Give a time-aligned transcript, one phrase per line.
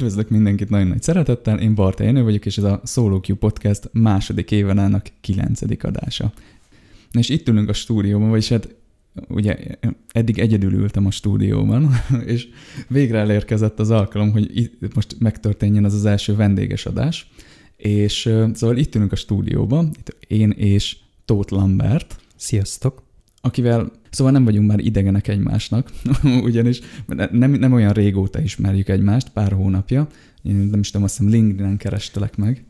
[0.00, 3.90] Üdvözlök mindenkit nagyon nagy szeretettel, én Barta Jenő vagyok, és ez a Solo Q Podcast
[3.92, 6.32] második évenának kilencedik adása.
[7.12, 8.74] És itt ülünk a stúdióban, vagyis hát
[9.28, 9.56] ugye
[10.12, 11.90] eddig egyedül ültem a stúdióban,
[12.26, 12.48] és
[12.88, 17.30] végre elérkezett az alkalom, hogy itt most megtörténjen az az első vendéges adás,
[17.76, 18.20] és
[18.52, 22.20] szóval itt ülünk a stúdióban, itt én és Tóth Lambert.
[22.36, 23.02] Sziasztok!
[23.40, 25.90] Akivel, szóval nem vagyunk már idegenek egymásnak,
[26.42, 26.80] ugyanis
[27.30, 30.06] nem, nem olyan régóta ismerjük egymást, pár hónapja,
[30.42, 32.64] én nem is tudom, azt hiszem LinkedIn-en kerestelek meg,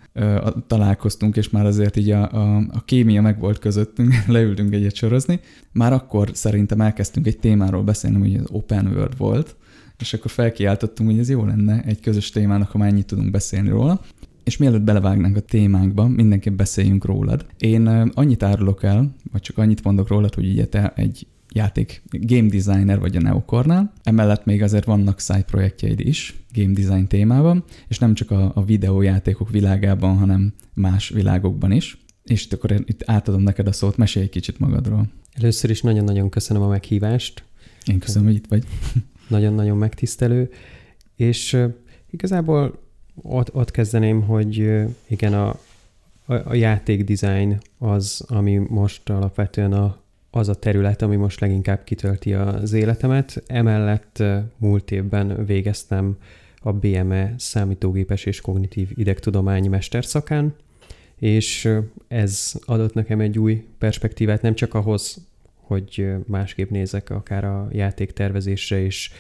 [0.67, 5.41] találkoztunk, és már azért így a, a, a kémia meg volt közöttünk, leültünk egyet sorozni.
[5.73, 9.57] Már akkor szerintem elkezdtünk egy témáról beszélni, hogy az Open World volt,
[9.99, 13.69] és akkor felkiáltottunk, hogy ez jó lenne egy közös témának, ha már ennyit tudunk beszélni
[13.69, 14.01] róla.
[14.51, 17.47] És mielőtt belevágnánk a témánkba, mindenképp beszéljünk rólad.
[17.59, 22.49] Én annyit árulok el, vagy csak annyit mondok rólad, hogy ugye te egy játék game
[22.49, 23.93] designer vagy a Neokornál.
[24.03, 28.65] Emellett még azért vannak side projektjeid is game design témában, és nem csak a, a
[28.65, 31.99] videójátékok világában, hanem más világokban is.
[32.25, 35.09] És itt akkor itt átadom neked a szót, mesélj egy kicsit magadról.
[35.33, 37.45] Először is nagyon-nagyon köszönöm a meghívást.
[37.85, 38.65] Én köszönöm, hogy itt vagy.
[39.29, 40.51] Nagyon-nagyon megtisztelő.
[41.17, 41.57] És
[42.11, 42.89] igazából
[43.23, 45.49] ott, ott kezdeném, hogy igen, a,
[46.25, 49.97] a, a játékdesign az, ami most alapvetően a,
[50.31, 53.43] az a terület, ami most leginkább kitölti az életemet.
[53.47, 54.23] Emellett
[54.57, 56.17] múlt évben végeztem
[56.63, 60.55] a BME számítógépes és kognitív idegtudományi mesterszakán,
[61.19, 61.69] és
[62.09, 68.81] ez adott nekem egy új perspektívát, nem csak ahhoz, hogy másképp nézek akár a játéktervezésre
[68.81, 69.11] és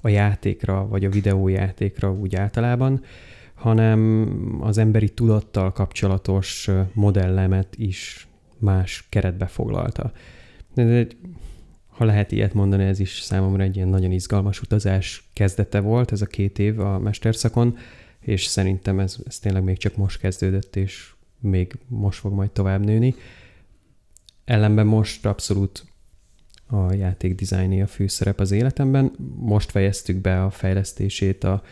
[0.00, 3.04] a játékra, vagy a videójátékra úgy általában,
[3.60, 8.28] hanem az emberi tudattal kapcsolatos modellemet is
[8.58, 10.12] más keretbe foglalta.
[10.74, 11.06] De
[11.88, 16.22] ha lehet ilyet mondani, ez is számomra egy ilyen nagyon izgalmas utazás kezdete volt, ez
[16.22, 17.76] a két év a mesterszakon,
[18.20, 22.84] és szerintem ez, ez tényleg még csak most kezdődött, és még most fog majd tovább
[22.84, 23.14] nőni.
[24.44, 25.84] Ellenben most abszolút
[26.66, 29.12] a játék dizájné a főszerep az életemben.
[29.36, 31.62] Most fejeztük be a fejlesztését a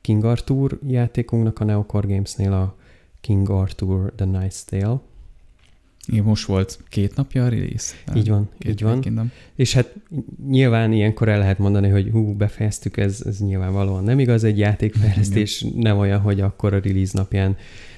[0.00, 2.76] King Arthur játékunknak a Neocore Games-nél a
[3.20, 5.00] King Arthur The Night's Tale,
[6.06, 7.94] igen, most volt két napja a release.
[8.14, 9.00] Így van, így van.
[9.00, 9.32] Kingdom.
[9.54, 9.94] És hát
[10.48, 15.66] nyilván ilyenkor el lehet mondani, hogy hú, befejeztük, ez, ez nyilvánvalóan nem igaz, egy játékfejlesztés
[15.74, 17.56] nem olyan, hogy akkor a release napján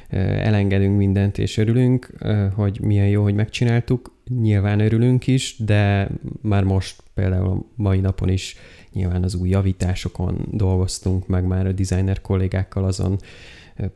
[0.08, 2.12] elengedünk mindent és örülünk,
[2.54, 4.16] hogy milyen jó, hogy megcsináltuk.
[4.40, 6.08] Nyilván örülünk is, de
[6.40, 8.56] már most például a mai napon is
[8.92, 13.18] nyilván az új javításokon dolgoztunk, meg már a designer kollégákkal azon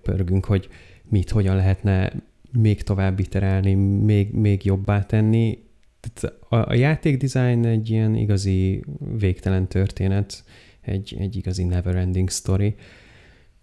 [0.03, 0.69] pörgünk, hogy
[1.09, 2.13] mit, hogyan lehetne
[2.53, 5.59] még tovább iterálni, még, még jobbá tenni.
[6.01, 8.85] Tehát a, a játékdesign egy ilyen igazi
[9.19, 10.45] végtelen történet,
[10.81, 12.75] egy, egy igazi never-ending story.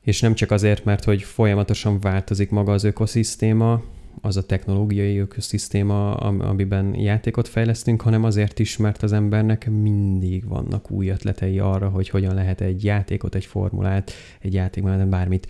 [0.01, 3.83] És nem csak azért, mert hogy folyamatosan változik maga az ökoszisztéma,
[4.21, 10.91] az a technológiai ökoszisztéma, amiben játékot fejlesztünk, hanem azért is, mert az embernek mindig vannak
[10.91, 15.47] új ötletei arra, hogy hogyan lehet egy játékot, egy formulát, egy játékban bármit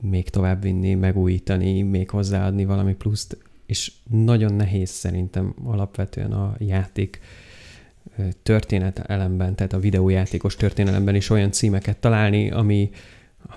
[0.00, 7.20] még tovább vinni, megújítani, még hozzáadni valami pluszt, és nagyon nehéz szerintem alapvetően a játék
[8.42, 12.90] történet elemben, tehát a videójátékos történelemben is olyan címeket találni, ami,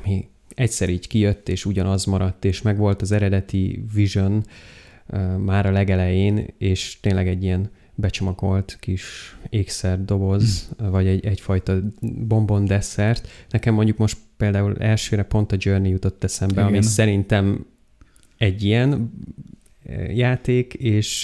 [0.02, 4.44] ami egyszer így kijött, és ugyanaz maradt, és megvolt az eredeti vision
[5.38, 10.90] már a legelején, és tényleg egy ilyen becsomagolt kis ékszer doboz, mm.
[10.90, 11.80] vagy egy, egyfajta
[12.28, 13.28] bombon desszert.
[13.50, 16.66] Nekem mondjuk most például elsőre pont a Journey jutott eszembe, Igen.
[16.66, 17.66] ami szerintem
[18.38, 19.12] egy ilyen
[20.14, 21.24] játék, és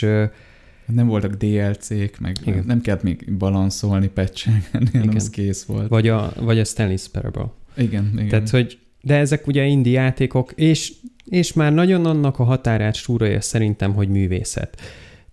[0.85, 2.63] nem voltak DLC-k, meg Igen.
[2.65, 5.87] nem kellett még balanszolni, patchelni, az kész volt.
[5.87, 7.51] Vagy a, vagy a Stanley's Parable.
[7.77, 8.27] Igen, igen.
[8.27, 10.93] Tehát, hogy de ezek ugye indie játékok, és,
[11.25, 14.81] és már nagyon annak a határát súrolja szerintem, hogy művészet.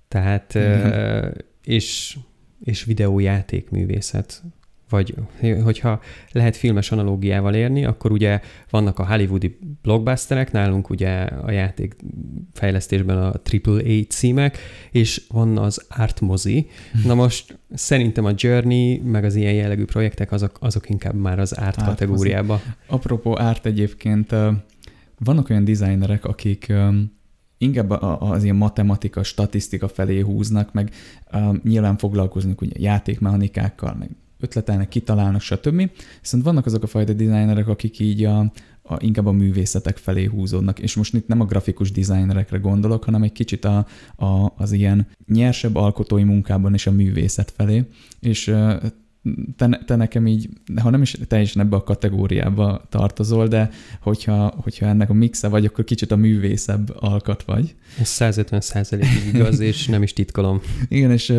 [0.09, 1.31] Tehát, uh,
[1.65, 2.17] és,
[2.65, 4.43] és videójáték művészet.
[4.91, 5.15] Vagy
[5.63, 6.01] hogyha
[6.33, 8.41] lehet filmes analógiával érni, akkor ugye
[8.71, 11.97] vannak a hollywoodi blockbusterek, nálunk ugye a játék
[12.53, 13.33] fejlesztésben a
[13.65, 14.59] AAA címek,
[14.91, 16.67] és van az art mozi.
[17.05, 21.53] Na most szerintem a Journey, meg az ilyen jellegű projektek, azok, azok inkább már az
[21.53, 22.53] art, art kategóriába.
[22.53, 22.65] Mozi.
[22.87, 24.35] Apropó art egyébként,
[25.19, 26.73] vannak olyan designerek, akik
[27.59, 27.91] inkább
[28.21, 30.91] az ilyen matematika, statisztika felé húznak, meg
[31.33, 34.11] um, nyilván foglalkoznak ugye játékmechanikákkal, meg
[34.41, 35.91] ötletelnek, kitalálnak, stb.
[36.21, 38.39] Viszont vannak azok a fajta designerek, akik így a,
[38.83, 43.23] a, inkább a művészetek felé húzódnak, és most itt nem a grafikus designerekre gondolok, hanem
[43.23, 47.85] egy kicsit a, a, az ilyen nyersebb alkotói munkában is a művészet felé,
[48.21, 48.55] és
[49.57, 50.49] te, te nekem így,
[50.81, 53.71] ha nem is teljesen ebbe a kategóriába tartozol, de
[54.01, 57.75] hogyha, hogyha ennek a mixe vagy, akkor kicsit a művészebb alkat vagy.
[57.99, 60.61] Ez 150 százalék igaz, és nem is titkolom.
[60.89, 61.35] Igen, és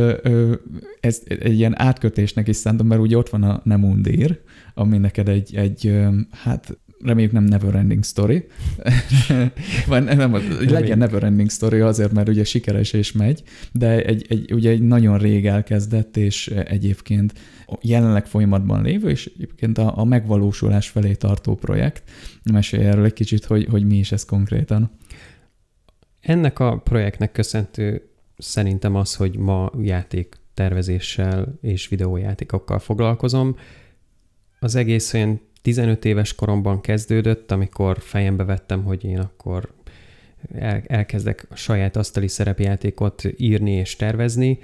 [1.00, 4.40] ez egy ilyen átkötésnek is szántam, mert ugye ott van a Nemundér,
[4.74, 6.00] ami neked egy, egy
[6.32, 8.46] hát reméljük nem never ending story.
[9.88, 14.26] Vagy nem, nem, legyen never ending story azért, mert ugye sikeres és megy, de egy,
[14.30, 17.34] egy, ugye egy nagyon rég elkezdett, és egyébként
[17.82, 22.04] jelenleg folyamatban lévő, és egyébként a, a megvalósulás felé tartó projekt.
[22.52, 24.92] Mesélj erről egy kicsit, hogy, hogy mi is ez konkrétan.
[26.20, 33.56] Ennek a projektnek köszönhető szerintem az, hogy ma játék tervezéssel és videójátékokkal foglalkozom.
[34.60, 39.74] Az egész olyan 15 éves koromban kezdődött, amikor fejembe vettem, hogy én akkor
[40.54, 44.60] el, elkezdek a saját asztali szerepjátékot írni és tervezni,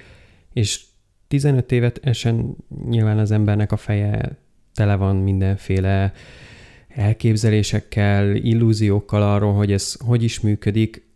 [0.54, 0.82] és
[1.28, 2.56] 15 évet esen
[2.90, 4.38] nyilván az embernek a feje
[4.74, 6.14] tele van mindenféle
[6.88, 11.08] elképzelésekkel, illúziókkal arról, hogy ez hogy is működik,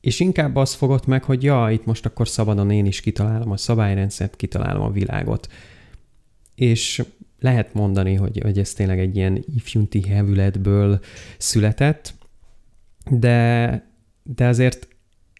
[0.00, 3.56] és inkább az fogott meg, hogy ja, itt most akkor szabadon én is kitalálom a
[3.56, 5.48] szabályrendszert, kitalálom a világot.
[6.54, 7.02] És
[7.40, 11.00] lehet mondani, hogy, hogy ez tényleg egy ilyen ifjunti hevületből
[11.38, 12.14] született,
[13.10, 13.84] de,
[14.22, 14.88] de azért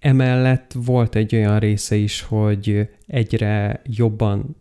[0.01, 4.57] emellett volt egy olyan része is, hogy egyre jobban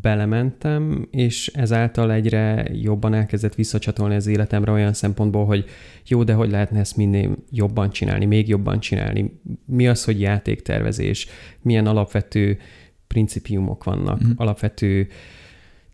[0.00, 5.64] belementem, és ezáltal egyre jobban elkezdett visszacsatolni az életemre olyan szempontból, hogy
[6.06, 9.40] jó, de hogy lehetne ezt minél jobban csinálni, még jobban csinálni.
[9.64, 11.26] Mi az, hogy játéktervezés,
[11.62, 12.58] milyen alapvető
[13.06, 14.30] principiumok vannak, mm.
[14.36, 15.08] alapvető uh,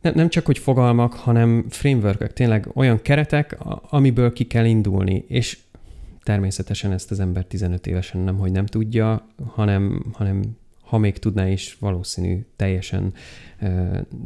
[0.00, 3.56] nem, nem csak, hogy fogalmak, hanem frameworkök, tényleg olyan keretek,
[3.90, 5.58] amiből ki kell indulni, és
[6.22, 10.42] természetesen ezt az ember 15 évesen nem, hogy nem tudja, hanem, hanem
[10.90, 13.12] ha még tudná is, valószínű teljesen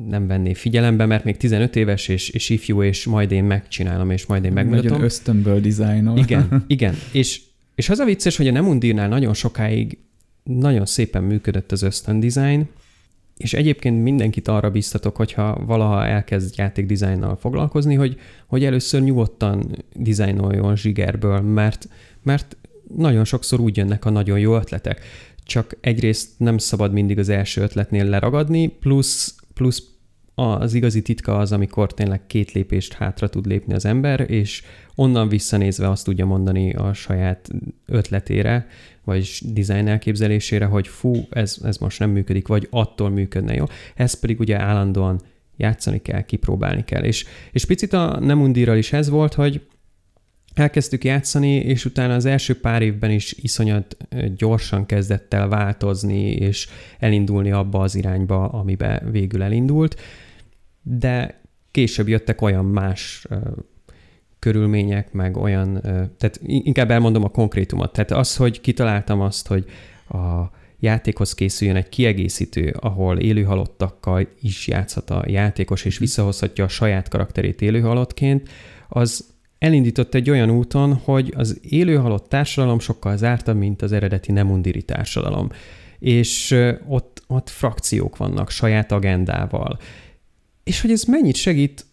[0.09, 4.27] nem venné figyelembe, mert még 15 éves és, és ifjú, és majd én megcsinálom, és
[4.27, 4.91] majd én megmutatom.
[4.91, 6.19] Nagyon ösztönből dizájnol.
[6.19, 6.95] Igen, igen.
[7.13, 7.41] És,
[7.75, 9.99] és az a vicces, hogy a Nemundirnál nagyon sokáig
[10.43, 12.69] nagyon szépen működött az ösztön design,
[13.37, 20.77] és egyébként mindenkit arra biztatok, hogyha valaha elkezd játékdizájnnal foglalkozni, hogy, hogy először nyugodtan dizájnoljon
[20.77, 21.89] zsigerből, mert,
[22.23, 22.57] mert
[22.97, 25.01] nagyon sokszor úgy jönnek a nagyon jó ötletek.
[25.45, 29.83] Csak egyrészt nem szabad mindig az első ötletnél leragadni, plusz, plusz
[30.35, 34.63] az igazi titka az, amikor tényleg két lépést hátra tud lépni az ember, és
[34.95, 37.51] onnan visszanézve azt tudja mondani a saját
[37.87, 38.67] ötletére,
[39.05, 43.65] vagy design elképzelésére, hogy fú, ez, ez most nem működik, vagy attól működne jó.
[43.95, 45.21] Ez pedig ugye állandóan
[45.57, 47.03] játszani kell, kipróbálni kell.
[47.03, 49.67] És, és picit a Nemundiral is ez volt, hogy
[50.55, 53.97] elkezdtük játszani, és utána az első pár évben is iszonyat
[54.37, 56.69] gyorsan kezdett el változni, és
[56.99, 60.01] elindulni abba az irányba, amibe végül elindult,
[60.83, 63.27] de később jöttek olyan más
[64.45, 65.81] körülmények, meg olyan,
[66.19, 67.93] tehát inkább elmondom a konkrétumot.
[67.93, 69.65] Tehát az, hogy kitaláltam azt, hogy
[70.09, 77.09] a játékhoz készüljön egy kiegészítő, ahol élőhalottakkal is játszhat a játékos, és visszahozhatja a saját
[77.09, 78.49] karakterét élőhalottként,
[78.89, 79.27] az
[79.59, 85.49] elindított egy olyan úton, hogy az élőhalott társadalom sokkal zártabb, mint az eredeti nemundiri társadalom.
[85.99, 86.57] És
[86.89, 89.79] ott, ott frakciók vannak saját agendával.
[90.65, 91.87] És hogy ez mennyit segít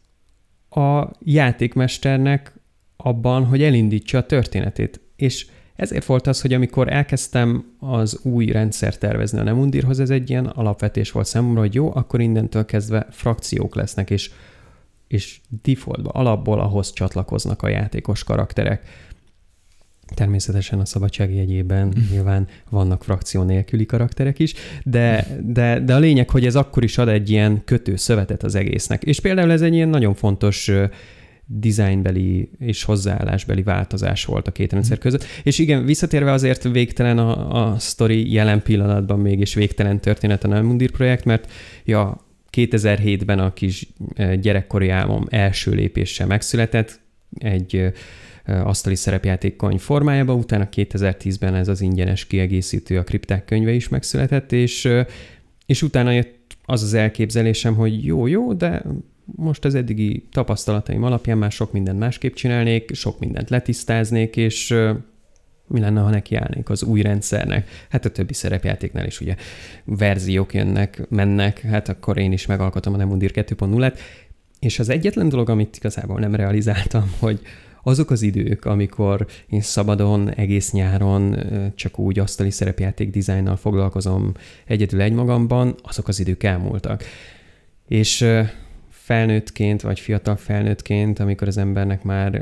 [0.75, 2.59] a játékmesternek
[2.97, 5.01] abban, hogy elindítsa a történetét.
[5.15, 10.29] És ezért volt az, hogy amikor elkezdtem az új rendszer tervezni a Nemundirhoz, ez egy
[10.29, 14.31] ilyen alapvetés volt számomra, hogy jó, akkor innentől kezdve frakciók lesznek, és,
[15.07, 18.87] és defaultba, alapból ahhoz csatlakoznak a játékos karakterek.
[20.13, 22.11] Természetesen a szabadság jegyében mm.
[22.11, 24.53] nyilván vannak frakció nélküli karakterek is,
[24.83, 28.55] de, de, de a lényeg, hogy ez akkor is ad egy ilyen kötő szövetet az
[28.55, 29.03] egésznek.
[29.03, 30.71] És például ez egy ilyen nagyon fontos
[31.45, 35.23] designbeli és hozzáállásbeli változás volt a két rendszer között.
[35.43, 40.91] És igen, visszatérve azért végtelen a, a sztori jelen pillanatban mégis végtelen történet a Nelmundir
[40.91, 41.51] projekt, mert
[41.85, 43.87] ja, 2007-ben a kis
[44.41, 46.99] gyerekkori álmom első lépéssel megszületett,
[47.37, 47.91] egy
[48.45, 54.89] asztali szerepjátékkony formájába, utána 2010-ben ez az ingyenes kiegészítő, a kripták könyve is megszületett, és,
[55.65, 58.83] és utána jött az az elképzelésem, hogy jó, jó, de
[59.35, 64.75] most az eddigi tapasztalataim alapján már sok mindent másképp csinálnék, sok mindent letisztáznék, és
[65.67, 67.69] mi lenne, ha nekiállnék az új rendszernek?
[67.89, 69.35] Hát a többi szerepjátéknál is ugye
[69.85, 73.99] verziók jönnek, mennek, hát akkor én is megalkotom a Nemundir 2.0-et,
[74.59, 77.41] és az egyetlen dolog, amit igazából nem realizáltam, hogy
[77.83, 81.37] azok az idők, amikor én szabadon, egész nyáron
[81.75, 84.31] csak úgy asztali szerepjáték dizájnnal foglalkozom
[84.65, 87.03] egyedül egymagamban, azok az idők elmúltak.
[87.87, 88.25] és
[88.89, 92.35] felnőttként, vagy fiatal felnőttként, amikor az embernek már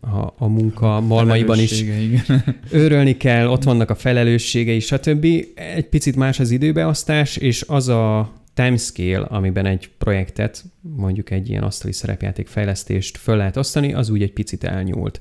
[0.00, 1.84] a, a munka malmaiban is
[2.70, 5.26] őrölni kell, ott vannak a felelősségei, stb.
[5.54, 11.62] Egy picit más az időbeosztás, és az a timescale, amiben egy projektet, mondjuk egy ilyen
[11.62, 15.20] asztali szerepjáték fejlesztést föl lehet osztani, az úgy egy picit elnyúlt.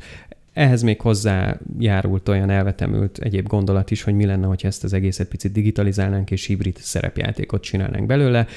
[0.54, 4.94] Ehhez még hozzá járult olyan elvetemült egyéb gondolat is, hogy mi lenne, hogyha ezt az
[4.94, 8.48] egészet picit digitalizálnánk és hibrid szerepjátékot csinálnánk belőle.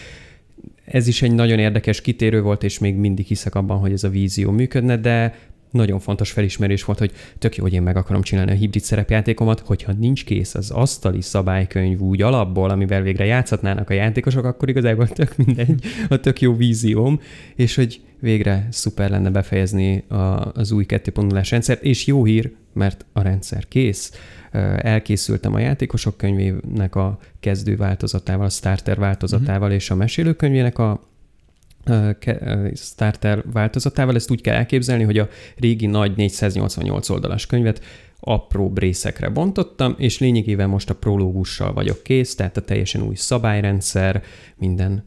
[0.85, 4.09] Ez is egy nagyon érdekes kitérő volt, és még mindig hiszek abban, hogy ez a
[4.09, 5.35] vízió működne, de
[5.71, 9.61] nagyon fontos felismerés volt, hogy tök jó, hogy én meg akarom csinálni a hibrid szerepjátékomat,
[9.61, 15.09] hogyha nincs kész az asztali szabálykönyv úgy alapból, amivel végre játszhatnának a játékosok, akkor igazából
[15.09, 17.21] tök mindegy, a tök jó vízióm,
[17.55, 20.15] és hogy végre szuper lenne befejezni a,
[20.55, 24.13] az új 2.0-es rendszert, és jó hír, mert a rendszer kész.
[24.77, 29.75] Elkészültem a játékosok könyvének a kezdő változatával, a starter változatával uh-huh.
[29.75, 31.10] és a mesélőkönyvének a
[32.75, 34.15] starter változatával.
[34.15, 37.83] Ezt úgy kell elképzelni, hogy a régi nagy 488 oldalas könyvet
[38.21, 44.23] apró részekre bontottam, és lényegében most a prológussal vagyok kész, tehát a teljesen új szabályrendszer,
[44.57, 45.05] minden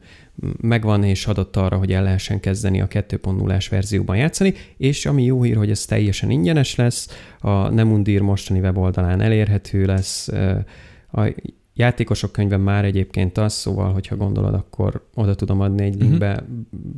[0.60, 5.42] megvan és adott arra, hogy el lehessen kezdeni a 2.0-ás verzióban játszani, és ami jó
[5.42, 10.28] hír, hogy ez teljesen ingyenes lesz, a Nemundir mostani weboldalán elérhető lesz,
[11.12, 11.32] a
[11.74, 16.46] játékosok könyve már egyébként az, szóval, hogyha gondolod, akkor oda tudom adni egy linkbe, uh-huh.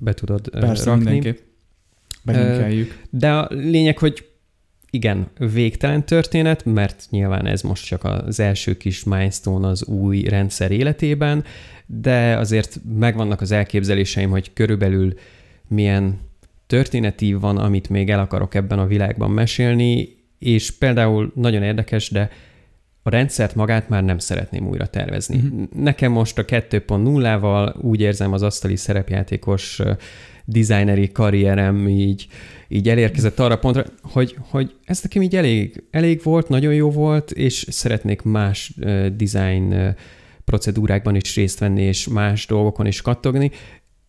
[0.00, 1.04] be tudod Persze, rakni.
[1.04, 1.38] mindenképp.
[3.10, 4.26] De a lényeg, hogy
[4.90, 10.70] igen, végtelen történet, mert nyilván ez most csak az első kis milestone az új rendszer
[10.70, 11.44] életében,
[11.86, 15.14] de azért megvannak az elképzeléseim, hogy körülbelül
[15.68, 16.18] milyen
[16.66, 22.30] történeti van, amit még el akarok ebben a világban mesélni, és például nagyon érdekes, de
[23.06, 25.36] a rendszert magát már nem szeretném újra tervezni.
[25.36, 25.68] Uh-huh.
[25.74, 29.82] Nekem most a 2.0-val úgy érzem az asztali szerepjátékos
[30.44, 32.26] designeri karrierem így,
[32.68, 37.30] így elérkezett arra pontra, hogy, hogy ez nekem így elég, elég volt, nagyon jó volt,
[37.30, 39.88] és szeretnék más uh, design uh,
[40.44, 43.50] procedúrákban is részt venni, és más dolgokon is kattogni,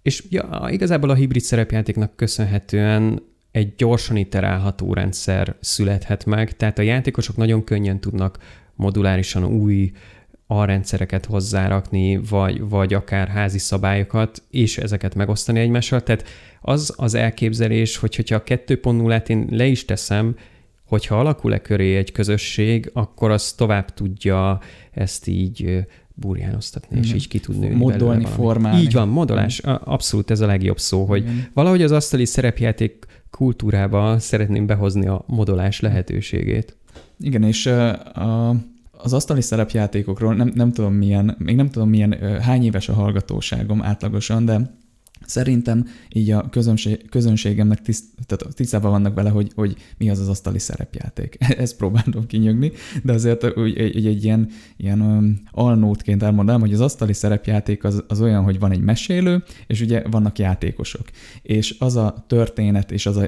[0.01, 6.82] és ja, igazából a hibrid szerepjátéknak köszönhetően egy gyorsan iterálható rendszer születhet meg, tehát a
[6.82, 8.38] játékosok nagyon könnyen tudnak
[8.77, 9.91] modulárisan új
[10.48, 16.01] alrendszereket hozzárakni, vagy, vagy akár házi szabályokat, és ezeket megosztani egymással.
[16.01, 16.24] Tehát
[16.62, 20.36] az az elképzelés, hogy hogyha a 2.0-át én le is teszem,
[20.86, 24.60] hogyha alakul-e köré egy közösség, akkor az tovább tudja
[24.91, 28.81] ezt így burjánoztatni, és így ki tud nőni Modolni, formálni.
[28.81, 29.60] Így van, modolás.
[29.84, 31.48] Abszolút ez a legjobb szó, hogy Igen.
[31.53, 36.77] valahogy az asztali szerepjáték kultúrába szeretném behozni a modolás lehetőségét.
[37.19, 38.50] Igen, és a,
[38.91, 43.83] az asztali szerepjátékokról nem, nem tudom milyen, még nem tudom milyen, hány éves a hallgatóságom
[43.83, 44.75] átlagosan, de
[45.27, 50.27] Szerintem így a közönség, közönségemnek tiszt, tehát tisztában vannak vele, hogy, hogy mi az az
[50.27, 51.38] asztali szerepjáték.
[51.57, 52.71] Ezt próbálom kinyögni,
[53.03, 58.21] de azért úgy, egy, egy ilyen, ilyen alnótként elmondanám, hogy az asztali szerepjáték az, az
[58.21, 61.05] olyan, hogy van egy mesélő, és ugye vannak játékosok.
[61.41, 63.27] És az a történet, és az a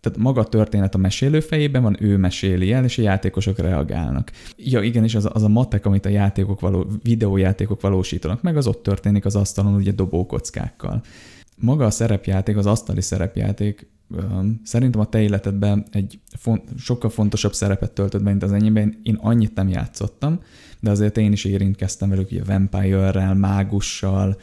[0.00, 4.30] tehát maga a történet a mesélő fejében van, ő meséli el, és a játékosok reagálnak.
[4.56, 8.66] Ja, igen, és az, az a matek, amit a játékok való, videójátékok valósítanak meg, az
[8.66, 11.02] ott történik az asztalon ugye dobókockákkal.
[11.56, 13.86] Maga a szerepjáték, az asztali szerepjáték
[14.62, 19.00] szerintem a te életedben egy font, sokkal fontosabb szerepet töltött be, mint az enyémben.
[19.02, 20.40] Én annyit nem játszottam,
[20.80, 24.36] de azért én is érintkeztem velük, ugye Vampire-rel, Mágussal,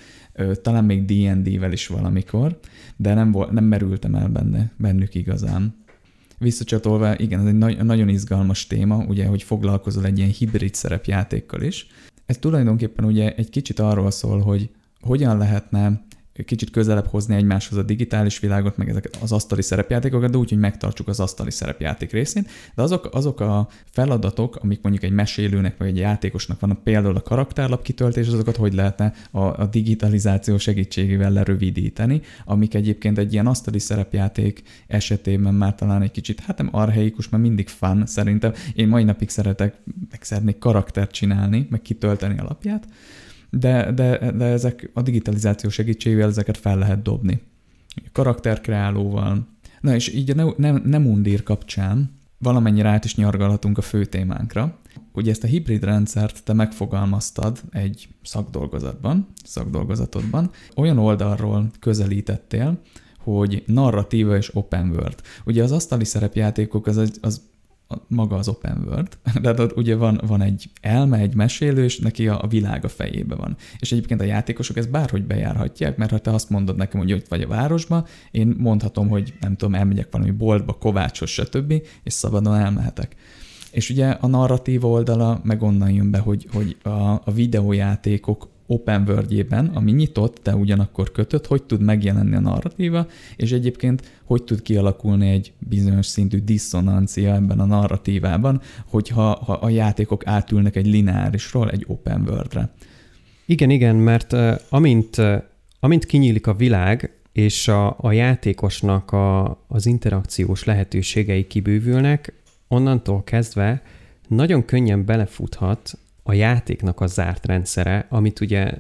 [0.61, 2.59] talán még D&D-vel is valamikor,
[2.95, 5.75] de nem, volt, nem merültem el benne, bennük igazán.
[6.39, 11.61] Visszacsatolva, igen, ez egy nagy, nagyon izgalmas téma, ugye, hogy foglalkozol egy ilyen hibrid szerepjátékkal
[11.61, 11.87] is.
[12.25, 14.69] Ez tulajdonképpen ugye egy kicsit arról szól, hogy
[15.01, 16.05] hogyan lehetne
[16.43, 20.57] kicsit közelebb hozni egymáshoz a digitális világot, meg ezeket az asztali szerepjátékokat, de úgy, hogy
[20.57, 22.47] megtartsuk az asztali szerepjáték részén.
[22.75, 27.21] De azok, azok a feladatok, amik mondjuk egy mesélőnek vagy egy játékosnak vannak, például a
[27.21, 33.79] karakterlap kitöltés, azokat hogy lehetne a, a digitalizáció segítségével lerövidíteni, amik egyébként egy ilyen asztali
[33.79, 38.53] szerepjáték esetében már talán egy kicsit, hát nem arheikus, mert mindig fun szerintem.
[38.73, 39.75] Én mai napig szeretek,
[40.09, 42.87] meg szeretnék karaktert csinálni, meg kitölteni alapját,
[43.49, 47.41] de, de, de ezek a digitalizáció segítségével ezeket fel lehet dobni.
[48.11, 49.47] Karakterkreálóval.
[49.81, 54.77] Na és így a nem, nem, undír kapcsán valamennyire át is nyargalhatunk a fő témánkra.
[55.11, 62.79] Ugye ezt a hibrid rendszert te megfogalmaztad egy szakdolgozatban, szakdolgozatodban, olyan oldalról közelítettél,
[63.19, 65.21] hogy narratíva és open world.
[65.45, 67.41] Ugye az asztali szerepjátékok az, az
[67.87, 71.99] a, maga az open world, de ott ugye van, van egy elme, egy mesélő, és
[71.99, 73.55] neki a, a világ a fejébe van.
[73.79, 77.27] És egyébként a játékosok ezt bárhogy bejárhatják, mert ha te azt mondod nekem, hogy ott
[77.27, 81.73] vagy a városba, én mondhatom, hogy nem tudom, elmegyek valami boltba, kovácshoz, stb.,
[82.03, 83.15] és szabadon elmehetek.
[83.71, 89.03] És ugye a narratív oldala meg onnan jön be, hogy, hogy a, a videójátékok open
[89.07, 94.61] world ami nyitott, de ugyanakkor kötött, hogy tud megjelenni a narratíva, és egyébként hogy tud
[94.61, 101.69] kialakulni egy bizonyos szintű diszonancia ebben a narratívában, hogyha ha a játékok átülnek egy lineárisról
[101.69, 102.73] egy open worldre.
[103.45, 104.35] Igen, igen, mert
[104.69, 105.21] amint,
[105.79, 112.33] amint kinyílik a világ, és a, a játékosnak a, az interakciós lehetőségei kibővülnek,
[112.67, 113.81] onnantól kezdve
[114.27, 118.73] nagyon könnyen belefuthat a játéknak a zárt rendszere, amit ugye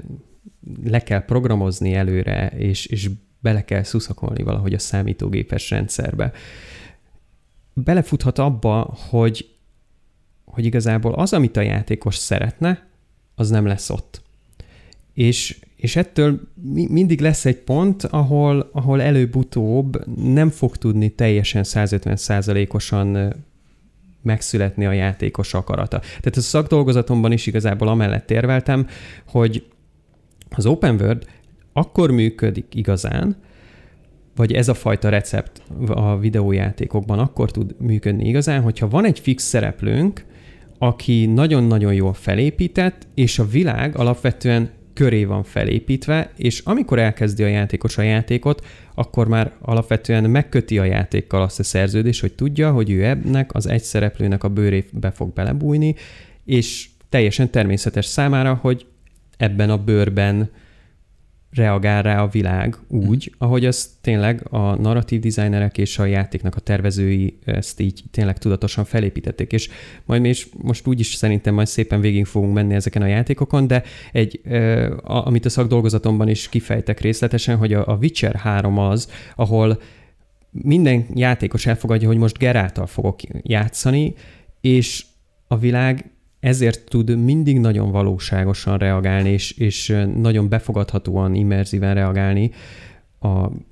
[0.83, 3.09] le kell programozni előre, és, és
[3.39, 6.31] bele kell szuszakolni valahogy a számítógépes rendszerbe.
[7.73, 9.49] Belefuthat abba, hogy,
[10.45, 12.87] hogy igazából az, amit a játékos szeretne,
[13.35, 14.21] az nem lesz ott.
[15.13, 21.63] És, és ettől mi, mindig lesz egy pont, ahol, ahol előbb-utóbb nem fog tudni teljesen
[21.65, 23.35] 150%-osan
[24.25, 25.99] megszületni a játékos akarata.
[25.99, 28.87] Tehát a szakdolgozatomban is igazából amellett érveltem,
[29.27, 29.65] hogy
[30.49, 31.25] az Open World
[31.73, 33.35] akkor működik igazán,
[34.35, 39.43] vagy ez a fajta recept a videójátékokban akkor tud működni igazán, hogyha van egy fix
[39.43, 40.25] szereplőnk,
[40.77, 47.47] aki nagyon-nagyon jól felépített, és a világ alapvetően köré van felépítve, és amikor elkezdi a
[47.47, 52.91] játékos a játékot, akkor már alapvetően megköti a játékkal azt a szerződést, hogy tudja, hogy
[52.91, 55.95] ő ennek az egy szereplőnek a bőrébe fog belebújni,
[56.45, 58.85] és teljesen természetes számára, hogy
[59.37, 60.49] ebben a bőrben
[61.51, 66.59] reagál rá a világ úgy, ahogy az tényleg a narratív designerek és a játéknak a
[66.59, 69.69] tervezői ezt így tényleg tudatosan felépítették, és
[70.05, 73.67] majd mi is most úgy is szerintem majd szépen végig fogunk menni ezeken a játékokon,
[73.67, 74.41] de egy,
[75.03, 79.81] amit a szakdolgozatomban is kifejtek részletesen, hogy a Witcher 3 az, ahol
[80.51, 84.13] minden játékos elfogadja, hogy most Geráltal fogok játszani,
[84.61, 85.05] és
[85.47, 86.09] a világ
[86.45, 92.51] ezért tud mindig nagyon valóságosan reagálni, és, és nagyon befogadhatóan, immerzíven reagálni
[93.19, 93.27] a,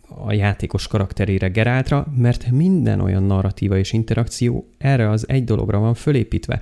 [0.08, 5.94] a játékos karakterére Geráltra, mert minden olyan narratíva és interakció erre az egy dologra van
[5.94, 6.60] fölépítve.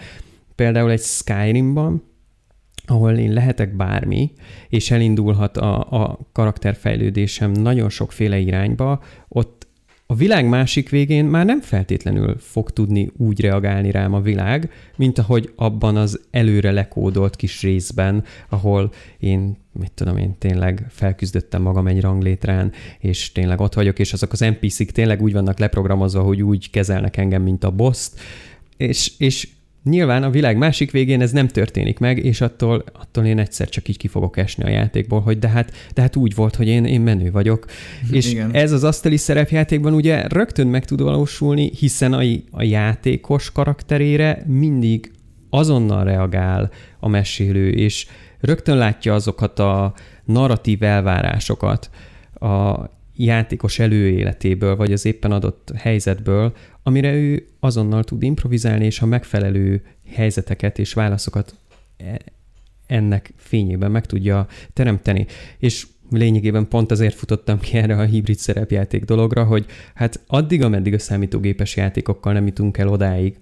[0.55, 2.03] Például egy Skyrimban,
[2.85, 4.31] ahol én lehetek bármi,
[4.69, 9.60] és elindulhat a, a karakterfejlődésem nagyon sokféle irányba, ott
[10.11, 15.19] a világ másik végén már nem feltétlenül fog tudni úgy reagálni rám a világ, mint
[15.19, 21.87] ahogy abban az előre lekódolt kis részben, ahol én, mit tudom én, tényleg felküzdöttem magam
[21.87, 26.41] egy ranglétrán, és tényleg ott vagyok, és azok az NPC-k tényleg úgy vannak leprogramozva, hogy
[26.41, 28.09] úgy kezelnek engem, mint a boss
[28.77, 29.47] és, és
[29.83, 33.87] Nyilván a világ másik végén ez nem történik meg, és attól, attól én egyszer csak
[33.87, 36.85] így ki fogok esni a játékból, hogy de hát, de hát úgy volt, hogy én,
[36.85, 37.65] én menő vagyok.
[38.11, 38.51] És Igen.
[38.53, 45.11] ez az asztali szerepjátékban ugye rögtön meg tud valósulni, hiszen a, a játékos karakterére mindig
[45.49, 48.07] azonnal reagál a mesélő, és
[48.39, 49.93] rögtön látja azokat a
[50.25, 51.89] narratív elvárásokat
[52.33, 52.79] a
[53.15, 59.83] játékos előéletéből, vagy az éppen adott helyzetből, amire ő azonnal tud improvizálni, és a megfelelő
[60.07, 61.55] helyzeteket és válaszokat
[61.97, 62.19] e,
[62.87, 65.25] ennek fényében meg tudja teremteni.
[65.57, 70.93] És lényegében pont azért futottam ki erre a hibrid szerepjáték dologra, hogy hát addig, ameddig
[70.93, 73.39] a számítógépes játékokkal nem jutunk el odáig,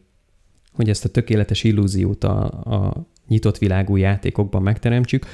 [0.73, 5.25] hogy ezt a tökéletes illúziót a, a nyitott világú játékokban megteremtsük,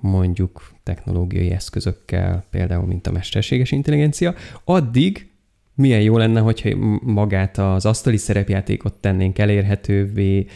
[0.00, 5.28] mondjuk technológiai eszközökkel, például mint a mesterséges intelligencia, addig
[5.74, 10.46] milyen jó lenne, hogyha magát az asztali szerepjátékot tennénk elérhetővé,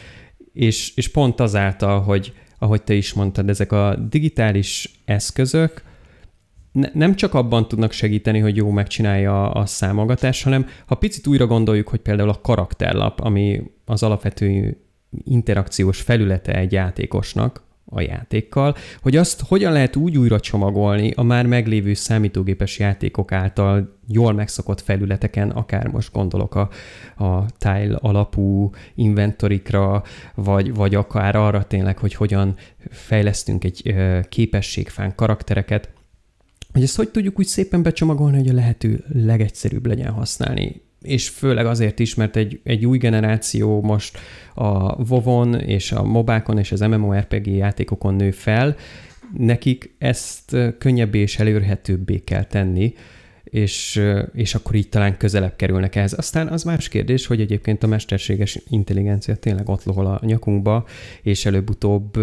[0.53, 5.83] és, és pont azáltal, hogy ahogy te is mondtad, ezek a digitális eszközök
[6.71, 11.47] ne, nem csak abban tudnak segíteni, hogy jó megcsinálja a számogatást, hanem ha picit újra
[11.47, 14.77] gondoljuk, hogy például a karakterlap, ami az alapvető
[15.23, 21.45] interakciós felülete egy játékosnak, a játékkal, hogy azt hogyan lehet úgy újra csomagolni a már
[21.45, 26.69] meglévő számítógépes játékok által jól megszokott felületeken, akár most gondolok a,
[27.23, 30.03] a tile alapú inventorikra,
[30.35, 32.55] vagy, vagy akár arra tényleg, hogy hogyan
[32.89, 33.95] fejlesztünk egy
[34.29, 35.89] képességfán karaktereket,
[36.73, 41.65] hogy ezt hogy tudjuk úgy szépen becsomagolni, hogy a lehető legegyszerűbb legyen használni és főleg
[41.65, 44.17] azért is, mert egy, egy új generáció most
[44.53, 48.75] a WoW-on és a mobákon és az MMORPG játékokon nő fel,
[49.37, 52.93] nekik ezt könnyebbé és elérhetőbbé kell tenni,
[53.43, 54.01] és,
[54.33, 56.13] és akkor így talán közelebb kerülnek ehhez.
[56.13, 60.85] Aztán az más kérdés, hogy egyébként a mesterséges intelligencia tényleg ott lohol a nyakunkba,
[61.21, 62.17] és előbb-utóbb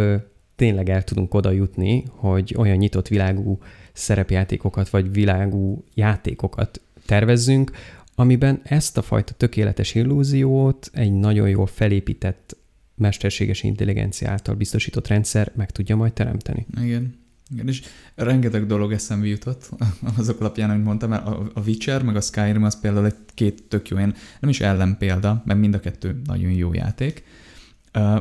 [0.57, 3.59] tényleg el tudunk oda jutni, hogy olyan nyitott világú
[3.93, 7.71] szerepjátékokat, vagy világú játékokat tervezzünk,
[8.19, 12.57] amiben ezt a fajta tökéletes illúziót egy nagyon jól felépített
[12.95, 16.67] mesterséges intelligencia által biztosított rendszer meg tudja majd teremteni.
[16.81, 17.25] Igen.
[17.51, 17.83] Igen, és
[18.15, 19.71] rengeteg dolog eszembe jutott
[20.19, 23.89] azok alapján, amit mondtam, mert a Witcher meg a Skyrim az például egy két tök
[23.89, 27.25] jó, nem is ellenpélda, mert mind a kettő nagyon jó játék.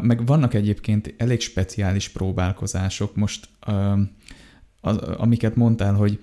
[0.01, 3.49] Meg vannak egyébként elég speciális próbálkozások most,
[5.17, 6.19] amiket mondtál, hogy,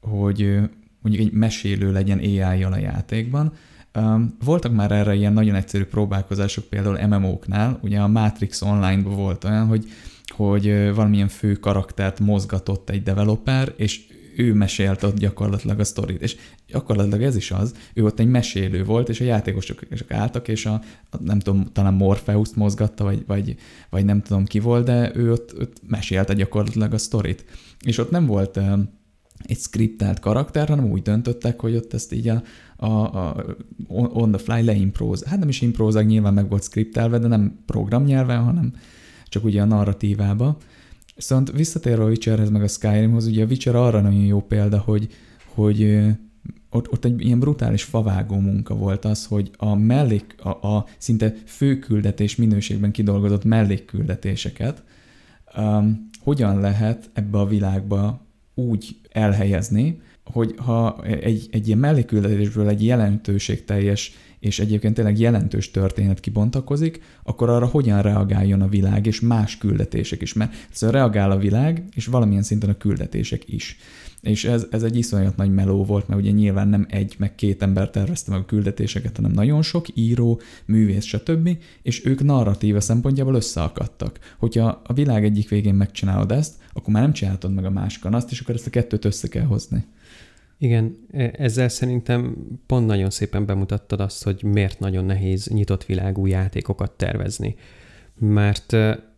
[0.00, 0.58] hogy
[1.00, 3.52] mondjuk egy mesélő legyen AI-jal a játékban.
[4.44, 9.66] Voltak már erre ilyen nagyon egyszerű próbálkozások, például MMO-knál, ugye a Matrix Online-ban volt olyan,
[9.66, 9.88] hogy
[10.30, 14.00] hogy valamilyen fő karaktert mozgatott egy developer, és
[14.36, 16.22] ő mesélte ott gyakorlatilag a sztorit.
[16.22, 16.36] És
[16.66, 20.66] gyakorlatilag ez is az, ő ott egy mesélő volt, és a játékosok csak álltak, és
[20.66, 20.72] a,
[21.10, 23.56] a nem tudom, talán Morpheus-t mozgatta, vagy, vagy,
[23.90, 27.44] vagy nem tudom ki volt, de ő ott, ott mesélte gyakorlatilag a sztorit.
[27.80, 28.60] És ott nem volt
[29.42, 32.42] egy skriptelt karakter, hanem úgy döntöttek, hogy ott ezt így a,
[32.76, 33.44] a, a
[33.88, 35.24] on the fly leimpróz.
[35.24, 38.72] Hát nem is imprózák, nyilván meg volt skriptelve, de nem programnyelven, hanem
[39.28, 40.56] csak ugye a narratívába.
[41.14, 45.08] Viszont visszatérve a Witcherhez meg a Skyrimhoz, ugye a Witcher arra nagyon jó példa, hogy,
[45.44, 46.06] hogy
[46.70, 51.34] ott, ott egy ilyen brutális favágó munka volt az, hogy a mellék, a, a szinte
[51.46, 54.82] főküldetés minőségben kidolgozott mellékküldetéseket
[55.56, 62.84] um, hogyan lehet ebbe a világba úgy elhelyezni, hogy ha egy, egy ilyen mellékküldetésből egy
[62.84, 69.58] jelentőségteljes és egyébként tényleg jelentős történet kibontakozik, akkor arra hogyan reagáljon a világ, és más
[69.58, 73.76] küldetések is, mert szóval reagál a világ, és valamilyen szinten a küldetések is.
[74.20, 77.62] És ez, ez egy iszonyat nagy meló volt, mert ugye nyilván nem egy, meg két
[77.62, 81.58] ember tervezte meg a küldetéseket, hanem nagyon sok író, művész, stb.
[81.82, 84.18] És ők narratíva szempontjából összeakadtak.
[84.38, 88.30] Hogyha a világ egyik végén megcsinálod ezt, akkor már nem csináltad meg a másikon azt,
[88.30, 89.84] és akkor ezt a kettőt össze kell hozni.
[90.62, 96.26] Igen, e, ezzel szerintem pont nagyon szépen bemutattad azt, hogy miért nagyon nehéz nyitott világú
[96.26, 97.54] játékokat tervezni.
[98.18, 99.14] Mert, e,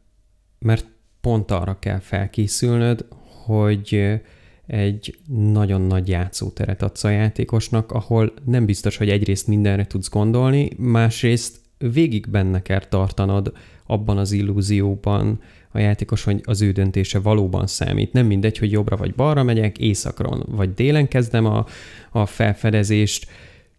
[0.59, 0.87] mert
[1.21, 3.07] pont arra kell felkészülnöd,
[3.45, 4.21] hogy
[4.67, 10.71] egy nagyon nagy játszóteret adsz a játékosnak, ahol nem biztos, hogy egyrészt mindenre tudsz gondolni,
[10.77, 13.53] másrészt végig benne kell tartanod
[13.87, 15.41] abban az illúzióban,
[15.73, 18.13] a játékos, hogy az ő döntése valóban számít.
[18.13, 21.67] Nem mindegy, hogy jobbra vagy balra megyek, északron vagy délen kezdem a,
[22.11, 23.27] a felfedezést,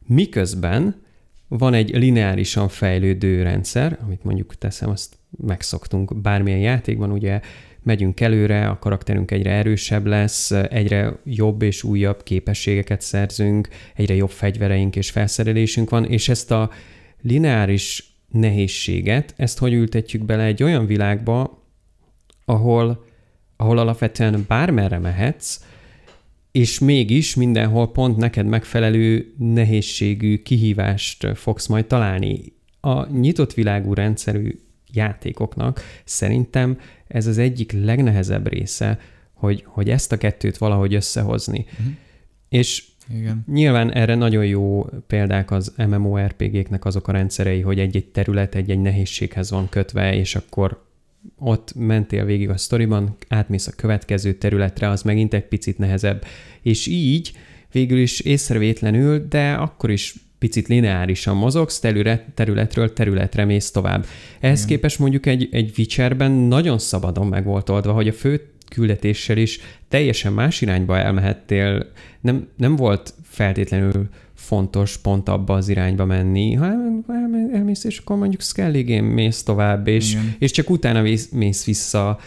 [0.08, 1.02] miközben
[1.48, 7.40] van egy lineárisan fejlődő rendszer, amit mondjuk teszem, azt megszoktunk bármilyen játékban, ugye
[7.84, 14.30] megyünk előre, a karakterünk egyre erősebb lesz, egyre jobb és újabb képességeket szerzünk, egyre jobb
[14.30, 16.70] fegyvereink és felszerelésünk van, és ezt a
[17.22, 21.63] lineáris nehézséget, ezt hogy ültetjük bele egy olyan világba,
[22.46, 23.06] ahol,
[23.58, 25.60] ahol alapvetően bármerre mehetsz,
[26.52, 32.54] és mégis mindenhol pont neked megfelelő nehézségű kihívást fogsz majd találni.
[32.80, 34.60] A nyitott világú rendszerű
[34.92, 39.00] játékoknak szerintem ez az egyik legnehezebb része,
[39.34, 41.66] hogy, hogy ezt a kettőt valahogy összehozni.
[41.72, 41.94] Uh-huh.
[42.50, 43.44] És igen.
[43.48, 49.52] Nyilván erre nagyon jó példák az MMORPG-knek azok a rendszerei, hogy egy-egy terület egy-egy nehézséghez
[49.52, 50.86] van kötve, és akkor
[51.38, 56.26] ott mentél végig a sztoriban, átmész a következő területre, az megint egy picit nehezebb.
[56.62, 57.32] És így
[57.72, 64.06] végül is észrevétlenül, de akkor is picit lineárisan mozogsz, terület, területről területre mész tovább.
[64.40, 64.70] Ehhez Igen.
[64.70, 69.60] képest mondjuk egy, egy Witcherben nagyon szabadon meg volt oldva, hogy a fő küldetéssel is
[69.88, 71.92] teljesen más irányba elmehettél.
[72.22, 74.10] Nem, nem volt feltétlenül
[74.44, 76.54] fontos pont abba az irányba menni.
[76.54, 76.66] Ha
[77.54, 82.20] elmész, és akkor mondjuk Skelligén mész tovább, és, és csak utána mész, mész vissza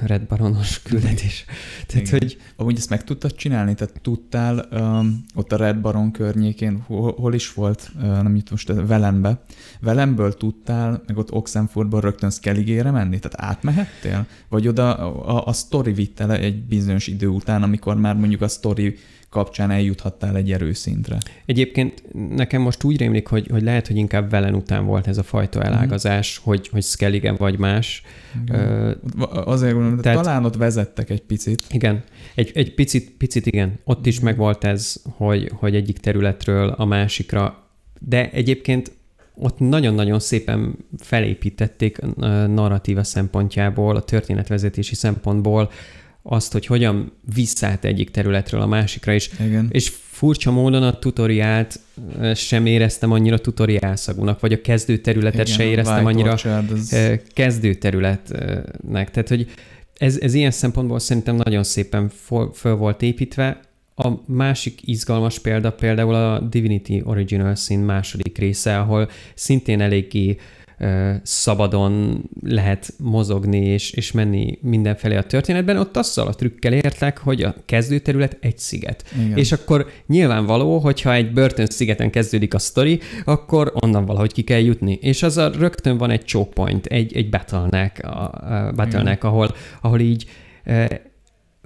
[0.00, 1.44] Red Baronos küldetés.
[1.86, 2.18] Tehát, Igen.
[2.18, 2.38] hogy...
[2.56, 3.74] Amúgy ezt meg tudtad csinálni?
[3.74, 8.50] Tehát tudtál um, ott a Red Baron környékén, hol, hol is volt, uh, nem itt
[8.50, 9.42] most Velenbe,
[9.80, 13.18] Velemből tudtál, meg ott Oxenfordból rögtön Skelligére menni?
[13.18, 14.26] Tehát átmehettél?
[14.48, 18.40] Vagy oda a, a, a sztori vitt el egy bizonyos idő után, amikor már mondjuk
[18.40, 18.96] a sztori
[19.34, 21.18] kapcsán eljuthattál egy erőszintre.
[21.46, 25.22] Egyébként nekem most úgy rémlik, hogy, hogy lehet, hogy inkább velen után volt ez a
[25.22, 25.66] fajta mhm.
[25.66, 26.44] elágazás, mm.
[26.44, 28.02] hogy, hogy Skellige vagy más.
[28.50, 28.90] Uh,
[29.44, 31.62] Azért gondolom, tehát, talán ott vezettek egy picit.
[31.70, 32.02] Igen,
[32.34, 33.78] egy, egy picit, picit igen.
[33.84, 37.68] Ott is megvolt ez, hogy, hogy egyik területről a másikra,
[38.00, 38.92] de egyébként
[39.34, 41.98] ott nagyon-nagyon szépen felépítették
[42.46, 45.70] narratíva szempontjából, a történetvezetési szempontból
[46.26, 49.68] azt, hogy hogyan visszát egyik területről a másikra, és, Igen.
[49.70, 51.80] és furcsa módon a tutoriált
[52.34, 56.96] sem éreztem annyira tutoriálszagúnak, vagy a kezdőterületet Igen, se éreztem annyira az...
[57.34, 59.10] kezdőterületnek.
[59.10, 59.50] Tehát, hogy
[59.96, 62.10] ez, ez ilyen szempontból szerintem nagyon szépen
[62.52, 63.60] föl volt építve.
[63.96, 70.36] A másik izgalmas példa például a Divinity Original Sin második része, ahol szintén eléggé
[71.22, 77.42] szabadon lehet mozogni és, és menni mindenfelé a történetben, ott azzal a trükkel értek, hogy
[77.42, 79.04] a kezdőterület egy sziget.
[79.24, 79.38] Igen.
[79.38, 84.60] És akkor nyilvánvaló, hogyha egy börtön szigeten kezdődik a sztori, akkor onnan valahogy ki kell
[84.60, 84.98] jutni.
[85.00, 89.54] És az a rögtön van egy choke point, egy, egy battle-nek, a, a battle ahol,
[89.80, 90.26] ahol így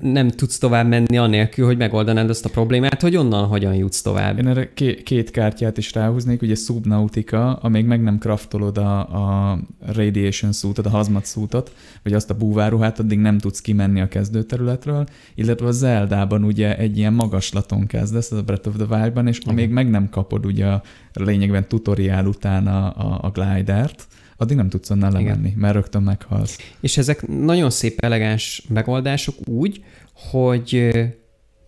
[0.00, 4.38] nem tudsz tovább menni anélkül, hogy megoldanád azt a problémát, hogy onnan hogyan jutsz tovább.
[4.38, 4.72] Én erre
[5.04, 9.58] két kártyát is ráhúznék, ugye Subnautica, amíg meg nem kraftolod a, a
[9.92, 15.06] Radiation suitot, a hazmat suitot, vagy azt a búváruhát, addig nem tudsz kimenni a kezdőterületről,
[15.34, 19.38] illetve a Zeldában ugye egy ilyen magaslaton kezdesz, az a Breath of the Wild-ban, és
[19.38, 20.82] amíg meg nem kapod ugye a
[21.12, 24.06] lényegben tutoriál után a, a, a glidert,
[24.40, 26.58] addig nem tudsz onnan lemenni, mert rögtön meghalsz.
[26.80, 30.90] És ezek nagyon szép elegáns megoldások úgy, hogy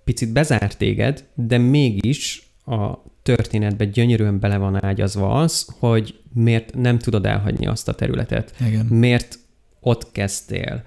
[0.04, 6.98] picit bezárt téged, de mégis a történetbe gyönyörűen bele van ágyazva az, hogy miért nem
[6.98, 8.54] tudod elhagyni azt a területet.
[8.66, 8.86] Igen.
[8.86, 9.38] Miért
[9.80, 10.82] ott kezdtél.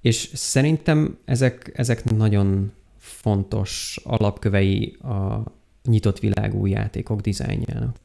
[0.00, 5.42] És szerintem ezek, ezek nagyon fontos alapkövei a
[5.84, 7.96] nyitott világú játékok dizájnjának.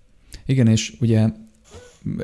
[0.45, 1.27] Igen, és ugye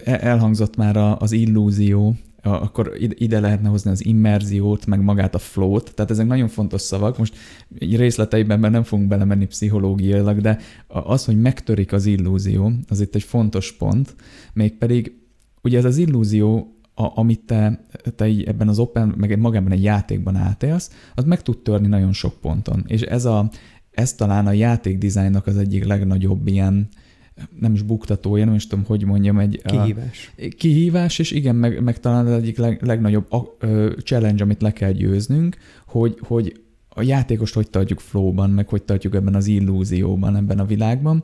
[0.04, 6.12] elhangzott már az illúzió, akkor ide lehetne hozni az immerziót, meg magát a flót, tehát
[6.12, 7.18] ezek nagyon fontos szavak.
[7.18, 7.36] Most
[7.80, 13.72] részleteiben nem fogunk belemenni pszichológiailag, de az, hogy megtörik az illúzió, az itt egy fontos
[13.72, 14.16] pont,
[14.54, 15.14] mégpedig
[15.62, 17.86] ugye ez az illúzió, a, amit te,
[18.16, 22.14] te így ebben az open, meg magában egy játékban átélsz, az meg tud törni nagyon
[22.14, 22.84] sok ponton.
[22.88, 23.50] És ez, a,
[23.92, 26.88] ez talán a játékdizájnnak az egyik legnagyobb ilyen,
[27.60, 29.62] nem is buktatója, nem is tudom, hogy mondjam, egy...
[29.66, 30.34] Kihívás.
[30.38, 34.62] A, kihívás, és igen, meg, meg talán az egyik leg, legnagyobb a, ö, challenge, amit
[34.62, 39.48] le kell győznünk, hogy, hogy a játékost hogy tartjuk flowban, meg hogy tartjuk ebben az
[39.48, 41.24] illúzióban, ebben a világban,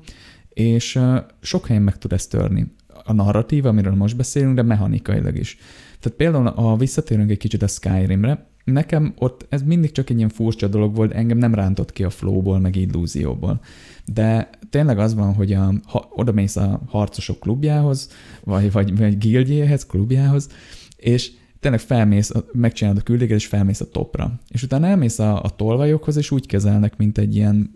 [0.50, 2.74] és ö, sok helyen meg tud ezt törni.
[3.04, 5.58] A narratíva, amiről most beszélünk, de mechanikailag is.
[6.00, 10.30] Tehát például, ha visszatérünk egy kicsit a Skyrimre, nekem ott ez mindig csak egy ilyen
[10.30, 13.62] furcsa dolog volt, engem nem rántott ki a flowból, meg illúzióból.
[14.06, 18.10] De tényleg az van, hogy a, ha oda mész a harcosok klubjához,
[18.44, 20.50] vagy, vagy, vagy gildjéhez, klubjához,
[20.96, 24.40] és tényleg felmész, megcsinálod a küldéket, és felmész a topra.
[24.48, 27.72] És utána elmész a, a tolvajokhoz, és úgy kezelnek, mint egy ilyen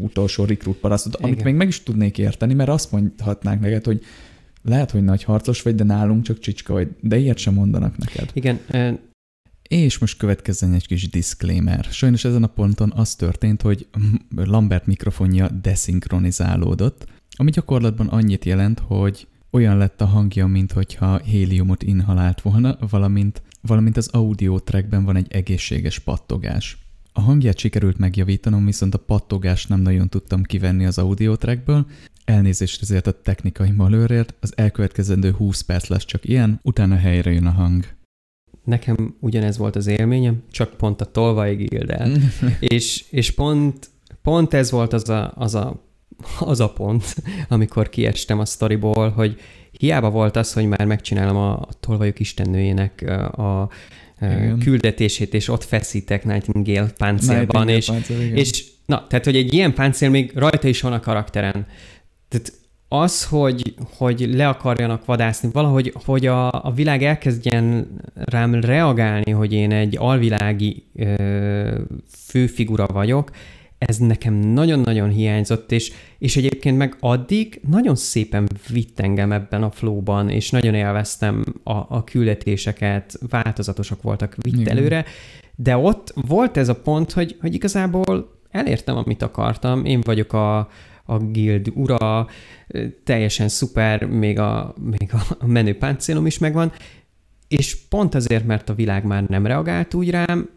[0.00, 4.00] utolsó rekrút parasztot, amit még meg is tudnék érteni, mert azt mondhatnák neked, hogy
[4.62, 8.30] lehet, hogy nagy harcos vagy, de nálunk csak csicska vagy, de ilyet sem mondanak neked.
[8.32, 8.60] Igen,
[9.68, 11.84] és most következzen egy kis disclaimer.
[11.90, 13.86] Sajnos ezen a ponton az történt, hogy
[14.36, 21.82] Lambert mikrofonja deszinkronizálódott, ami gyakorlatban annyit jelent, hogy olyan lett a hangja, mint hogyha héliumot
[21.82, 26.78] inhalált volna, valamint, valamint az audio trackben van egy egészséges pattogás.
[27.12, 31.86] A hangját sikerült megjavítanom, viszont a pattogást nem nagyon tudtam kivenni az audio trackből,
[32.24, 37.46] Elnézést ezért a technikai malőrért, az elkövetkezendő 20 perc lesz csak ilyen, utána helyre jön
[37.46, 37.84] a hang.
[38.64, 42.10] Nekem ugyanez volt az élményem, csak pont a tolvaj gildel.
[42.60, 43.90] és, és pont,
[44.22, 45.84] pont ez volt az a, az, a,
[46.38, 47.14] az a pont,
[47.48, 49.40] amikor kiestem a sztoriból, hogy
[49.78, 53.70] hiába volt az, hogy már megcsinálom a tolvajok istennőjének a, a
[54.20, 54.58] igen.
[54.58, 59.74] küldetését, és ott feszítek Nightingale páncélban, Nightingale és, páncél, és na, tehát, hogy egy ilyen
[59.74, 61.66] páncél még rajta is van a karakteren.
[62.28, 62.52] Tehát
[62.88, 69.52] az, hogy, hogy le akarjanak vadászni, valahogy, hogy a, a világ elkezdjen rám reagálni, hogy
[69.52, 73.30] én egy alvilági ö, főfigura vagyok,
[73.78, 79.70] ez nekem nagyon-nagyon hiányzott, és, és egyébként meg addig nagyon szépen vitt engem ebben a
[79.70, 84.76] flowban, és nagyon élveztem a, a küldetéseket, változatosak voltak, vitt Igen.
[84.76, 85.04] előre,
[85.56, 90.68] de ott volt ez a pont, hogy, hogy igazából elértem, amit akartam, én vagyok a,
[91.04, 92.26] a guild ura,
[93.04, 96.72] teljesen szuper, még a, még a menő páncélom is megvan,
[97.48, 100.48] és pont azért, mert a világ már nem reagált úgy rám,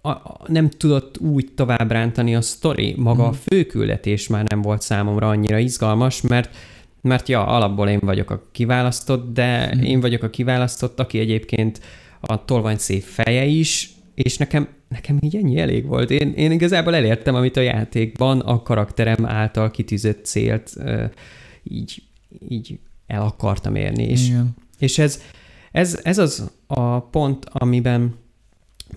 [0.00, 3.28] a, a, nem tudott úgy tovább rántani a sztori, maga mm.
[3.28, 6.56] a főküldetés már nem volt számomra annyira izgalmas, mert
[7.00, 9.80] mert ja, alapból én vagyok a kiválasztott, de mm.
[9.80, 11.80] én vagyok a kiválasztott, aki egyébként
[12.20, 13.90] a tolvány szép feje is,
[14.22, 16.10] és nekem, nekem így ennyi elég volt.
[16.10, 20.76] Én, én igazából elértem, amit a játékban a karakterem által kitűzött célt
[21.62, 22.02] így,
[22.48, 24.02] így el akartam érni.
[24.02, 24.54] És, Igen.
[24.78, 25.22] és ez,
[25.72, 28.14] ez, ez az a pont, amiben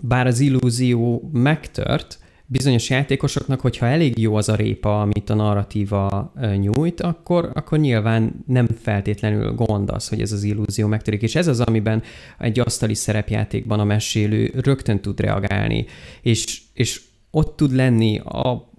[0.02, 2.20] bár az illúzió megtört,
[2.52, 8.44] bizonyos játékosoknak, hogyha elég jó az a répa, amit a narratíva nyújt, akkor, akkor nyilván
[8.48, 11.22] nem feltétlenül gond az, hogy ez az illúzió megtörik.
[11.22, 12.04] És ez az, amiben
[12.40, 15.86] egy asztali szerepjátékban a mesélő rögtön tud reagálni,
[16.22, 18.70] és, és ott tud lenni a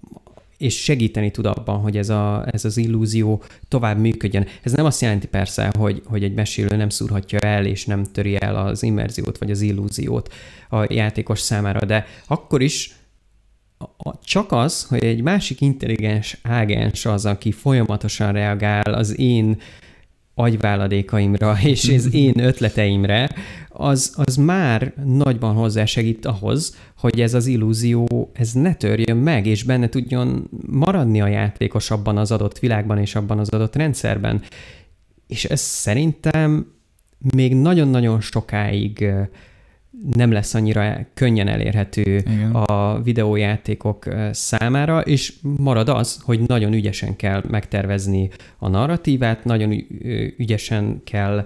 [0.57, 4.47] és segíteni tud abban, hogy ez, a, ez az illúzió tovább működjön.
[4.61, 8.35] Ez nem azt jelenti persze, hogy, hogy egy mesélő nem szúrhatja el, és nem töri
[8.41, 10.33] el az immerziót, vagy az illúziót
[10.69, 13.02] a játékos számára, de akkor is
[14.23, 19.57] csak az, hogy egy másik intelligens ágens az, aki folyamatosan reagál az én
[20.35, 23.29] agyváladékaimra és az én ötleteimre,
[23.69, 29.63] az, az már nagyban hozzásegít ahhoz, hogy ez az illúzió, ez ne törjön meg, és
[29.63, 34.41] benne tudjon maradni a játékos abban az adott világban és abban az adott rendszerben.
[35.27, 36.71] És ez szerintem
[37.33, 39.05] még nagyon-nagyon sokáig
[40.15, 42.51] nem lesz annyira könnyen elérhető Igen.
[42.51, 49.85] a videójátékok számára, és marad az, hogy nagyon ügyesen kell megtervezni a narratívát, nagyon
[50.37, 51.45] ügyesen kell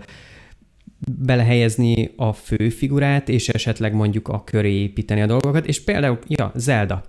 [1.25, 7.05] belehelyezni a főfigurát, és esetleg mondjuk a köré építeni a dolgokat, és például, ja, Zelda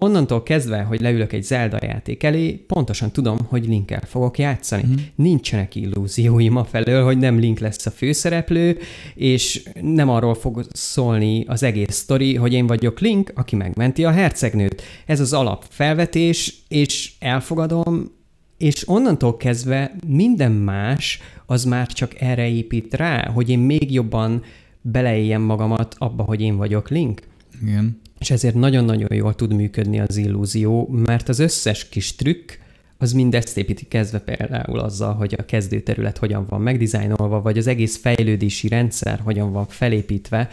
[0.00, 4.82] onnantól kezdve, hogy leülök egy Zelda játék elé, pontosan tudom, hogy Linkkel fogok játszani.
[4.86, 4.94] Mm.
[5.14, 8.78] Nincsenek illúzióim a felől, hogy nem Link lesz a főszereplő,
[9.14, 14.10] és nem arról fog szólni az egész sztori, hogy én vagyok Link, aki megmenti a
[14.10, 14.82] hercegnőt.
[15.06, 18.12] Ez az alapfelvetés, és elfogadom,
[18.58, 24.42] és onnantól kezdve minden más az már csak erre épít rá, hogy én még jobban
[24.80, 27.22] beleéljem magamat abba, hogy én vagyok Link.
[27.62, 32.52] Igen és ezért nagyon-nagyon jól tud működni az illúzió, mert az összes kis trükk,
[32.98, 37.66] az mind ezt építi kezdve például azzal, hogy a kezdőterület hogyan van megdizájnolva, vagy az
[37.66, 40.48] egész fejlődési rendszer hogyan van felépítve.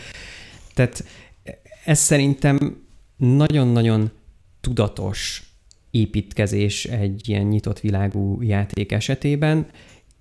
[0.73, 1.03] Tehát
[1.85, 2.83] ez szerintem
[3.17, 4.11] nagyon-nagyon
[4.61, 5.43] tudatos
[5.91, 9.65] építkezés egy ilyen nyitott világú játék esetében,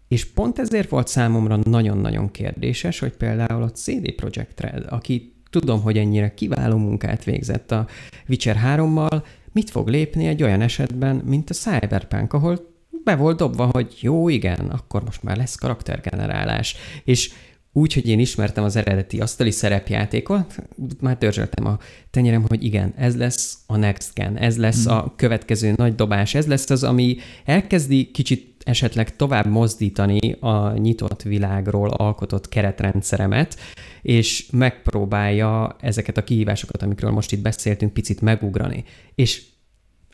[0.08, 5.82] és pont ezért volt számomra nagyon-nagyon kérdéses, hogy például a CD Projekt Red, aki tudom,
[5.82, 7.86] hogy ennyire kiváló munkát végzett a
[8.28, 12.68] Witcher 3-mal, mit fog lépni egy olyan esetben, mint a Cyberpunk, ahol
[13.04, 16.76] be volt dobva, hogy jó, igen, akkor most már lesz karaktergenerálás.
[17.04, 17.32] És
[17.72, 20.54] úgy, hogy én ismertem az eredeti asztali szerepjátékot,
[21.00, 21.78] már törzsöltem a
[22.10, 24.90] tenyerem, hogy igen, ez lesz a next gen, ez lesz mm.
[24.90, 31.22] a következő nagy dobás, ez lesz az, ami elkezdi kicsit esetleg tovább mozdítani a nyitott
[31.22, 33.56] világról alkotott keretrendszeremet,
[34.02, 38.84] és megpróbálja ezeket a kihívásokat, amikről most itt beszéltünk, picit megugrani.
[39.14, 39.42] És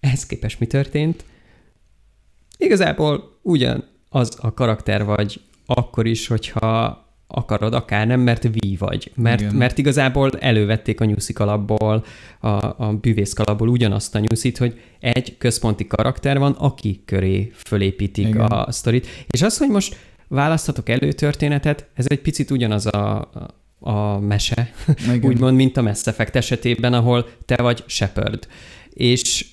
[0.00, 1.24] ehhez képest mi történt?
[2.58, 9.12] Igazából ugyan az a karakter vagy akkor is, hogyha akarod, akár nem, mert vi vagy.
[9.14, 12.04] Mert, mert igazából elővették a nyuszik alapból,
[12.40, 12.48] a,
[12.84, 18.40] a bűvész kalapból ugyanazt a nyuszit, hogy egy központi karakter van, aki köré fölépítik Igen.
[18.40, 19.06] a sztorit.
[19.26, 19.96] És az, hogy most
[20.28, 23.30] választhatok előtörténetet, ez egy picit ugyanaz a,
[23.78, 25.24] a mese, Igen.
[25.30, 28.46] úgymond, mint a Mass Effect esetében, ahol te vagy Shepard.
[28.90, 29.46] És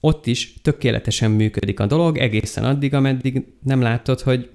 [0.00, 4.50] ott is tökéletesen működik a dolog, egészen addig, ameddig nem látod, hogy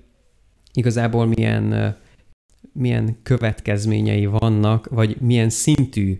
[0.73, 1.95] igazából milyen
[2.73, 6.19] milyen következményei vannak, vagy milyen szintű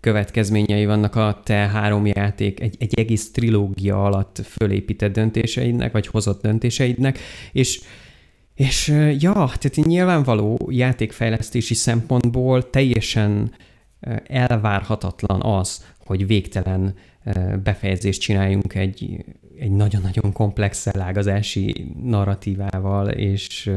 [0.00, 6.42] következményei vannak a te három játék, egy, egy egész trilógia alatt fölépített döntéseidnek, vagy hozott
[6.42, 7.18] döntéseidnek,
[7.52, 7.80] és
[8.54, 13.52] és ja, tehát nyilvánvaló játékfejlesztési szempontból teljesen
[14.26, 16.94] elvárhatatlan az, hogy végtelen
[17.62, 19.24] befejezést csináljunk egy,
[19.58, 23.70] egy nagyon-nagyon komplex elágazási narratívával, és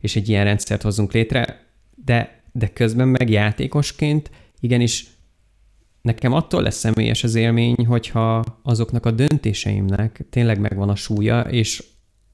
[0.00, 1.66] és egy ilyen rendszert hozzunk létre,
[2.04, 4.30] de, de közben meg játékosként
[4.60, 5.06] igenis
[6.02, 11.84] nekem attól lesz személyes az élmény, hogyha azoknak a döntéseimnek tényleg megvan a súlya, és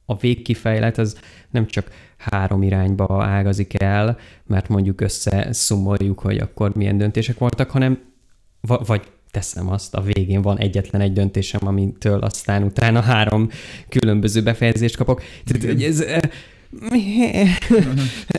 [0.04, 1.18] a végkifejlet az
[1.50, 8.00] nem csak három irányba ágazik el, mert mondjuk összeszumoljuk, hogy akkor milyen döntések voltak, hanem
[8.60, 13.48] vagy teszem azt, a végén van egyetlen egy döntésem, amitől aztán utána három
[13.88, 15.22] különböző befejezést kapok.
[15.44, 16.04] Tehát, ez,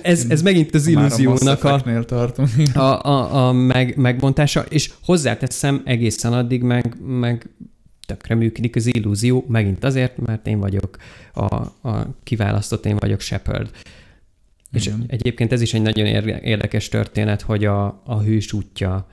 [0.01, 1.81] ez, ez megint az illúziónak a,
[2.73, 7.49] a, a, a, meg, megbontása, és hozzáteszem egészen addig meg, meg
[8.05, 10.97] tökre működik az illúzió, megint azért, mert én vagyok
[11.33, 11.55] a,
[11.89, 13.69] a kiválasztott, én vagyok Shepard.
[14.71, 16.05] És egyébként ez is egy nagyon
[16.41, 19.07] érdekes történet, hogy a, a hős útja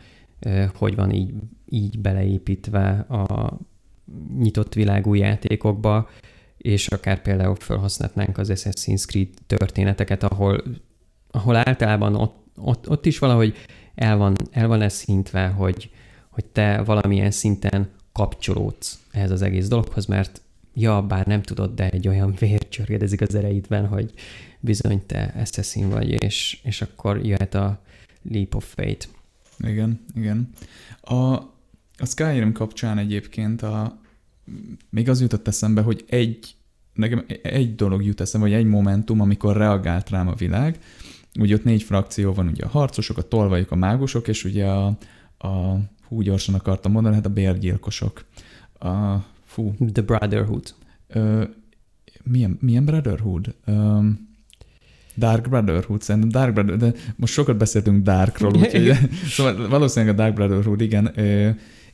[0.74, 1.32] hogy van így,
[1.68, 3.58] így beleépítve a
[4.38, 6.08] nyitott világú játékokba,
[6.64, 10.62] és akár például felhasználnánk az Assassin's Creed történeteket, ahol,
[11.30, 13.56] ahol általában ott ott, ott is valahogy
[13.94, 15.90] el van, el van ez szintve, hogy,
[16.28, 20.40] hogy te valamilyen szinten kapcsolódsz ehhez az egész dologhoz, mert
[20.74, 24.12] ja, bár nem tudod, de egy olyan vér csörgedezik az ereidben, hogy
[24.60, 27.82] bizony te assassin vagy, és, és akkor jöhet a
[28.30, 29.06] leap of fate.
[29.58, 30.50] Igen, igen.
[31.00, 31.14] A,
[31.96, 33.98] a Skyrim kapcsán egyébként a,
[34.90, 36.54] még az jutott eszembe, hogy egy,
[36.92, 40.78] nekem egy dolog jut eszembe, vagy egy momentum, amikor reagált rám a világ.
[41.40, 44.86] Ugye ott négy frakció van, ugye a harcosok, a tolvajok, a mágusok, és ugye a,
[45.38, 45.78] a
[46.08, 48.24] hú, gyorsan akartam mondani, hát a bérgyilkosok.
[48.78, 49.74] A, fú.
[49.92, 50.74] The Brotherhood.
[51.08, 51.44] Ö,
[52.22, 53.54] milyen, milyen Brotherhood?
[53.64, 53.98] Ö,
[55.16, 58.92] Dark Brotherhood, szerintem Dark Brotherhood, de most sokat beszéltünk Darkról, úgyhogy
[59.36, 61.12] szóval valószínűleg a Dark Brotherhood, igen,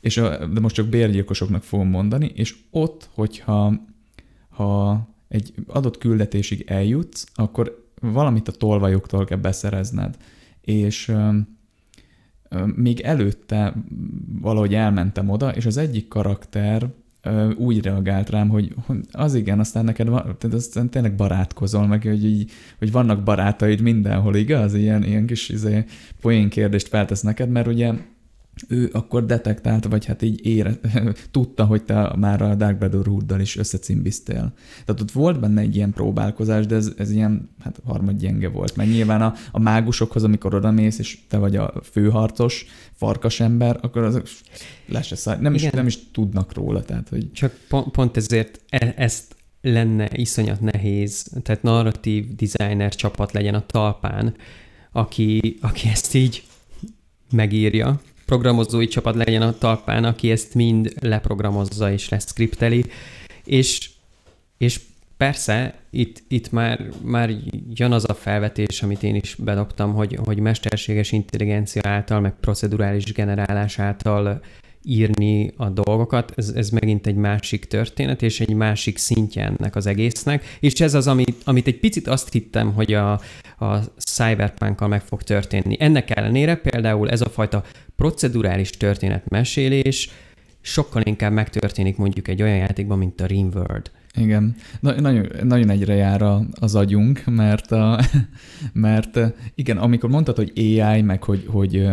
[0.01, 3.75] és a, de most csak bérgyilkosoknak fogom mondani, és ott, hogyha
[4.49, 10.17] ha egy adott küldetésig eljutsz, akkor valamit a tolvajoktól kell beszerezned,
[10.61, 11.13] és
[12.75, 13.75] még előtte
[14.41, 16.89] valahogy elmentem oda, és az egyik karakter
[17.57, 18.75] úgy reagált rám, hogy,
[19.13, 24.37] az igen, aztán neked van, aztán tényleg barátkozol, meg hogy, így, hogy vannak barátaid mindenhol,
[24.37, 24.75] igaz?
[24.75, 25.85] Ilyen, ilyen kis izé,
[26.21, 27.93] poén kérdést feltesz neked, mert ugye
[28.69, 30.75] ő akkor detektálta, vagy hát így ére,
[31.31, 34.53] tudta, hogy te már a Dark Brotherhood-dal is összecimbiztél.
[34.85, 38.77] Tehát ott volt benne egy ilyen próbálkozás, de ez, ez ilyen, hát harmad gyenge volt.
[38.77, 43.79] Mert nyilván a, a mágusokhoz, amikor oda mész, és te vagy a főharcos, farkas ember,
[43.81, 44.27] akkor azok
[44.87, 46.83] le se száll, nem, is, nem is tudnak róla.
[46.83, 47.33] Tehát, hogy...
[47.33, 53.67] Csak pont, pont ezért e, ezt lenne iszonyat nehéz, tehát narratív designer csapat legyen a
[53.67, 54.35] talpán,
[54.93, 56.45] aki, aki ezt így
[57.33, 58.01] megírja,
[58.31, 62.85] programozói csapat legyen a talpán, aki ezt mind leprogramozza és leszkripteli,
[63.45, 63.91] és,
[64.59, 64.81] és
[65.17, 67.31] persze itt, itt már, már
[67.75, 73.13] jön az a felvetés, amit én is bedobtam, hogy, hogy mesterséges intelligencia által, meg procedurális
[73.13, 74.41] generálás által
[74.83, 79.87] írni a dolgokat, ez, ez megint egy másik történet, és egy másik szintje ennek az
[79.87, 83.13] egésznek, és ez az, amit, amit egy picit azt hittem, hogy a,
[83.59, 85.77] a cyberpunk meg fog történni.
[85.79, 87.65] Ennek ellenére például ez a fajta
[87.97, 90.11] procedurális történetmesélés
[90.61, 93.91] sokkal inkább megtörténik mondjuk egy olyan játékban, mint a Rimworld.
[94.15, 98.01] Igen, Na, nagyon, nagyon egyre jár az agyunk, mert, a,
[98.73, 99.19] mert
[99.55, 101.89] igen, amikor mondtad, hogy AI, meg hogy, hogy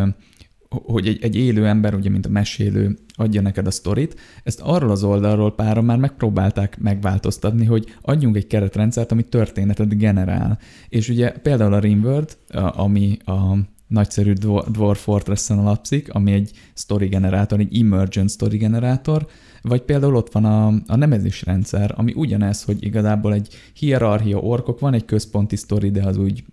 [0.85, 4.91] hogy egy, egy élő ember, ugye, mint a mesélő, adja neked a sztorit, ezt arról
[4.91, 10.59] az oldalról pára már megpróbálták megváltoztatni, hogy adjunk egy keretrendszert, ami történetet generál.
[10.89, 12.37] És ugye például a Rimworld,
[12.75, 13.57] ami a
[13.87, 14.33] nagyszerű
[14.71, 19.27] Dwarf Fortress-en alapszik, ami egy story generátor, egy emergent story generátor,
[19.61, 24.79] vagy például ott van a, a nemezis rendszer, ami ugyanez, hogy igazából egy hierarchia orkok,
[24.79, 26.43] van egy központi sztori, de az úgy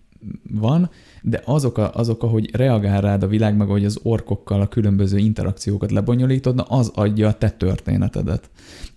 [0.51, 0.91] van,
[1.27, 5.19] de azok, a, azok, ahogy reagál rád a világ, meg hogy az orkokkal a különböző
[5.19, 8.51] interakciókat lebonyolítod, na az adja a te történetedet.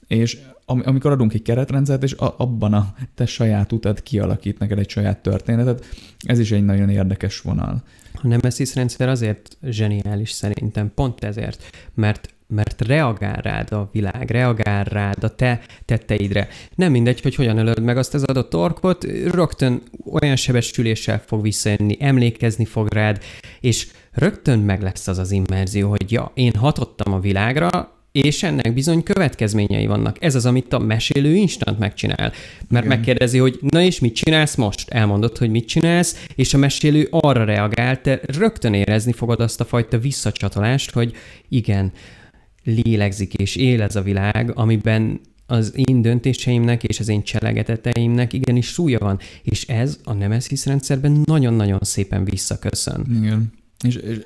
[0.08, 5.18] És amikor adunk egy keretrendszert, és abban a te saját utad kialakít neked egy saját
[5.18, 5.86] történetet,
[6.20, 7.84] ez is egy nagyon érdekes vonal.
[8.22, 11.64] A Nemesis rendszer azért zseniális szerintem, pont ezért,
[11.94, 16.48] mert mert reagál rád a világ, reagál rád a te tetteidre.
[16.76, 19.82] Nem mindegy, hogy hogyan ölöd meg azt az adott orkot, rögtön
[20.12, 23.24] olyan sebesüléssel fog visszajönni, emlékezni fog rád,
[23.60, 28.74] és rögtön meg lesz az az immerzió, hogy ja, én hatottam a világra, és ennek
[28.74, 30.24] bizony következményei vannak.
[30.24, 32.32] Ez az, amit a mesélő instant megcsinál.
[32.70, 32.98] Mert igen.
[32.98, 34.90] megkérdezi, hogy na és mit csinálsz most?
[34.90, 39.66] Elmondod, hogy mit csinálsz, és a mesélő arra reagál, te rögtön érezni fogod azt a
[39.66, 41.12] fajta visszacsatolást, hogy
[41.50, 41.92] igen,
[42.68, 48.68] lélegzik és él ez a világ, amiben az én döntéseimnek és az én cselegedeteimnek igenis
[48.68, 53.06] súlya van, és ez a Nemesis rendszerben nagyon-nagyon szépen visszaköszön.
[53.22, 53.52] Igen.
[53.86, 54.20] És, és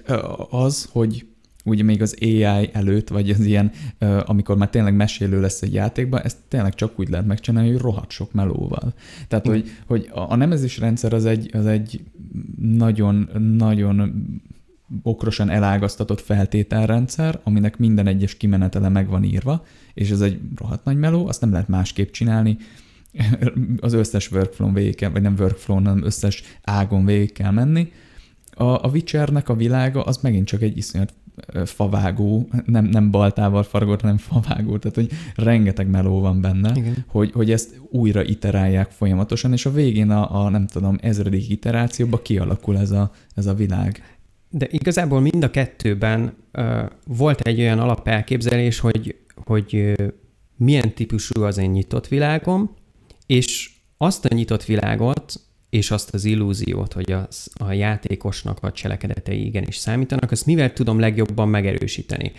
[0.49, 1.25] az, hogy
[1.65, 3.71] ugye még az AI előtt, vagy az ilyen,
[4.25, 8.11] amikor már tényleg mesélő lesz egy játékban, ezt tényleg csak úgy lehet megcsinálni, hogy rohadt
[8.11, 8.93] sok melóval.
[9.27, 12.01] Tehát, hogy, hogy a nemezis rendszer az egy, az egy
[12.59, 14.13] nagyon, nagyon
[15.03, 20.97] okrosan elágaztatott feltételrendszer, aminek minden egyes kimenetele meg van írva, és ez egy rohadt nagy
[20.97, 22.57] meló, azt nem lehet másképp csinálni,
[23.79, 27.91] az összes workflow végig kell, vagy nem workflow, hanem összes ágon végig kell menni.
[28.51, 31.13] A, a Witchernek a világa az megint csak egy iszonyat
[31.65, 36.73] favágó, nem, nem baltával faragott, hanem favágó, tehát hogy rengeteg meló van benne,
[37.07, 42.21] hogy, hogy ezt újra iterálják folyamatosan, és a végén a, a nem tudom, ezredik iterációba
[42.21, 44.19] kialakul ez a, ez a világ.
[44.51, 50.07] De igazából mind a kettőben uh, volt egy olyan alapelképzelés, hogy, hogy uh,
[50.57, 52.75] milyen típusú az én nyitott világom,
[53.25, 55.39] és azt a nyitott világot
[55.71, 60.99] és azt az illúziót, hogy az, a játékosnak a cselekedetei igenis számítanak, azt mivel tudom
[60.99, 62.31] legjobban megerősíteni.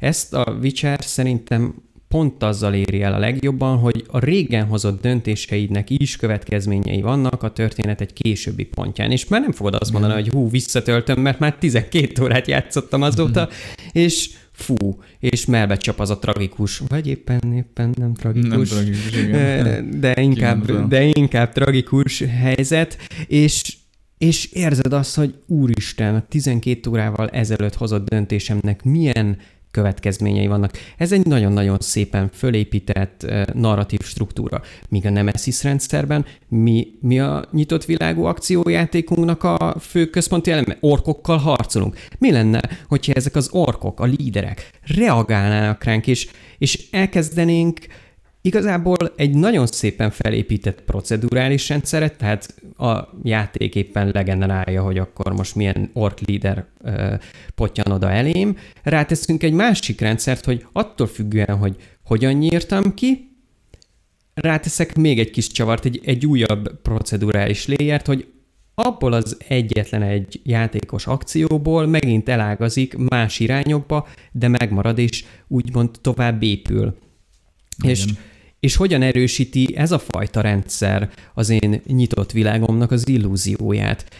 [0.00, 1.74] Ezt a Witcher szerintem
[2.08, 7.52] pont azzal éri el a legjobban, hogy a régen hozott döntéseidnek is következményei vannak a
[7.52, 9.10] történet egy későbbi pontján.
[9.10, 13.48] És már nem fogod azt mondani, hogy hú, visszatöltöm, mert már 12 órát játszottam azóta,
[13.92, 19.16] és fú, és melbe csap az a tragikus, vagy éppen, éppen nem tragikus, nem tragikus
[19.16, 20.00] igen.
[20.00, 23.76] de, inkább, de inkább tragikus helyzet, és
[24.18, 29.38] és érzed azt, hogy úristen, a 12 órával ezelőtt hozott döntésemnek milyen
[29.78, 30.70] következményei vannak.
[30.96, 34.62] Ez egy nagyon-nagyon szépen fölépített narratív struktúra.
[34.88, 40.76] Míg a Nemesis rendszerben mi, mi a nyitott világú akciójátékunknak a fő központi eleme?
[40.80, 41.96] Orkokkal harcolunk.
[42.18, 47.78] Mi lenne, hogyha ezek az orkok, a líderek reagálnának ránk, és, és elkezdenénk
[48.40, 55.54] Igazából egy nagyon szépen felépített procedurális rendszeret, tehát a játék éppen legenerálja, hogy akkor most
[55.54, 56.66] milyen ork leader
[57.54, 58.56] potyan oda elém.
[58.82, 63.28] Ráteszünk egy másik rendszert, hogy attól függően, hogy hogyan nyírtam ki,
[64.34, 68.26] ráteszek még egy kis csavart, egy, egy újabb procedurális léjert, hogy
[68.74, 76.42] abból az egyetlen egy játékos akcióból megint elágazik más irányokba, de megmarad és úgymond tovább
[76.42, 76.98] épül.
[77.82, 77.90] Igen.
[77.90, 78.04] És
[78.60, 84.10] és hogyan erősíti ez a fajta rendszer az én nyitott világomnak az illúzióját.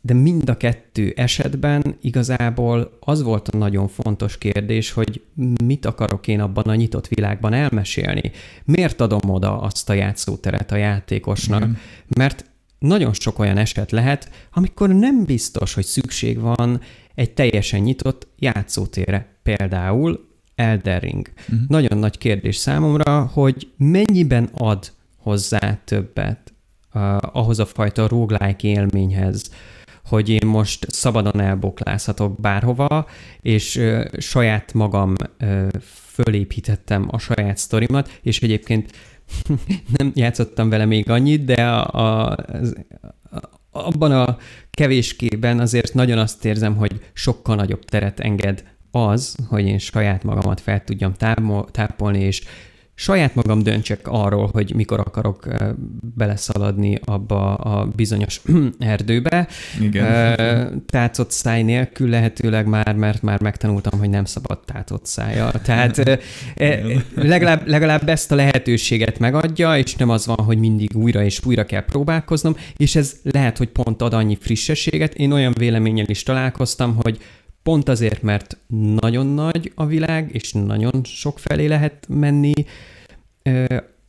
[0.00, 5.22] De mind a kettő esetben igazából az volt a nagyon fontos kérdés, hogy
[5.64, 8.30] mit akarok én abban a nyitott világban elmesélni.
[8.64, 11.62] Miért adom oda azt a játszóteret a játékosnak?
[11.62, 11.78] Igen.
[12.16, 12.44] Mert
[12.78, 16.80] nagyon sok olyan eset lehet, amikor nem biztos, hogy szükség van
[17.14, 19.38] egy teljesen nyitott játszótérre.
[19.42, 21.32] Például Elden Ring.
[21.40, 21.68] Uh-huh.
[21.68, 26.52] Nagyon nagy kérdés számomra, hogy mennyiben ad hozzá többet
[26.94, 29.50] uh, ahhoz a fajta roguelike élményhez,
[30.04, 33.06] hogy én most szabadon elboklázhatok bárhova,
[33.40, 35.68] és uh, saját magam uh,
[36.14, 38.92] fölépítettem a saját sztorimat, és egyébként
[39.96, 42.74] nem játszottam vele még annyit, de a, a, az,
[43.70, 44.36] abban a
[44.70, 48.64] kevéskében azért nagyon azt érzem, hogy sokkal nagyobb teret enged
[48.94, 51.12] az, hogy én saját magamat fel tudjam
[51.70, 52.42] tápolni, és
[52.94, 55.48] saját magam döntsek arról, hogy mikor akarok
[56.14, 58.40] beleszaladni abba a bizonyos
[58.78, 59.48] erdőbe.
[59.80, 60.84] Igen.
[60.86, 65.50] Tátott száj nélkül lehetőleg már, mert már megtanultam, hogy nem szabad tátott szája.
[65.50, 65.98] Tehát
[66.56, 66.80] e,
[67.14, 71.64] legalább, legalább ezt a lehetőséget megadja, és nem az van, hogy mindig újra és újra
[71.64, 75.14] kell próbálkoznom, és ez lehet, hogy pont ad annyi frissességet.
[75.14, 77.18] Én olyan véleménnyel is találkoztam, hogy
[77.64, 78.56] Pont azért, mert
[79.00, 82.52] nagyon nagy a világ, és nagyon sok felé lehet menni,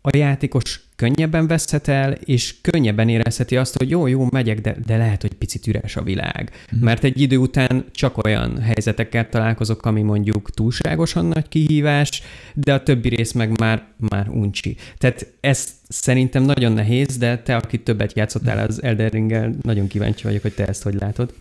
[0.05, 4.97] a játékos könnyebben veszhet el, és könnyebben érezheti azt, hogy jó, jó, megyek, de, de
[4.97, 6.51] lehet, hogy picit üres a világ.
[6.75, 6.79] Mm.
[6.79, 12.21] Mert egy idő után csak olyan helyzetekkel találkozok, ami mondjuk túlságosan nagy kihívás,
[12.53, 14.75] de a többi rész meg már, már uncsi.
[14.97, 20.23] Tehát ez szerintem nagyon nehéz, de te, aki többet játszottál az Elden ring nagyon kíváncsi
[20.23, 21.33] vagyok, hogy te ezt hogy látod.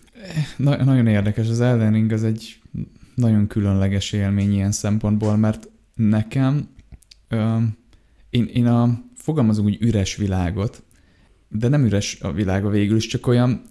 [0.57, 2.59] Na, nagyon érdekes, az Elden Ring az egy
[3.15, 6.69] nagyon különleges élmény ilyen szempontból, mert nekem
[7.29, 7.57] ö,
[8.35, 10.83] én, én a, fogalmazunk úgy üres világot,
[11.49, 13.63] de nem üres a világa végül is, csak olyan,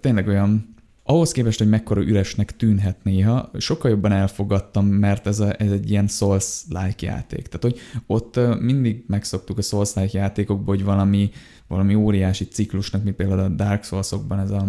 [0.00, 5.60] tényleg olyan, ahhoz képest, hogy mekkora üresnek tűnhet néha, sokkal jobban elfogadtam, mert ez, a,
[5.62, 7.46] ez egy ilyen Souls-like játék.
[7.46, 11.30] Tehát, hogy ott mindig megszoktuk a Souls-like játékokból, hogy valami,
[11.66, 14.68] valami óriási ciklusnak, mint például a Dark Souls-okban ez a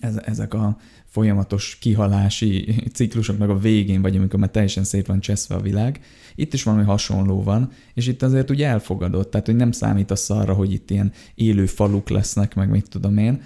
[0.00, 0.76] ez, ezek a
[1.08, 6.00] folyamatos kihalási ciklusoknak a végén vagy, amikor már teljesen szét van cseszve a világ.
[6.34, 10.52] Itt is valami hasonló van, és itt azért ugye elfogadott, tehát hogy nem számítasz arra,
[10.52, 13.42] hogy itt ilyen élő faluk lesznek, meg mit tudom én.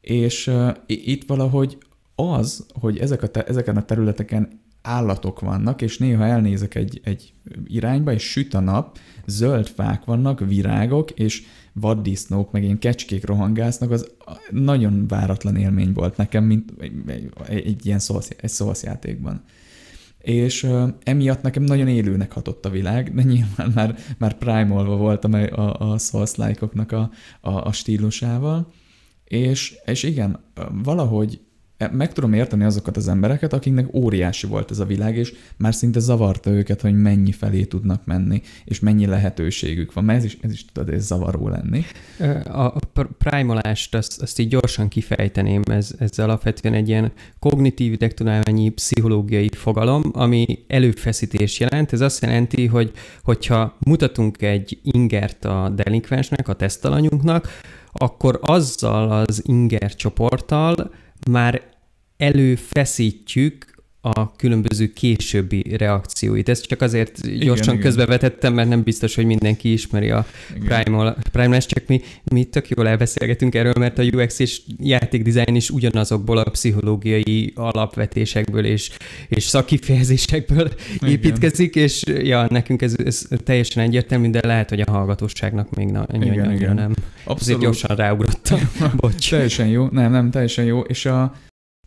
[0.00, 1.78] És uh, itt valahogy
[2.14, 7.32] az, hogy ezek a te- ezeken a területeken állatok vannak, és néha elnézek egy, egy
[7.66, 11.42] irányba, és süt a nap, zöld fák vannak, virágok, és
[11.74, 14.10] vaddisznók, meg ilyen kecskék rohangásznak, az
[14.50, 19.42] nagyon váratlan élmény volt nekem, mint egy, egy ilyen szósz, egy szószjátékban.
[20.18, 25.32] És uh, emiatt nekem nagyon élőnek hatott a világ, de nyilván már, már primalva voltam
[25.32, 27.10] a, a, a souls a,
[27.40, 28.72] a, a stílusával,
[29.24, 30.38] és, és igen,
[30.82, 31.40] valahogy
[31.92, 36.00] meg tudom érteni azokat az embereket, akiknek óriási volt ez a világ, és már szinte
[36.00, 40.52] zavarta őket, hogy mennyi felé tudnak menni, és mennyi lehetőségük van, mert ez is, ez
[40.52, 41.84] is tudod, ez zavaró lenni.
[42.44, 42.78] A
[43.18, 50.02] primalást, azt, azt így gyorsan kifejteném, ez, ez alapvetően egy ilyen kognitív idegtudományi pszichológiai fogalom,
[50.12, 51.92] ami előfeszítés jelent.
[51.92, 57.48] Ez azt jelenti, hogy hogyha mutatunk egy ingert a delinkvensnek, a tesztalanyunknak,
[57.92, 60.90] akkor azzal az inger csoporttal
[61.30, 61.62] már
[62.16, 63.73] előfeszítjük
[64.06, 66.48] a különböző későbbi reakcióit.
[66.48, 70.26] Ezt csak azért gyorsan igen, közbevetettem, mert nem biztos, hogy mindenki ismeri a
[70.64, 72.00] Primal, Primal csak mi,
[72.32, 78.64] mi tök jól elbeszélgetünk erről, mert a UX és játékdesign is ugyanazokból a pszichológiai alapvetésekből
[78.64, 78.90] és,
[79.28, 81.10] és szakifejezésekből igen.
[81.10, 86.06] építkezik, és ja, nekünk ez, ez teljesen egyértelmű, de lehet, hogy a hallgatóságnak még na,
[86.12, 86.74] igen, igen.
[86.74, 86.94] nem.
[87.24, 87.40] Abszolút.
[87.40, 88.70] Azért gyorsan ráugrottam.
[88.96, 89.30] Bocs.
[89.30, 91.34] teljesen jó, nem, nem, teljesen jó, és a,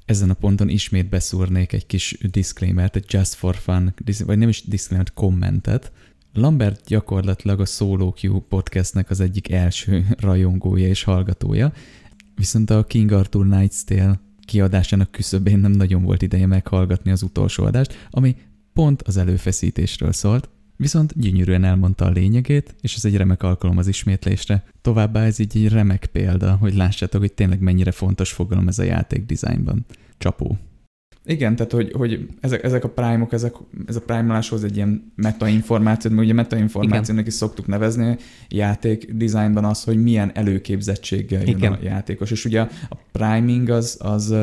[0.07, 3.93] ezen a ponton ismét beszúrnék egy kis disclaimer egy just for fun,
[4.25, 5.91] vagy nem is disclaimer, kommentet.
[6.33, 11.73] Lambert gyakorlatilag a Solo Q podcastnek az egyik első rajongója és hallgatója,
[12.35, 17.63] viszont a King Arthur Knight's Tale kiadásának küszöbén nem nagyon volt ideje meghallgatni az utolsó
[17.63, 18.35] adást, ami
[18.73, 23.87] pont az előfeszítésről szólt, viszont gyönyörűen elmondta a lényegét, és ez egy remek alkalom az
[23.87, 24.63] ismétlésre.
[24.81, 28.83] Továbbá ez így egy remek példa, hogy lássátok, hogy tényleg mennyire fontos fogalom ez a
[28.83, 29.85] játék dizájnban.
[30.17, 30.57] Csapó.
[31.25, 33.53] Igen, tehát hogy, hogy ezek, ezek a prime-ok, ezek,
[33.85, 38.17] ez a prime-oláshoz egy ilyen metainformációt, mert ugye metainformációnak is szoktuk nevezni
[38.49, 41.73] játék designban az, hogy milyen előképzettséggel jön Igen.
[41.73, 42.31] a játékos.
[42.31, 44.35] És ugye a priming az, az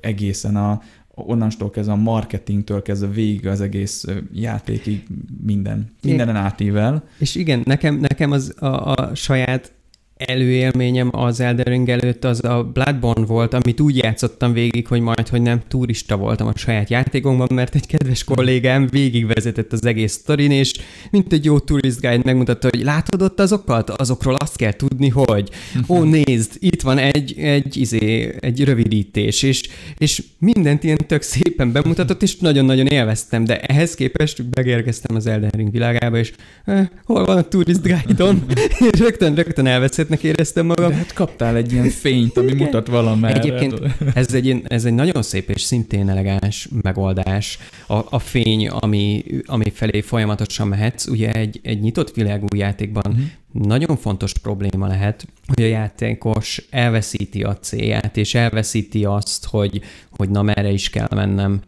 [0.00, 0.82] egészen a,
[1.26, 5.06] onnantól kezdve a marketingtől kezdve végig az egész játékig
[5.42, 7.04] minden, mindenen átível.
[7.18, 9.72] És igen, nekem, nekem az a, a saját
[10.18, 15.28] előélményem az Elden Ring előtt az a Bloodborne volt, amit úgy játszottam végig, hogy majd,
[15.28, 20.50] hogy nem turista voltam a saját játékomban, mert egy kedves kollégám végigvezetett az egész sztorin,
[20.50, 20.74] és
[21.10, 23.90] mint egy jó tourist guide megmutatta, hogy látod ott azokat?
[23.90, 25.50] Azokról azt kell tudni, hogy
[25.88, 29.62] ó, nézd, itt van egy, egy, izé, egy rövidítés, és,
[29.98, 35.50] és mindent ilyen tök szépen bemutatott, és nagyon-nagyon élveztem, de ehhez képest megérkeztem az Elden
[35.50, 36.32] Ring világába, és
[36.64, 38.44] eh, hol van a tourist guide-on?
[39.04, 40.90] rögtön, rögtön elveszett helyzetnek éreztem magam.
[40.90, 42.64] De hát kaptál egy ilyen fényt, ami Igen.
[42.64, 43.40] mutat valamerre.
[43.40, 43.80] Egyébként
[44.14, 47.58] ez egy, ez egy nagyon szép és szintén elegáns megoldás.
[47.86, 53.66] A, a fény, ami, ami felé folyamatosan mehetsz, ugye egy, egy nyitott világú játékban uh-huh.
[53.66, 59.80] nagyon fontos probléma lehet, hogy a játékos elveszíti a célját, és elveszíti azt, hogy,
[60.16, 61.60] hogy na merre is kell mennem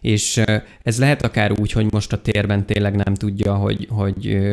[0.00, 0.42] és
[0.82, 4.50] ez lehet akár úgy, hogy most a térben tényleg nem tudja, hogy, hogy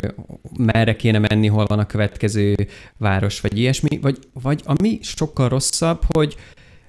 [0.57, 2.55] merre kéne menni, hol van a következő
[2.97, 6.35] város, vagy ilyesmi, vagy, vagy ami sokkal rosszabb, hogy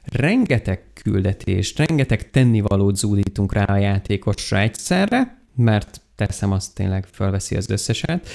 [0.04, 7.70] rengeteg küldetést, rengeteg tennivalót zúdítunk rá a játékosra egyszerre, mert teszem, azt tényleg felveszi az
[7.70, 8.28] összeset,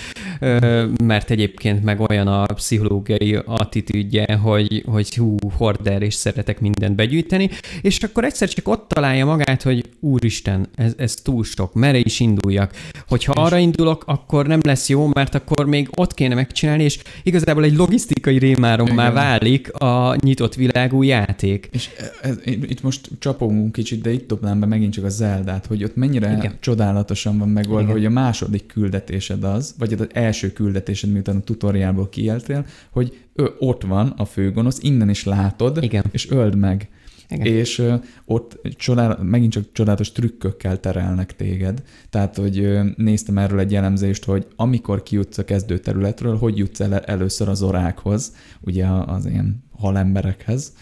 [1.04, 7.50] mert egyébként meg olyan a pszichológiai attitűdje, hogy, hogy hú, horder, és szeretek mindent begyűjteni,
[7.82, 12.20] és akkor egyszer csak ott találja magát, hogy úristen, ez, ez túl sok, merre is
[12.20, 12.74] induljak.
[13.08, 17.64] Hogyha arra indulok, akkor nem lesz jó, mert akkor még ott kéne megcsinálni, és igazából
[17.64, 21.70] egy logisztikai rémárommá válik a nyitott világú játék.
[21.72, 21.90] És
[22.22, 25.96] ez, itt most csapogunk kicsit, de itt dobnám be megint csak a Zeldát, hogy ott
[25.96, 26.58] mennyire Igen.
[26.60, 31.42] csodálatosan van meg megoldva, hogy a második küldetésed az, vagy az első küldetésed, miután a
[31.42, 36.04] tutoriálból kieltél, hogy ő ott van a főgonosz, innen is látod, Igen.
[36.12, 36.90] és öld meg.
[37.30, 37.46] Igen.
[37.46, 41.84] És uh, ott csodál, megint csak csodálatos trükkökkel terelnek téged.
[42.10, 47.00] Tehát, hogy uh, néztem erről egy jellemzést, hogy amikor kijutsz a kezdőterületről, hogy jutsz el
[47.00, 50.74] először az orákhoz, ugye az ilyen halemberekhez,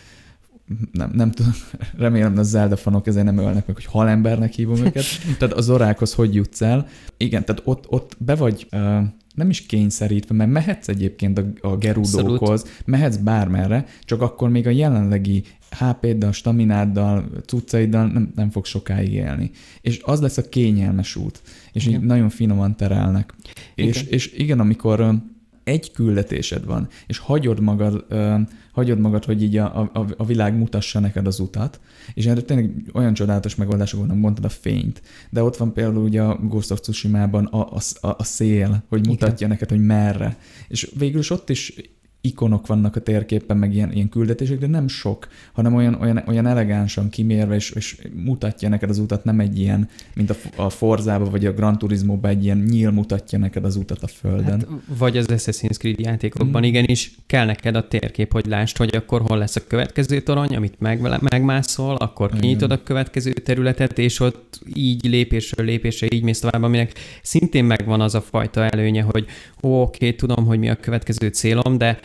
[0.91, 1.51] nem, nem tudom,
[1.97, 5.03] remélem, hogy a Zelda fanok ezért nem ölnek meg, hogy halembernek hívom őket.
[5.39, 6.87] tehát az orákhoz hogy jutsz el.
[7.17, 9.03] Igen, tehát ott, ott be vagy uh,
[9.35, 14.69] nem is kényszerítve, mert mehetsz egyébként a, a gerudókhoz, mehetsz bármerre, csak akkor még a
[14.69, 19.51] jelenlegi HP-ddal, stamináddal, cuccaiddal nem, nem fog sokáig élni.
[19.81, 21.41] És az lesz a kényelmes út.
[21.71, 21.99] És igen.
[21.99, 23.33] így nagyon finoman terelnek.
[23.75, 23.89] Igen.
[23.89, 25.21] És, és igen, amikor
[25.69, 28.35] egy küldetésed van, és hagyod magad, ö,
[28.71, 31.79] hagyod magad hogy így a, a, a világ mutassa neked az utat,
[32.13, 36.21] és erre tényleg olyan csodálatos megoldások vannak, mondtad a fényt, de ott van például ugye
[36.21, 37.81] a Ghost of Tsushima-ban a, a,
[38.17, 39.49] a szél, hogy mutatja Igen.
[39.49, 40.37] neked, hogy merre.
[40.67, 41.73] És végül is ott is
[42.21, 46.45] ikonok vannak a térképen, meg ilyen, ilyen küldetések, de nem sok, hanem olyan, olyan, olyan
[46.45, 51.29] elegánsan kimérve, és, és mutatja neked az utat, nem egy ilyen, mint a, a Forzába
[51.29, 54.59] vagy a Gran turismo egy ilyen nyíl mutatja neked az utat a földön.
[54.59, 54.67] Hát,
[54.97, 56.65] vagy az Assassin's Creed játékokban mm.
[56.65, 60.79] igenis kell neked a térkép, hogy lásd, hogy akkor hol lesz a következő torony, amit
[60.79, 66.63] meg, megmászol, akkor kinyitod a következő területet, és ott így lépésről lépésre így mész tovább,
[66.63, 66.91] aminek
[67.21, 69.25] szintén megvan az a fajta előnye, hogy
[69.61, 71.99] ó, oké, tudom, hogy mi a következő célom, de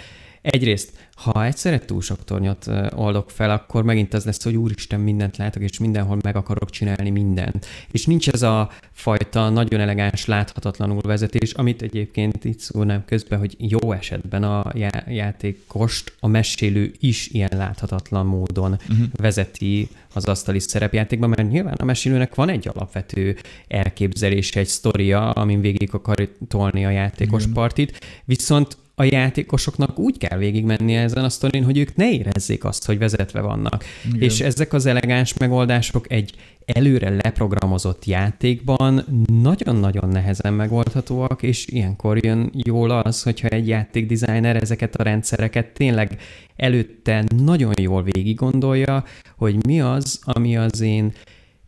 [0.44, 5.36] egyrészt, ha egyszerre túl sok tornyot oldok fel, akkor megint az lesz, hogy úristen, mindent
[5.36, 7.66] látok, és mindenhol meg akarok csinálni mindent.
[7.90, 13.56] És nincs ez a fajta nagyon elegáns, láthatatlanul vezetés, amit egyébként itt szólnám közben, hogy
[13.58, 19.06] jó esetben a já- játékost a mesélő is ilyen láthatatlan módon uh-huh.
[19.12, 23.36] vezeti az asztali szerepjátékban, mert nyilván a mesélőnek van egy alapvető
[23.68, 27.54] elképzelése, egy sztoria, amin végig akar tolni a játékos Igen.
[27.54, 32.86] partit, viszont a játékosoknak úgy kell végigmenni ezen a sztorin, hogy ők ne érezzék azt,
[32.86, 33.84] hogy vezetve vannak.
[34.06, 34.20] Igen.
[34.20, 36.32] És ezek az elegáns megoldások egy
[36.64, 39.04] előre leprogramozott játékban
[39.42, 46.20] nagyon-nagyon nehezen megoldhatóak, és ilyenkor jön jól az, hogyha egy játékdesigner ezeket a rendszereket tényleg
[46.56, 49.04] előtte nagyon jól végig gondolja,
[49.36, 51.12] hogy mi az, ami az én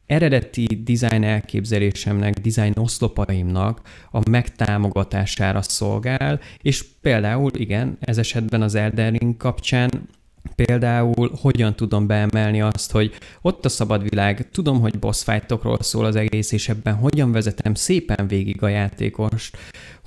[0.06, 3.80] eredeti design elképzelésemnek, design oszlopaimnak
[4.10, 10.08] a megtámogatására szolgál, és például, igen, ez esetben az Elden Ring kapcsán
[10.54, 16.04] Például hogyan tudom beemelni azt, hogy ott a szabad világ, tudom, hogy boss fightokról szól
[16.04, 19.56] az egész, és ebben hogyan vezetem szépen végig a játékost,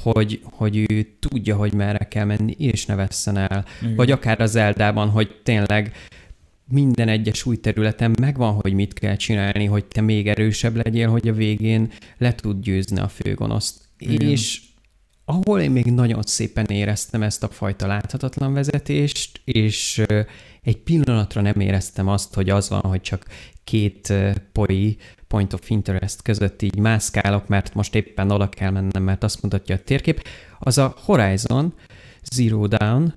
[0.01, 3.65] hogy, hogy ő tudja, hogy merre kell menni, és ne vesszen el.
[3.81, 3.95] Igen.
[3.95, 5.91] Vagy akár az Eldában, hogy tényleg
[6.71, 11.27] minden egyes új területen megvan, hogy mit kell csinálni, hogy te még erősebb legyél, hogy
[11.27, 13.81] a végén le tud győzni a főgonoszt.
[13.97, 14.29] Igen.
[14.29, 14.61] És
[15.25, 20.03] ahol én még nagyon szépen éreztem ezt a fajta láthatatlan vezetést, és
[20.63, 23.25] egy pillanatra nem éreztem azt, hogy az van, hogy csak
[23.63, 24.13] két
[24.51, 24.97] poi
[25.27, 29.75] point of interest között így mászkálok, mert most éppen oda kell mennem, mert azt mutatja
[29.75, 30.23] a térkép,
[30.59, 31.73] az a Horizon
[32.31, 33.13] Zero Down,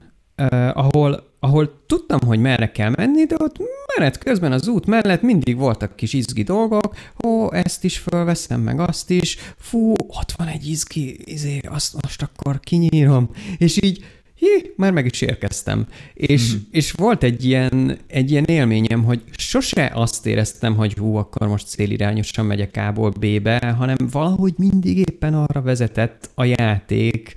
[0.73, 3.57] ahol ahol tudtam, hogy merre kell menni, de ott
[3.97, 8.81] menet közben az út mellett mindig voltak kis izgi dolgok, ó, ezt is fölveszem, meg
[8.81, 14.73] azt is, fú, ott van egy izgi, izé, azt most akkor kinyírom, és így, hi,
[14.77, 15.87] már meg is érkeztem.
[16.15, 16.59] És, mm.
[16.71, 21.69] és volt egy ilyen, egy ilyen élményem, hogy sose azt éreztem, hogy hú, akkor most
[21.69, 27.35] célirányosan megyek A-ból B-be, hanem valahogy mindig éppen arra vezetett a játék,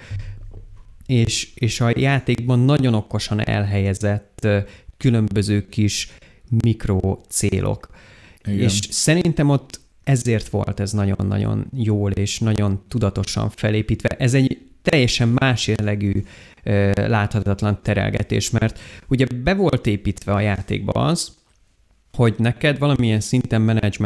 [1.06, 4.47] és, és a játékban nagyon okosan elhelyezett
[4.97, 6.12] különböző kis
[6.64, 7.89] mikro célok.
[8.43, 8.60] Igen.
[8.60, 14.10] És szerintem ott ezért volt ez nagyon-nagyon jól és nagyon tudatosan felépítve.
[14.10, 16.24] Ez egy teljesen más jellegű
[16.95, 21.32] láthatatlan terelgetés, mert ugye be volt építve a játékba az,
[22.14, 23.62] hogy neked valamilyen szinten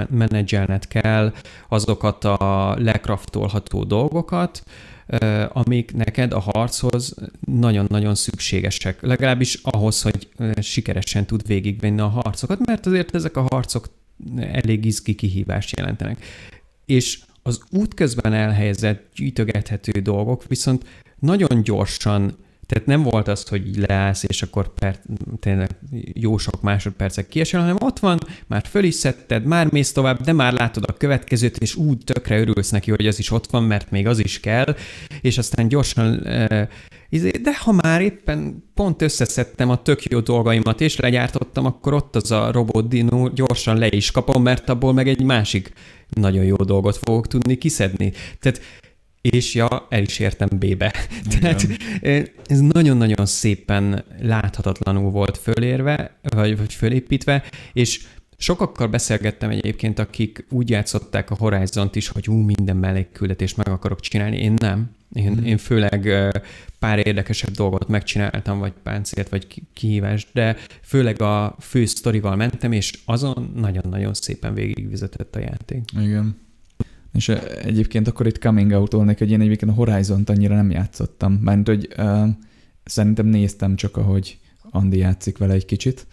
[0.10, 1.34] menedzselned kell
[1.70, 4.64] azokat a lekraftolható dolgokat,
[5.50, 9.02] amik neked a harchoz nagyon-nagyon szükségesek.
[9.02, 10.28] Legalábbis ahhoz, hogy
[10.62, 13.90] sikeresen tud végigvenni a harcokat, mert azért ezek a harcok
[14.38, 16.26] elég izgi kihívást jelentenek.
[16.86, 20.86] És az útközben elhelyezett, gyűjtögethető dolgok viszont
[21.20, 22.38] nagyon gyorsan
[22.70, 25.00] tehát nem volt az, hogy leállsz, és akkor per,
[25.40, 25.70] tényleg
[26.14, 30.34] jó sok másodpercek kiesel, hanem ott van, már föl is szedted, már mész tovább, de
[30.34, 33.92] már látod a következőt, és úgy tökre örülsz neki, hogy az is ott van, mert
[33.92, 34.76] még az is kell,
[35.22, 36.22] és aztán gyorsan
[37.42, 42.32] de ha már éppen pont összeszedtem a tök jó dolgaimat, és legyártottam, akkor ott az
[42.32, 45.74] a robot dino, gyorsan le is kapom, mert abból meg egy másik
[46.10, 48.14] nagyon jó dolgot fogok tudni kiszedni.
[48.40, 48.62] Tehát
[49.22, 50.94] és ja, el is értem B-be.
[51.40, 51.68] Tehát
[52.46, 57.44] ez nagyon-nagyon szépen láthatatlanul volt fölérve, vagy, vagy fölépítve,
[57.74, 58.06] és
[58.38, 64.00] sokakkal beszélgettem egyébként, akik úgy játszották a Horizont is, hogy ú, minden mellékküldetést meg akarok
[64.00, 64.38] csinálni.
[64.38, 64.92] Én nem.
[65.14, 65.44] Én, mm.
[65.44, 66.10] én főleg
[66.80, 72.94] pár érdekesebb dolgot megcsináltam, vagy páncélt, vagy kihívást, de főleg a fő sztorival mentem, és
[73.06, 75.84] azon nagyon-nagyon szépen végigvizetett a játék.
[76.02, 76.48] Igen.
[77.14, 77.30] És
[77.64, 81.34] egyébként akkor itt coming out hogy én egyébként a Horizon-t annyira nem játszottam.
[81.34, 82.28] Mert hogy uh,
[82.84, 84.40] szerintem néztem csak, ahogy
[84.72, 86.08] Andi játszik vele egy kicsit,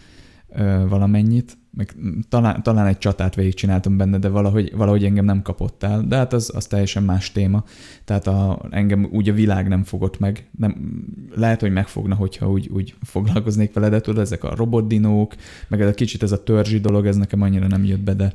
[0.47, 1.95] uh, valamennyit, meg
[2.29, 6.01] talán, talán egy csatát végigcsináltam benne, de valahogy, valahogy engem nem kapott el.
[6.01, 7.63] De hát az, az teljesen más téma.
[8.05, 10.49] Tehát a, engem úgy a világ nem fogott meg.
[10.57, 11.03] Nem,
[11.35, 15.35] lehet, hogy megfogna, hogyha úgy, úgy foglalkoznék vele, de tudod, ezek a robotdinók,
[15.67, 18.33] meg ez a kicsit ez a törzsi dolog, ez nekem annyira nem jött be, de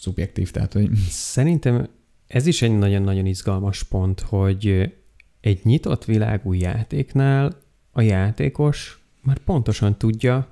[0.00, 0.94] szubjektív, tehát hogy...
[1.08, 1.88] Szerintem
[2.26, 4.92] ez is egy nagyon-nagyon izgalmas pont, hogy
[5.40, 7.56] egy nyitott világú játéknál
[7.92, 10.48] a játékos már pontosan tudja,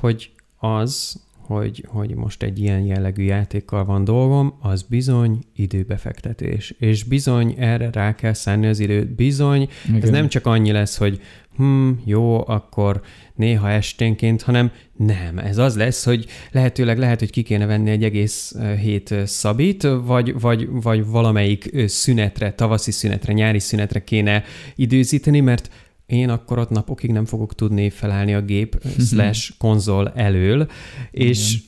[0.00, 6.74] hogy az, hogy, hogy most egy ilyen jellegű játékkal van dolgom, az bizony időbefektetés.
[6.78, 9.14] És bizony erre rá kell szánni az időt.
[9.14, 10.02] Bizony, Igen.
[10.02, 11.20] ez nem csak annyi lesz, hogy
[11.56, 13.00] hm, jó, akkor
[13.34, 18.04] néha esténként, hanem nem, ez az lesz, hogy lehetőleg lehet, hogy ki kéne venni egy
[18.04, 24.44] egész hét szabít, vagy, vagy, vagy valamelyik szünetre, tavaszi szünetre, nyári szünetre kéne
[24.74, 25.70] időzíteni, mert
[26.06, 30.68] én akkor ott napokig nem fogok tudni felállni a gép slash konzol elől,
[31.10, 31.62] és,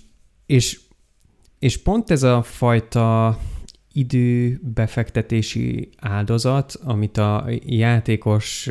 [0.47, 0.81] és,
[1.59, 3.39] és pont ez a fajta
[3.93, 8.71] időbefektetési áldozat, amit a játékos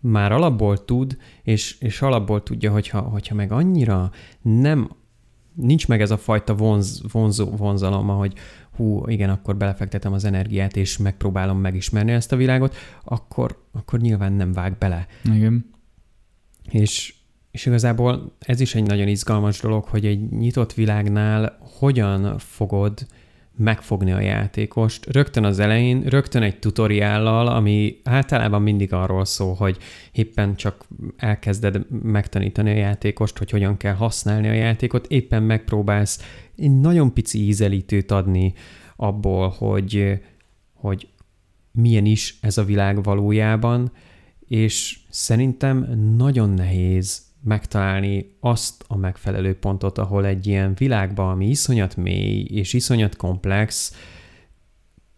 [0.00, 4.10] már alapból tud, és, és alapból tudja, hogyha, hogyha meg annyira
[4.42, 4.90] nem,
[5.54, 8.32] nincs meg ez a fajta vonz, vonzó, vonzalom, hogy
[8.78, 14.32] hú, igen, akkor belefektetem az energiát, és megpróbálom megismerni ezt a világot, akkor, akkor nyilván
[14.32, 15.06] nem vág bele.
[15.24, 15.70] Igen.
[16.70, 17.14] És,
[17.50, 23.06] és igazából ez is egy nagyon izgalmas dolog, hogy egy nyitott világnál hogyan fogod
[23.56, 25.06] megfogni a játékost.
[25.06, 29.76] Rögtön az elején, rögtön egy tutoriállal, ami általában mindig arról szól, hogy
[30.12, 30.84] éppen csak
[31.16, 36.20] elkezded megtanítani a játékost, hogy hogyan kell használni a játékot, éppen megpróbálsz
[36.58, 38.54] egy nagyon pici ízelítőt adni
[38.96, 40.20] abból, hogy,
[40.74, 41.08] hogy
[41.70, 43.92] milyen is ez a világ valójában,
[44.46, 45.78] és szerintem
[46.16, 52.72] nagyon nehéz megtalálni azt a megfelelő pontot, ahol egy ilyen világban, ami iszonyat mély és
[52.72, 53.92] iszonyat komplex,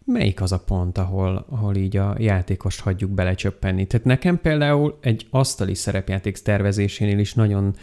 [0.05, 3.87] melyik az a pont, ahol, ahol így a játékost hagyjuk belecsöppenni.
[3.87, 7.75] Tehát nekem például egy asztali szerepjáték tervezésénél is nagyon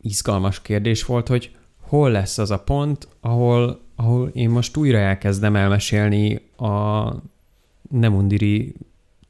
[0.00, 1.56] izgalmas kérdés volt, hogy
[1.92, 7.08] hol lesz az a pont, ahol, ahol én most újra elkezdem elmesélni a
[7.90, 8.74] Nemundiri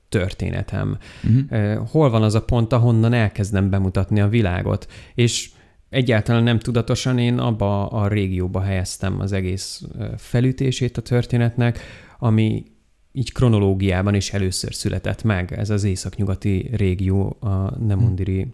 [0.09, 0.99] történetem.
[1.25, 1.89] Uh-huh.
[1.89, 4.91] Hol van az a pont, ahonnan elkezdem bemutatni a világot?
[5.15, 5.51] És
[5.89, 9.83] egyáltalán nem tudatosan én abba a régióba helyeztem az egész
[10.17, 11.79] felütését a történetnek,
[12.19, 12.65] ami
[13.13, 18.53] így kronológiában is először született meg, ez az északnyugati régió a Nemundiri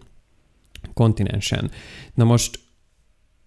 [0.94, 1.70] kontinensen.
[2.14, 2.58] Na most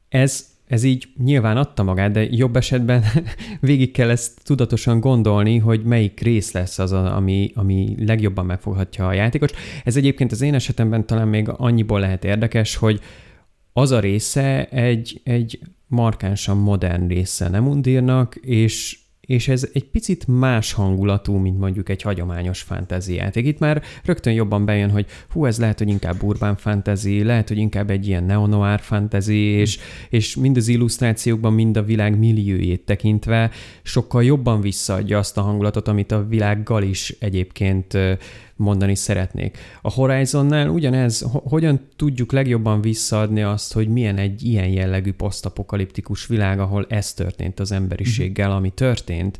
[0.09, 3.03] ez ez így nyilván adta magát, de jobb esetben
[3.59, 9.13] végig kell ezt tudatosan gondolni, hogy melyik rész lesz az, ami, ami legjobban megfoghatja a
[9.13, 9.51] játékos.
[9.83, 12.99] Ez egyébként az én esetemben talán még annyiból lehet érdekes, hogy
[13.73, 18.99] az a része egy, egy markánsan modern része nem undírnak, és
[19.31, 23.45] és ez egy picit más hangulatú, mint mondjuk egy hagyományos fantasy játék.
[23.45, 27.57] Itt már rögtön jobban bejön, hogy hú, ez lehet, hogy inkább urbán fantasy, lehet, hogy
[27.57, 29.79] inkább egy ilyen neo-noir fantasy, és,
[30.09, 33.51] és mind az illusztrációkban, mind a világ milliójét tekintve
[33.83, 37.97] sokkal jobban visszaadja azt a hangulatot, amit a világgal is egyébként
[38.61, 39.57] mondani szeretnék.
[39.81, 46.59] A Horizonnál ugyanez, hogyan tudjuk legjobban visszaadni azt, hogy milyen egy ilyen jellegű posztapokaliptikus világ,
[46.59, 49.37] ahol ez történt az emberiséggel, ami történt,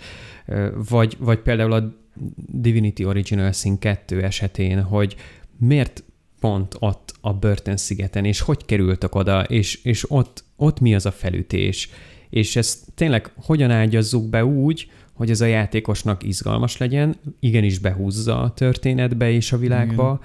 [0.89, 1.99] vagy, vagy például a
[2.47, 5.15] Divinity Original Sin 2 esetén, hogy
[5.57, 6.03] miért
[6.39, 11.11] pont ott a Börtön-szigeten, és hogy kerültek oda, és, és ott, ott mi az a
[11.11, 11.89] felütés,
[12.29, 14.89] és ezt tényleg hogyan ágyazzuk be úgy,
[15.21, 20.19] hogy ez a játékosnak izgalmas legyen, igenis behúzza a történetbe és a világba,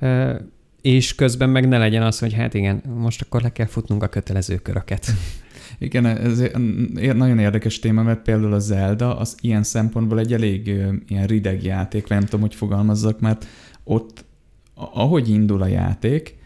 [0.00, 0.52] igen.
[0.82, 4.08] és közben meg ne legyen az, hogy hát igen, most akkor le kell futnunk a
[4.08, 5.06] kötelező köröket.
[5.78, 6.42] Igen, ez
[7.14, 10.66] nagyon érdekes téma, mert például a Zelda az ilyen szempontból egy elég
[11.08, 13.46] ilyen rideg játék, nem tudom, hogy fogalmazzak, mert
[13.84, 14.24] ott,
[14.74, 16.36] ahogy indul a játék,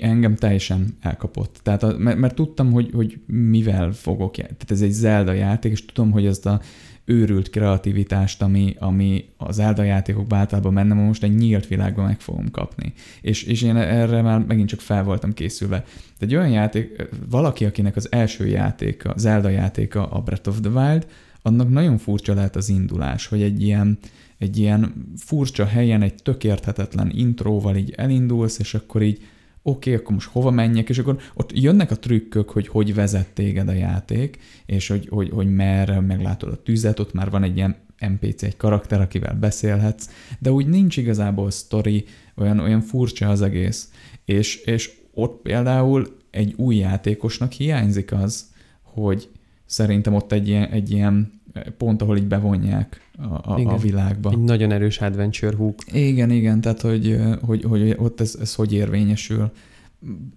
[0.00, 1.60] engem teljesen elkapott.
[1.62, 5.84] Tehát, a, mert, mert tudtam, hogy, hogy mivel fogok, tehát ez egy Zelda játék, és
[5.84, 6.60] tudom, hogy ezt a
[7.08, 12.50] őrült kreativitást, ami, ami az Zelda játékokban általában mennem, most egy nyílt világban meg fogom
[12.50, 12.92] kapni.
[13.20, 15.84] És, és én erre már megint csak fel voltam készülve.
[16.18, 20.70] De egy olyan játék, valaki, akinek az első játéka, Zelda játéka a Breath of the
[20.70, 21.06] Wild,
[21.42, 23.98] annak nagyon furcsa lehet az indulás, hogy egy ilyen,
[24.38, 29.20] egy ilyen furcsa helyen, egy tökérthetetlen intróval így elindulsz, és akkor így
[29.68, 33.28] oké, okay, akkor most hova menjek, és akkor ott jönnek a trükkök, hogy hogy vezet
[33.28, 37.56] téged a játék, és hogy, hogy, hogy merre meglátod a tüzet, ott már van egy
[37.56, 40.08] ilyen NPC, egy karakter, akivel beszélhetsz,
[40.38, 42.04] de úgy nincs igazából sztori,
[42.36, 43.90] olyan, olyan furcsa az egész.
[44.24, 48.50] És, és ott például egy új játékosnak hiányzik az,
[48.82, 49.28] hogy
[49.64, 51.35] szerintem ott egy ilyen, egy ilyen
[51.78, 54.30] pont, ahol így bevonják a, a, a világba.
[54.30, 55.74] Egy nagyon erős adventure hook.
[55.92, 59.50] Igen, igen, tehát hogy, hogy, hogy ott ez, ez hogy érvényesül.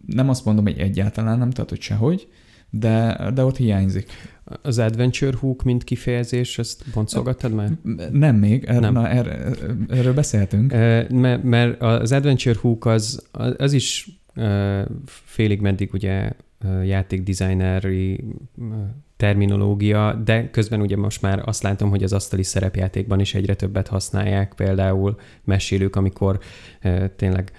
[0.05, 2.27] Nem azt mondom, hogy egyáltalán nem, tehát hogy sehogy,
[2.69, 4.11] de, de ott hiányzik.
[4.61, 7.71] Az adventure hook, mint kifejezés, ezt boncolgattad már?
[8.11, 8.93] Nem még, er, nem.
[8.93, 9.55] Na, er,
[9.89, 10.71] erről beszéltünk.
[11.09, 14.09] Mert, mert az adventure hook az, az is
[15.05, 16.31] félig meddig ugye
[16.83, 18.23] játékdesigneri
[19.19, 23.87] terminológia, de közben ugye most már azt látom, hogy az asztali szerepjátékban is egyre többet
[23.87, 26.39] használják, például mesélők, amikor
[27.15, 27.51] tényleg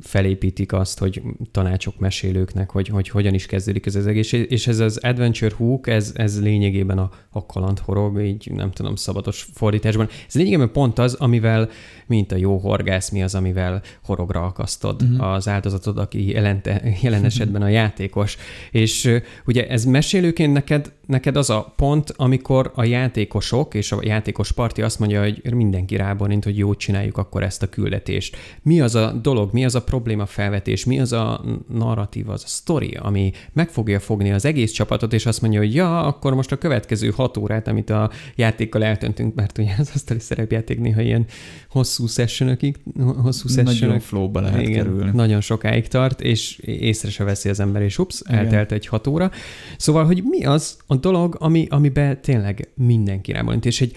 [0.00, 4.32] felépítik azt, hogy tanácsok mesélőknek, hogy, hogy hogyan is kezdődik ez az egész.
[4.32, 9.48] És ez az Adventure Hook, ez, ez lényegében a, a kalandhorog, így nem tudom, szabatos
[9.52, 10.08] fordításban.
[10.26, 11.68] Ez lényegében pont az, amivel,
[12.06, 15.32] mint a jó horgász, mi az, amivel horogra akasztod uh-huh.
[15.32, 18.36] az áldozatod, aki jelente, jelen esetben a játékos.
[18.70, 24.52] És ugye ez mesélőként neked, neked az a pont, amikor a játékosok és a játékos
[24.52, 28.36] parti azt mondja, hogy mindenki ráborint, hogy jót csináljuk akkor ezt a küldetést.
[28.62, 32.48] Mi az a dolog, mi az a probléma felvetés, mi az a narratív, az a
[32.48, 36.52] sztori, ami meg fogja fogni az egész csapatot, és azt mondja, hogy ja, akkor most
[36.52, 41.26] a következő hat órát, amit a játékkal eltöntünk, mert ugye az asztali szerepjáték néha ilyen
[41.68, 42.76] hosszú sessionokig,
[43.22, 43.80] hosszú sessionok.
[43.80, 45.10] Nagyon flowba lehet igen, kerülni.
[45.14, 48.38] Nagyon sokáig tart, és észre se veszi az ember, és ups, igen.
[48.38, 49.30] eltelt egy hat óra.
[49.76, 53.96] Szóval, hogy mi az a dolog, ami, amiben tényleg mindenki rámolint, és egy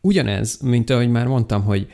[0.00, 1.86] ugyanez, mint ahogy már mondtam, hogy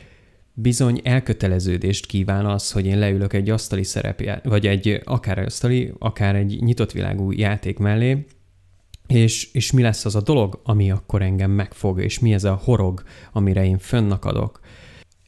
[0.52, 6.36] bizony elköteleződést kíván az, hogy én leülök egy asztali szerep, vagy egy akár asztali, akár
[6.36, 8.26] egy nyitott világú játék mellé,
[9.08, 12.60] és, és mi lesz az a dolog, ami akkor engem megfog, és mi ez a
[12.64, 14.60] horog, amire én fönnakadok.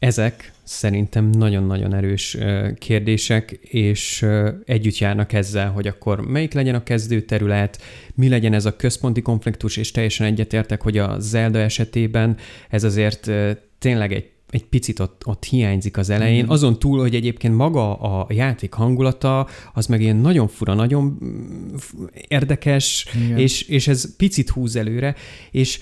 [0.01, 2.37] Ezek szerintem nagyon-nagyon erős
[2.79, 4.27] kérdések, és
[4.65, 7.83] együtt járnak ezzel, hogy akkor melyik legyen a kezdőterület,
[8.15, 12.37] mi legyen ez a központi konfliktus, és teljesen egyetértek, hogy a Zelda esetében
[12.69, 13.31] ez azért
[13.79, 16.49] tényleg egy egy picit ott, ott hiányzik az elején, mm.
[16.49, 21.19] azon túl, hogy egyébként maga a játék hangulata, az meg ilyen nagyon fura, nagyon
[22.29, 25.15] érdekes, és, és ez picit húz előre,
[25.51, 25.81] és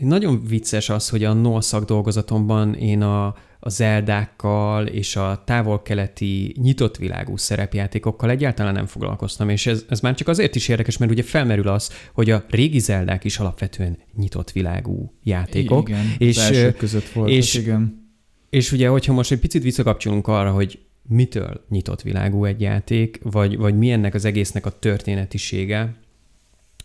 [0.00, 3.26] nagyon vicces az, hogy a NOL szakdolgozatomban én a,
[3.60, 10.14] a zeldákkal és a távol-keleti nyitott világú szerepjátékokkal egyáltalán nem foglalkoztam, és ez, ez már
[10.14, 14.50] csak azért is érdekes, mert ugye felmerül az, hogy a régi zeldák is alapvetően nyitott
[14.50, 15.88] világú játékok.
[15.88, 18.08] Igen, és, az között voltak, és, igen.
[18.50, 20.78] És ugye, hogyha most egy picit visszakapcsolunk arra, hogy
[21.08, 25.94] mitől nyitott világú egy játék, vagy, vagy mi ennek az egésznek a történetisége,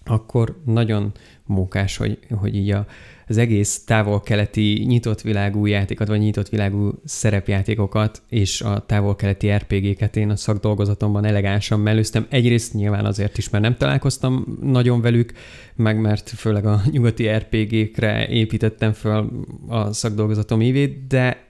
[0.10, 1.12] akkor nagyon
[1.46, 2.86] mókás, hogy, hogy így a,
[3.28, 10.30] az egész távol-keleti nyitott világú játékokat, vagy nyitott világú szerepjátékokat, és a távol-keleti RPG-ket én
[10.30, 12.26] a szakdolgozatomban elegánsan mellőztem.
[12.30, 15.34] Egyrészt nyilván azért is, mert nem találkoztam nagyon velük,
[15.76, 21.45] meg mert főleg a nyugati RPG-kre építettem föl a szakdolgozatom évét, de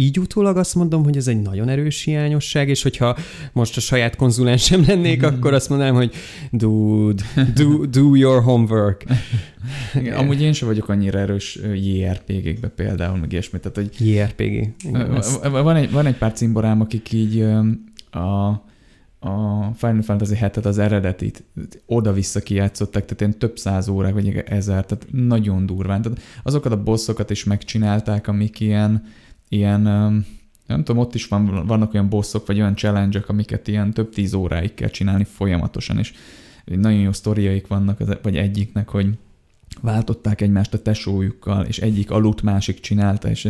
[0.00, 3.16] így utólag azt mondom, hogy ez egy nagyon erős hiányosság, és hogyha
[3.52, 5.24] most a saját konzulensem lennék, mm.
[5.24, 6.14] akkor azt mondanám, hogy
[6.50, 7.22] dude,
[7.54, 9.04] do, do your homework.
[9.94, 13.58] Igen, amúgy én sem vagyok annyira erős JRPG-kbe például, meg ilyesmi.
[13.58, 14.74] Tehát, hogy JRPG.
[14.84, 17.40] Igen, van, egy, van egy pár cimborám, akik így
[18.10, 18.46] a,
[19.20, 21.44] a Final Fantasy 7-et, az eredetit
[21.86, 26.02] oda-vissza kijátszottak, tehát én több száz órák, vagy ezer, tehát nagyon durván.
[26.02, 29.02] Tehát azokat a bosszokat is megcsinálták, amik ilyen,
[29.50, 29.80] ilyen,
[30.66, 34.34] nem tudom, ott is van, vannak olyan bosszok, vagy olyan challenge amiket ilyen több tíz
[34.34, 36.12] óráig kell csinálni folyamatosan, és
[36.64, 39.18] nagyon jó sztoriaik vannak, vagy egyiknek, hogy
[39.80, 43.48] váltották egymást a tesójukkal, és egyik aludt, másik csinálta, és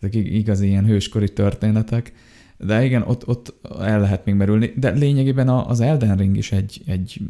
[0.00, 2.12] ezek igazi ilyen hőskori történetek.
[2.58, 6.82] De igen, ott, ott el lehet még merülni, de lényegében az Elden Ring is egy,
[6.86, 7.20] egy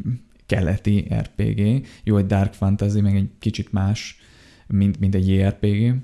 [0.45, 4.17] keleti RPG, jó, egy Dark Fantasy, meg egy kicsit más,
[4.67, 5.95] mint, mint egy JRPG,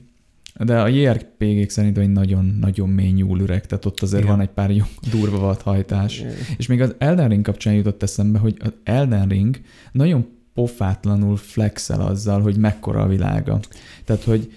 [0.64, 4.36] de a JRPG-k szerintem egy nagyon-nagyon mély nyúlüreg, tehát ott azért Igen.
[4.36, 6.20] van egy pár jó durva vad hajtás.
[6.20, 6.34] Igen.
[6.58, 12.02] És még az Elden Ring kapcsán jutott eszembe, hogy az Elden Ring nagyon pofátlanul flexel
[12.02, 13.60] azzal, hogy mekkora a világa.
[14.06, 14.54] Tehát, hogy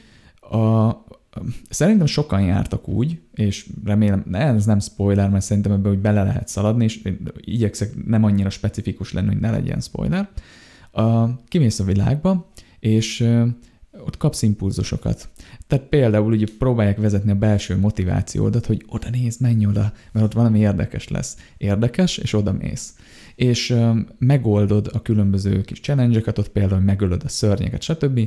[0.51, 0.88] a,
[1.70, 6.22] Szerintem sokan jártak úgy, és remélem, ne, ez nem spoiler, mert szerintem ebbe hogy bele
[6.22, 7.09] lehet szaladni, és
[7.40, 10.28] igyekszek nem annyira specifikus lenni, hogy ne legyen spoiler.
[10.90, 13.20] A, kimész a világba, és
[14.05, 15.28] ott kapsz impulzusokat.
[15.66, 20.32] Tehát például ugye próbálják vezetni a belső motivációdat, hogy oda nézd, menj oda, mert ott
[20.32, 21.36] valami érdekes lesz.
[21.57, 22.94] Érdekes, és oda mész.
[23.34, 23.76] És
[24.18, 28.20] megoldod a különböző kis challenge ott például megölöd a szörnyeket, stb.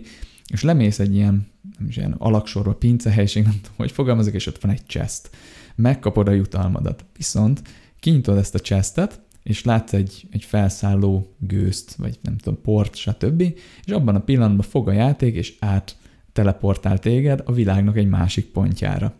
[0.47, 1.47] És lemész egy ilyen,
[1.77, 5.29] nem is ilyen alaksorba, pincehelyiség, nem tudom, hogy fogalmazok, és ott van egy chest.
[5.75, 7.05] Megkapod a jutalmadat.
[7.17, 7.61] Viszont
[7.99, 13.41] kinyitod ezt a chestet, és látsz egy, egy felszálló gőzt, vagy nem tudom, port, stb.
[13.85, 15.95] És abban a pillanatban fog a játék, és át
[16.31, 19.13] teleportál téged a világnak egy másik pontjára.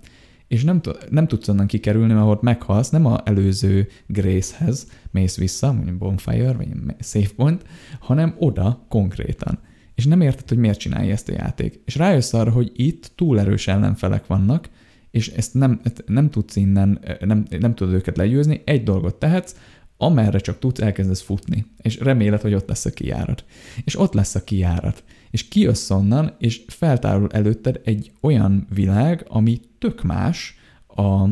[0.47, 5.71] És nem, nem tudsz onnan kikerülni, mert ott meghalsz, nem a előző Grace-hez mész vissza,
[5.71, 6.67] mondjuk Bonfire, vagy
[6.99, 7.63] Save Point,
[7.99, 9.59] hanem oda konkrétan.
[9.95, 11.81] És nem érted, hogy miért csinálja ezt a játék.
[11.85, 14.69] És rájössz arra, hogy itt túl erős ellenfelek vannak,
[15.11, 19.55] és ezt nem, nem tudsz innen, nem, nem tudod őket legyőzni, egy dolgot tehetsz,
[19.97, 23.45] amerre csak tudsz, elkezdesz futni, és reméled, hogy ott lesz a kijárat.
[23.83, 25.03] És ott lesz a kijárat.
[25.31, 30.57] És kijössz onnan, és feltárul előtted egy olyan világ, ami tök más
[30.87, 31.29] a,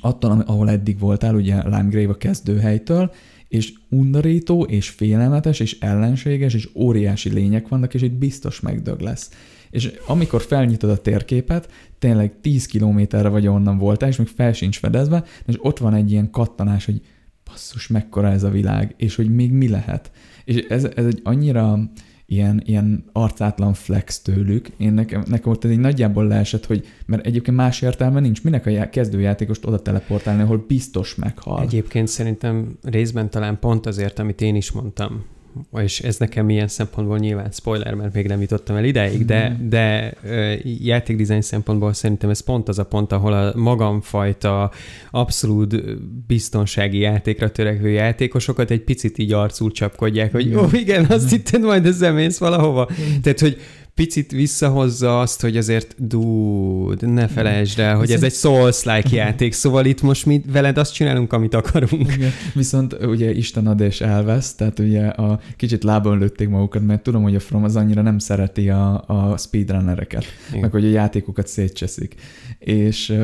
[0.00, 3.12] attól, ahol eddig voltál, ugye Limegrave a kezdőhelytől,
[3.48, 9.30] és undorító, és félelmetes, és ellenséges, és óriási lények vannak, és itt biztos megdög lesz.
[9.70, 14.78] És amikor felnyitod a térképet, tényleg 10 kilométerre vagy onnan voltál, és még fel sincs
[14.78, 17.00] fedezve, és ott van egy ilyen kattanás, hogy
[17.44, 20.10] basszus, mekkora ez a világ, és hogy még mi lehet.
[20.44, 21.78] És ez, ez egy annyira
[22.34, 24.68] ilyen, ilyen arcátlan flex tőlük.
[24.76, 28.42] Én nekem, nekem ott egy nagyjából leesett, hogy mert egyébként más értelme nincs.
[28.42, 31.62] Minek a kezdőjátékost oda teleportálni, ahol biztos meghal.
[31.62, 35.24] Egyébként szerintem részben talán pont azért, amit én is mondtam,
[35.76, 39.68] és ez nekem ilyen szempontból nyilván spoiler, mert még nem jutottam el ideig, de, mhm.
[39.68, 40.14] de
[40.62, 44.70] játékdizájn szempontból szerintem ez pont az a pont, ahol a magamfajta
[45.10, 45.82] abszolút
[46.26, 51.86] biztonsági játékra törekvő játékosokat egy picit így arcul csapkodják, hogy ó, igen, azt hitted majd
[51.86, 52.88] ezzel mész valahova.
[53.22, 53.60] Tehát, hogy
[53.94, 59.84] picit visszahozza azt, hogy azért dude, ne felejtsd el, hogy ez egy Souls-like játék, szóval
[59.84, 62.12] itt most mi veled azt csinálunk, amit akarunk.
[62.16, 62.30] Igen.
[62.54, 67.22] Viszont ugye Isten ad és elvesz, tehát ugye a kicsit lábon lőtték magukat, mert tudom,
[67.22, 70.60] hogy a From az annyira nem szereti a, a speedrunnereket, Igen.
[70.60, 72.14] meg hogy a játékokat szétcseszik.
[72.58, 73.18] És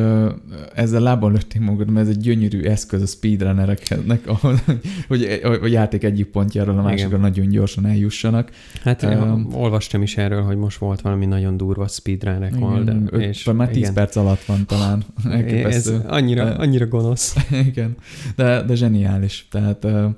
[0.75, 4.61] ezzel lábon lőtték magukat, mert ez egy gyönyörű eszköz a speedrunnereknek, ahol,
[5.09, 8.51] hogy a játék egyik pontjáról a másikra nagyon gyorsan eljussanak.
[8.83, 12.82] Hát um, olvastam is erről, hogy most volt valami nagyon durva speedrun rekord.
[12.82, 13.94] Igen, és már 10 igen.
[13.94, 15.04] perc alatt van talán.
[15.30, 15.94] Elképesztő.
[15.94, 17.36] Ez annyira, de, annyira gonosz.
[17.70, 17.96] Igen,
[18.36, 19.48] de, de zseniális.
[19.50, 20.11] Tehát uh,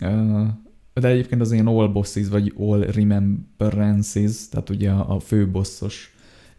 [0.00, 0.46] uh,
[0.92, 6.14] de egyébként az ilyen all bosses, vagy all remembrances, tehát ugye a, a főbossos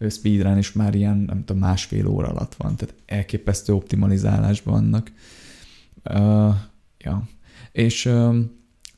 [0.09, 5.11] speedrun is már ilyen, nem tudom, másfél óra alatt van, tehát elképesztő optimalizálásban vannak.
[6.03, 6.55] Uh,
[6.97, 7.23] ja.
[7.71, 8.36] És uh,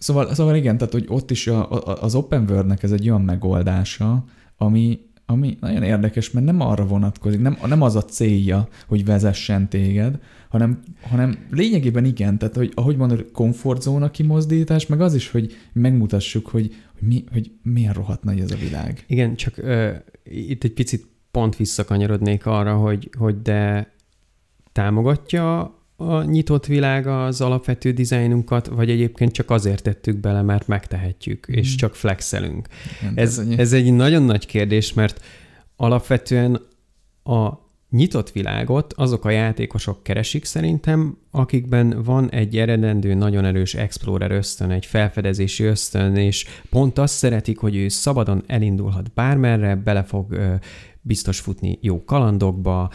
[0.01, 3.21] Szóval, szóval igen, tehát hogy ott is a, a, az open world-nek ez egy olyan
[3.21, 4.23] megoldása,
[4.57, 9.69] ami, ami nagyon érdekes, mert nem arra vonatkozik, nem, nem az a célja, hogy vezessen
[9.69, 15.55] téged, hanem, hanem lényegében igen, tehát hogy ahogy mondod, komfortzóna kimozdítás, meg az is, hogy
[15.73, 19.03] megmutassuk, hogy, hogy, mi, hogy milyen rohadt nagy ez a világ.
[19.07, 19.91] Igen, csak ö,
[20.23, 23.93] itt egy picit pont visszakanyarodnék arra, hogy, hogy de
[24.71, 25.75] támogatja
[26.09, 31.53] a nyitott világ az alapvető dizájnunkat, vagy egyébként csak azért tettük bele, mert megtehetjük, mm.
[31.53, 32.67] és csak flexelünk.
[33.01, 35.25] Igen, ez, ez, ez egy nagyon nagy kérdés, mert
[35.75, 36.61] alapvetően
[37.23, 44.31] a nyitott világot azok a játékosok keresik szerintem, akikben van egy eredendő, nagyon erős explorer
[44.31, 50.59] ösztön, egy felfedezési ösztön, és pont azt szeretik, hogy ő szabadon elindulhat bármerre, bele fog
[51.01, 52.91] biztos futni jó kalandokba,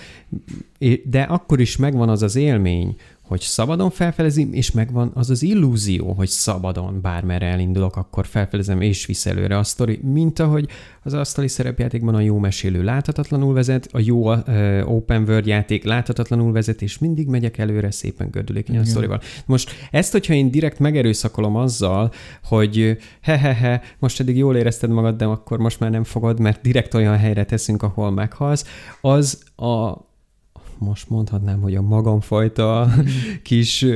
[1.04, 2.96] de akkor is megvan az az élmény,
[3.26, 9.06] hogy szabadon felfedezem, és megvan az az illúzió, hogy szabadon bármerre elindulok, akkor felfedezem és
[9.06, 10.68] visz előre a sztori, mint ahogy
[11.02, 14.42] az asztali szerepjátékban a jó mesélő láthatatlanul vezet, a jó uh,
[14.84, 19.20] open world játék láthatatlanul vezet, és mindig megyek előre szépen gördülékeny a sztorival.
[19.46, 22.12] Most ezt, hogyha én direkt megerőszakolom azzal,
[22.44, 26.94] hogy he-he-he, most eddig jól érezted magad, de akkor most már nem fogod, mert direkt
[26.94, 28.64] olyan helyre teszünk, ahol meghalsz,
[29.00, 30.05] az a
[30.78, 32.90] most mondhatnám, hogy a magamfajta
[33.42, 33.86] kis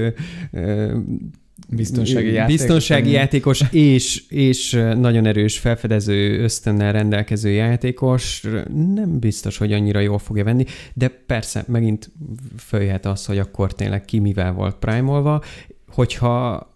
[1.68, 3.62] biztonsági, játék, biztonsági játékos
[3.94, 8.46] és, és nagyon erős felfedező ösztönnel rendelkező játékos
[8.94, 10.64] nem biztos, hogy annyira jól fogja venni,
[10.94, 12.10] de persze megint
[12.58, 15.42] följöhet az, hogy akkor tényleg ki mivel volt primeolva,
[15.88, 16.68] hogyha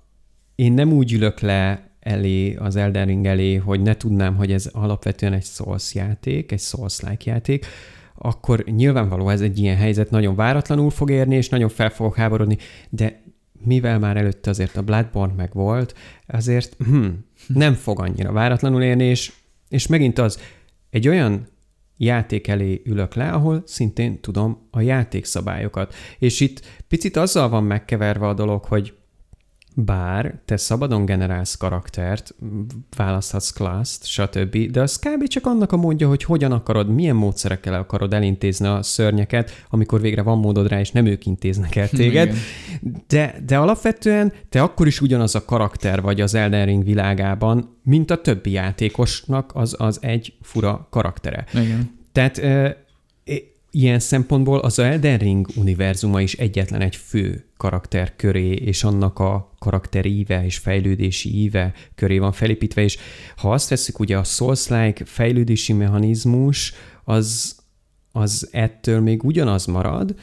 [0.54, 4.66] én nem úgy ülök le elé, az Elden Ring elé, hogy ne tudnám, hogy ez
[4.72, 7.66] alapvetően egy Souls játék, egy Souls-like játék,
[8.24, 12.56] akkor nyilvánvaló ez egy ilyen helyzet nagyon váratlanul fog érni, és nagyon fel fogok háborodni,
[12.90, 13.22] de
[13.64, 15.94] mivel már előtte azért a Bloodborne meg volt,
[16.26, 17.06] azért hm,
[17.46, 19.32] nem fog annyira váratlanul érni, és,
[19.68, 20.40] és megint az,
[20.90, 21.46] egy olyan
[21.96, 25.94] játék elé ülök le, ahol szintén tudom a játékszabályokat.
[26.18, 28.94] És itt picit azzal van megkeverve a dolog, hogy
[29.74, 32.34] bár te szabadon generálsz karaktert,
[32.96, 35.26] választhatsz class stb., de az kb.
[35.26, 40.22] csak annak a módja, hogy hogyan akarod, milyen módszerekkel akarod elintézni a szörnyeket, amikor végre
[40.22, 42.34] van módod rá, és nem ők intéznek el téged.
[43.06, 48.10] De, de alapvetően te akkor is ugyanaz a karakter vagy az Elden Ring világában, mint
[48.10, 51.44] a többi játékosnak az, az egy fura karaktere.
[51.52, 52.02] Igen.
[52.12, 52.38] Tehát
[53.74, 59.54] ilyen szempontból az Elden Ring univerzuma is egyetlen egy fő karakter köré, és annak a
[59.58, 62.98] karakter íve és fejlődési íve köré van felépítve, és
[63.36, 66.72] ha azt veszük, ugye a Souls-like fejlődési mechanizmus,
[67.04, 67.56] az,
[68.12, 70.14] az ettől még ugyanaz marad,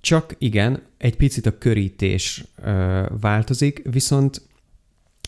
[0.00, 4.44] csak igen, egy picit a körítés ö, változik, viszont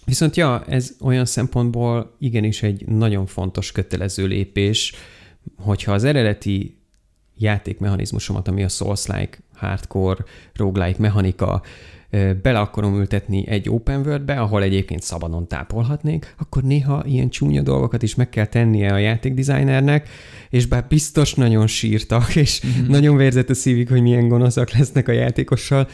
[0.05, 4.94] Viszont ja, ez olyan szempontból igenis egy nagyon fontos kötelező lépés,
[5.56, 6.77] hogyha az eredeti
[7.39, 10.24] játékmechanizmusomat, ami a Souls-like, hardcore,
[10.55, 11.62] roguelike mechanika,
[12.43, 18.02] bele akarom ültetni egy open worldbe, ahol egyébként szabadon tápolhatnék, akkor néha ilyen csúnya dolgokat
[18.02, 20.09] is meg kell tennie a játékdesignernek,
[20.51, 22.90] és bár biztos nagyon sírtak, és mm-hmm.
[22.90, 25.89] nagyon vérzett a szívik, hogy milyen gonoszak lesznek a játékossal,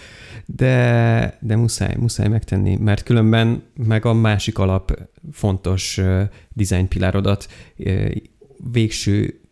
[0.47, 4.99] de, de muszáj, muszáj megtenni, mert különben meg a másik alap
[5.33, 6.23] fontos uh,
[6.53, 8.11] design pilárodat, uh,
[8.73, 9.44] végső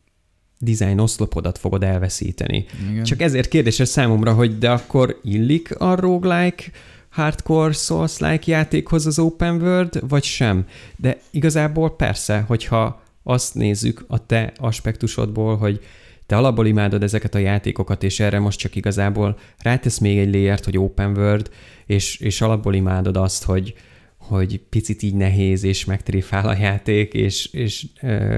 [0.65, 2.65] design oszlopodat fogod elveszíteni.
[2.91, 3.05] Igen.
[3.05, 6.65] Csak ezért kérdéses számomra, hogy de akkor illik a roguelike
[7.09, 10.67] hardcore Souls-like játékhoz az open world, vagy sem?
[10.97, 15.81] De igazából persze, hogyha azt nézzük a te aspektusodból, hogy
[16.27, 20.65] te alapból imádod ezeket a játékokat, és erre most csak igazából rátesz még egy léért,
[20.65, 21.51] hogy open world,
[21.87, 23.75] és, és alapból imádod azt, hogy,
[24.17, 28.37] hogy picit így nehéz, és megtrifál a játék, és, és ö,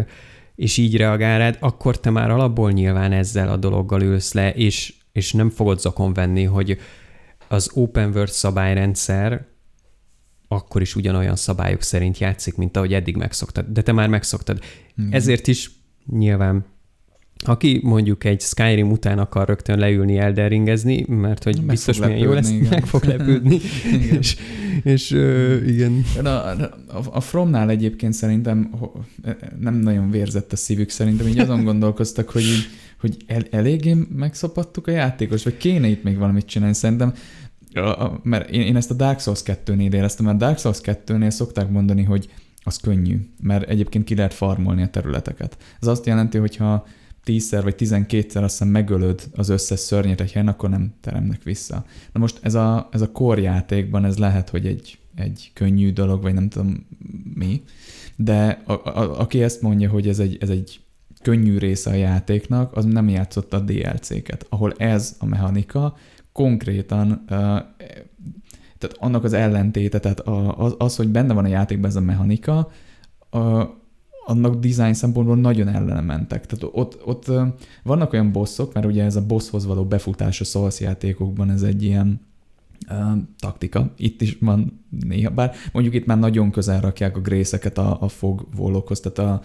[0.55, 4.95] és így reagál rád, akkor te már alapból nyilván ezzel a dologgal ülsz le, és,
[5.13, 6.79] és nem fogod zakon venni, hogy
[7.49, 9.47] az open world szabályrendszer
[10.49, 13.67] akkor is ugyanolyan szabályok szerint játszik, mint ahogy eddig megszoktad.
[13.67, 14.61] De te már megszoktad.
[15.03, 15.13] Mm.
[15.13, 15.71] Ezért is
[16.07, 16.65] nyilván
[17.49, 22.33] aki mondjuk egy Skyrim után akar rögtön leülni elderingezni, mert hogy meg biztos milyen jó
[22.33, 22.69] lesz, igen.
[22.71, 23.61] meg fog lepődni.
[23.93, 24.19] igen.
[24.19, 24.37] És,
[24.83, 26.05] és uh, igen.
[26.25, 26.67] A, a,
[27.11, 28.71] a Fromnál egyébként szerintem
[29.61, 32.67] nem nagyon vérzett a szívük, szerintem így azon gondolkoztak, hogy, így,
[33.01, 36.75] hogy el, eléggé megszopattuk a játékos, vagy kéne itt még valamit csinálni.
[36.75, 37.15] Szerintem
[37.75, 40.79] a, a, mert én, én ezt a Dark Souls 2-nél éreztem, mert a Dark Souls
[40.83, 42.29] 2-nél szokták mondani, hogy
[42.65, 45.57] az könnyű, mert egyébként ki lehet farmolni a területeket.
[45.81, 46.87] Ez azt jelenti, hogyha
[47.25, 51.85] tízszer vagy tizenkétszer azt hiszem megölöd az összes szörnyet egy helyen, akkor nem teremnek vissza.
[52.13, 56.35] Na most ez a, ez a korjátékban ez lehet, hogy egy, egy könnyű dolog, vagy
[56.35, 56.87] nem tudom
[57.35, 57.63] mi,
[58.17, 60.81] de a, a, aki ezt mondja, hogy ez egy, ez egy
[61.23, 65.97] könnyű része a játéknak, az nem játszott a DLC-ket, ahol ez a mechanika
[66.33, 67.61] konkrétan uh,
[68.79, 72.71] tehát annak az ellentéte, tehát az, az, hogy benne van a játékban ez a mechanika,
[73.31, 73.63] uh,
[74.27, 76.47] annak design szempontból nagyon ellene mentek.
[76.47, 77.31] Tehát ott, ott
[77.83, 81.83] vannak olyan bosszok, mert ugye ez a bosshoz való befutás a Souls játékokban, ez egy
[81.83, 82.21] ilyen
[82.91, 83.93] uh, taktika.
[83.97, 88.09] Itt is van néha, bár mondjuk itt már nagyon közel rakják a grészeket a, a
[88.09, 89.43] fogvolokhoz, tehát a,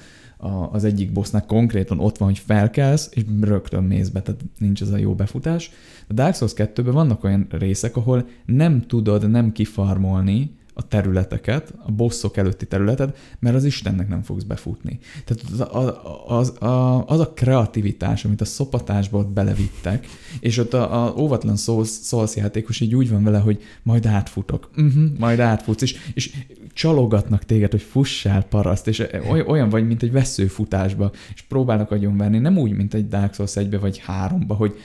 [0.47, 4.81] a, az egyik bossnak konkrétan ott van, hogy felkelsz, és rögtön mész be, tehát nincs
[4.81, 5.72] ez a jó befutás.
[6.07, 11.91] A Dark Souls 2-ben vannak olyan részek, ahol nem tudod nem kifarmolni a területeket, a
[11.91, 14.99] bosszok előtti területet, mert az Istennek nem fogsz befutni.
[15.26, 15.93] Tehát az,
[16.27, 20.07] az, az, az a kreativitás, amit a szopatásba ott belevittek,
[20.39, 25.03] és ott a, a óvatlan Souls, játékos így úgy van vele, hogy majd átfutok, uh-huh,
[25.18, 26.31] majd átfutsz, és, és
[26.73, 29.03] csalogatnak téged, hogy fussál paraszt, és
[29.47, 33.80] olyan vagy, mint egy veszőfutásba, és próbálnak agyonverni, nem úgy, mint egy Dark Souls 1
[33.80, 34.76] vagy háromba, hogy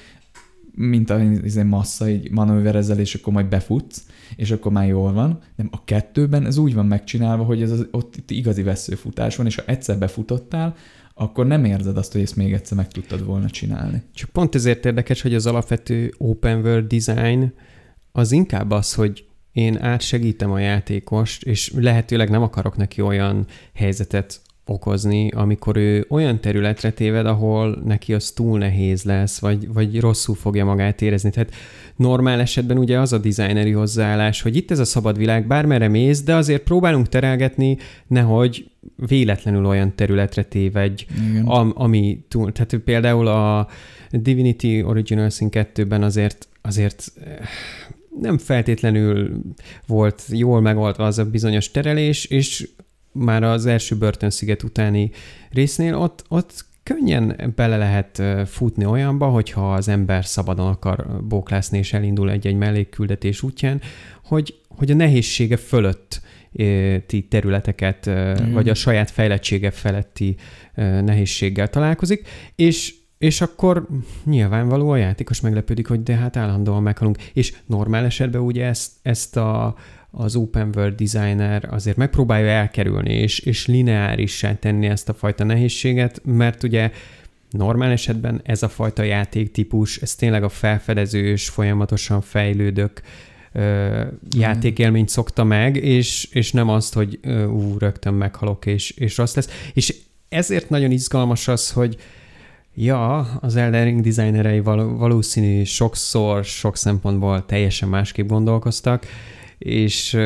[0.75, 4.07] mint a izé, massza, így manőverezel, és akkor majd befutsz,
[4.37, 5.41] és akkor már jól van.
[5.57, 9.47] Nem, a kettőben ez úgy van megcsinálva, hogy ez az, ott itt igazi veszőfutás van,
[9.47, 10.75] és ha egyszer befutottál,
[11.15, 14.03] akkor nem érzed azt, hogy ezt még egyszer meg tudtad volna csinálni.
[14.15, 17.53] Csak pont ezért érdekes, hogy az alapvető open world design
[18.13, 24.41] az inkább az, hogy én átsegítem a játékost, és lehetőleg nem akarok neki olyan helyzetet
[24.67, 30.35] okozni, amikor ő olyan területre téved, ahol neki az túl nehéz lesz, vagy, vagy rosszul
[30.35, 31.31] fogja magát érezni.
[31.31, 31.55] Tehát
[31.97, 36.23] normál esetben ugye az a designeri hozzáállás, hogy itt ez a szabad világ, bármerre mész,
[36.23, 37.77] de azért próbálunk terelgetni,
[38.07, 41.07] nehogy véletlenül olyan területre tévedj,
[41.45, 43.69] am, ami túl, tehát például a
[44.11, 47.37] Divinity Original Sin 2-ben azért, azért eh,
[48.21, 49.41] nem feltétlenül
[49.87, 52.69] volt jól megoldva az a bizonyos terelés, és
[53.15, 55.11] már az első börtönsziget utáni
[55.51, 61.93] résznél ott, ott könnyen bele lehet futni olyanba, hogyha az ember szabadon akar bóklászni és
[61.93, 63.81] elindul egy-egy mellékküldetés útján,
[64.25, 66.21] hogy, hogy a nehézsége fölött
[67.07, 68.53] ti területeket, mm.
[68.53, 70.37] vagy a saját fejlettsége feletti
[70.75, 73.87] nehézséggel találkozik, és és akkor
[74.25, 77.23] nyilvánvaló a játékos meglepődik, hogy de hát állandóan meghalunk.
[77.33, 79.77] És normál esetben ugye ezt, ezt a,
[80.17, 86.21] az open world designer azért megpróbálja elkerülni, és, és lineárissá tenni ezt a fajta nehézséget,
[86.25, 86.91] mert ugye
[87.51, 93.03] normál esetben ez a fajta játéktípus, ez tényleg a felfedezős, folyamatosan fejlődök
[93.53, 94.03] ö,
[94.37, 99.49] játékélményt szokta meg, és, és nem azt, hogy ú, rögtön meghalok, és, és rossz lesz.
[99.73, 99.95] És
[100.29, 101.97] ezért nagyon izgalmas az, hogy
[102.77, 109.07] Ja, az Elden Ring designerei valószínű sokszor, sok szempontból teljesen másképp gondolkoztak,
[109.59, 110.17] és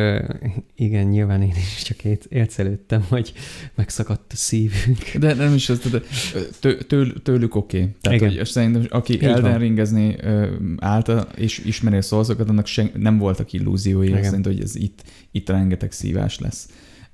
[0.76, 1.96] igen, nyilván én is csak
[2.28, 3.32] élcelődtem, hogy
[3.74, 5.16] megszakadt a szívünk.
[5.18, 5.80] De nem is az,
[6.60, 7.78] tő, tő, tőlük oké.
[7.78, 7.94] Okay.
[8.00, 8.36] Tehát, igen.
[8.36, 9.59] hogy szerintem, aki Így Elden van.
[9.59, 10.16] ringezni
[10.76, 15.48] állta, és ismeri a szószokat, annak sen, nem voltak illúziói, szerint, hogy ez itt, itt
[15.48, 16.68] rengeteg szívás lesz.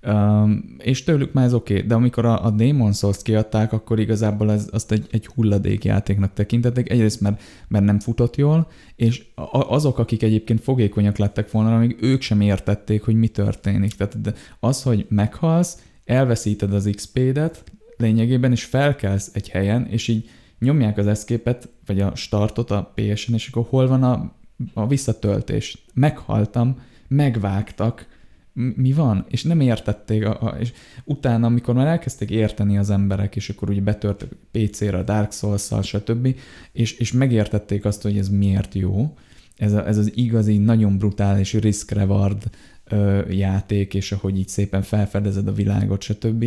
[0.06, 4.00] Um, és tőlük már ez oké, okay, de amikor a, a Demon Souls-t kiadták, akkor
[4.00, 6.90] igazából ez, azt egy, egy hulladékjátéknak tekintették.
[6.90, 8.66] Egyrészt, mert, mert nem futott jól,
[8.96, 13.92] és a, azok, akik egyébként fogékonyak lettek volna, még ők sem értették, hogy mi történik.
[13.92, 17.64] Tehát az, hogy meghalsz, elveszíted az XP-det
[17.96, 23.34] lényegében, és felkelsz egy helyen, és így nyomják az eszképet, vagy a startot a PS-en,
[23.34, 24.32] és akkor hol van a,
[24.74, 25.84] a visszatöltés?
[25.94, 26.78] Meghaltam,
[27.08, 28.06] megvágtak,
[28.54, 30.72] mi van, és nem értették, a, a, és
[31.04, 36.36] utána, amikor már elkezdték érteni az emberek, és akkor ugye betörtek PC-re, Dark Souls-szal, stb.,
[36.72, 39.14] és, és megértették azt, hogy ez miért jó,
[39.56, 42.50] ez, a, ez az igazi, nagyon brutális risk-reward
[42.84, 46.44] ö, játék, és ahogy így szépen felfedezed a világot, stb.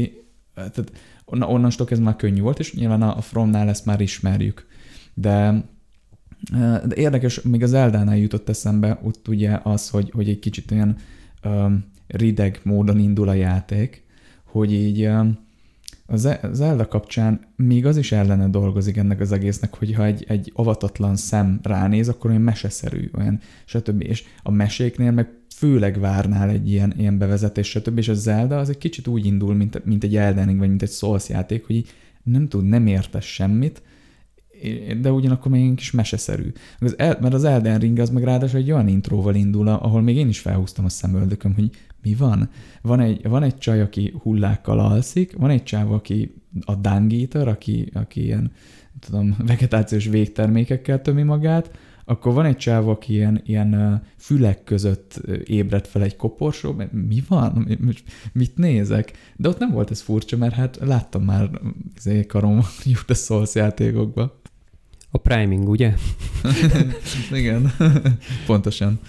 [0.54, 0.92] Tehát
[1.26, 4.68] onnantól ez már könnyű volt, és nyilván a, a Fromnál ezt már ismerjük.
[5.14, 5.66] De,
[6.86, 10.98] de érdekes, még az Eldánál jutott eszembe ott ugye az, hogy, hogy egy kicsit olyan
[12.08, 14.04] rideg módon indul a játék,
[14.44, 15.10] hogy így
[16.06, 20.52] az e- Zelda kapcsán még az is ellene dolgozik ennek az egésznek, hogyha egy, egy
[20.56, 24.02] avatatlan szem ránéz, akkor olyan meseszerű, olyan stb.
[24.02, 27.98] És a meséknél meg főleg várnál egy ilyen, ilyen bevezetés, stb.
[27.98, 30.92] És a Zelda az egy kicsit úgy indul, mint, mint egy Elden vagy mint egy
[30.92, 31.86] Souls játék, hogy
[32.24, 33.82] nem tud, nem értes semmit,
[35.02, 36.52] de ugyanakkor még egy kis meseszerű.
[36.98, 40.40] Mert az Elden Ring az meg ráadásul egy olyan intróval indul, ahol még én is
[40.40, 41.70] felhúztam a szemöldököm, hogy
[42.02, 42.50] mi van?
[42.82, 47.90] Van egy, van egy csaj, aki hullákkal alszik, van egy csáv, aki a Dungéter, aki,
[47.94, 48.52] aki ilyen
[49.00, 51.78] tudom, vegetációs végtermékekkel tömi magát,
[52.10, 57.78] akkor van egy csáv, aki ilyen, ilyen fülek között ébredt fel egy koporsó, mi van?
[58.34, 59.14] Mit nézek?
[59.36, 61.50] De ott nem volt ez furcsa, mert hát láttam már
[61.98, 64.37] izé, karom jut a Souls játékokba.
[65.18, 65.94] A priming, ugye?
[67.32, 67.74] Igen,
[68.46, 69.00] pontosan.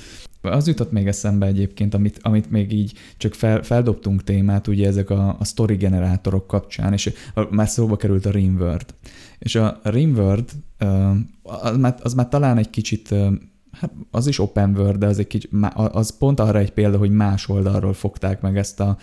[0.41, 5.11] Az jutott még eszembe egyébként, amit, amit még így csak fel, feldobtunk témát, ugye ezek
[5.11, 7.13] a, a story generátorok kapcsán, és
[7.51, 8.95] már szóba került a Rimworld.
[9.39, 10.51] És a Rimworld,
[11.43, 13.15] az már, az már talán egy kicsit,
[13.73, 17.11] hát az is open world, de az, egy kicsit, az pont arra egy példa, hogy
[17.11, 18.97] más oldalról fogták meg ezt a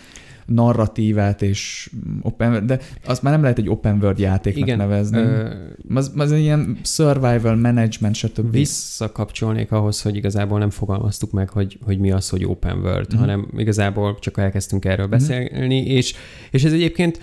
[0.46, 1.90] narratívát, és
[2.22, 5.18] open, de azt már nem lehet egy open world játéknak Igen, nevezni.
[5.18, 5.54] Ö,
[5.94, 8.50] az, az egy ilyen survival management, stb.
[8.50, 13.18] Visszakapcsolnék ahhoz, hogy igazából nem fogalmaztuk meg, hogy, hogy mi az, hogy open world, mm.
[13.18, 15.14] hanem igazából csak elkezdtünk erről mhm.
[15.14, 15.84] beszélni, mm.
[15.84, 16.14] és,
[16.50, 17.20] és ez egyébként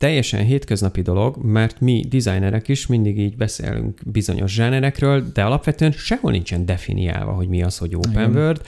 [0.00, 6.30] teljesen hétköznapi dolog, mert mi designerek is mindig így beszélünk bizonyos zsánerekről, de alapvetően sehol
[6.30, 8.34] nincsen definiálva, hogy mi az, hogy open Igen.
[8.34, 8.60] world,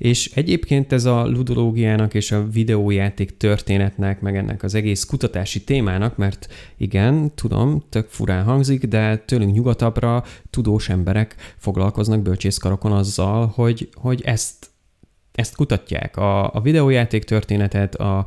[0.00, 6.16] és egyébként ez a ludológiának és a videójáték történetnek, meg ennek az egész kutatási témának,
[6.16, 13.88] mert igen, tudom, tök furán hangzik, de tőlünk nyugatabbra tudós emberek foglalkoznak bölcsészkarokon azzal, hogy,
[13.94, 14.68] hogy ezt
[15.32, 18.26] ezt kutatják, a, a videójáték történetet, a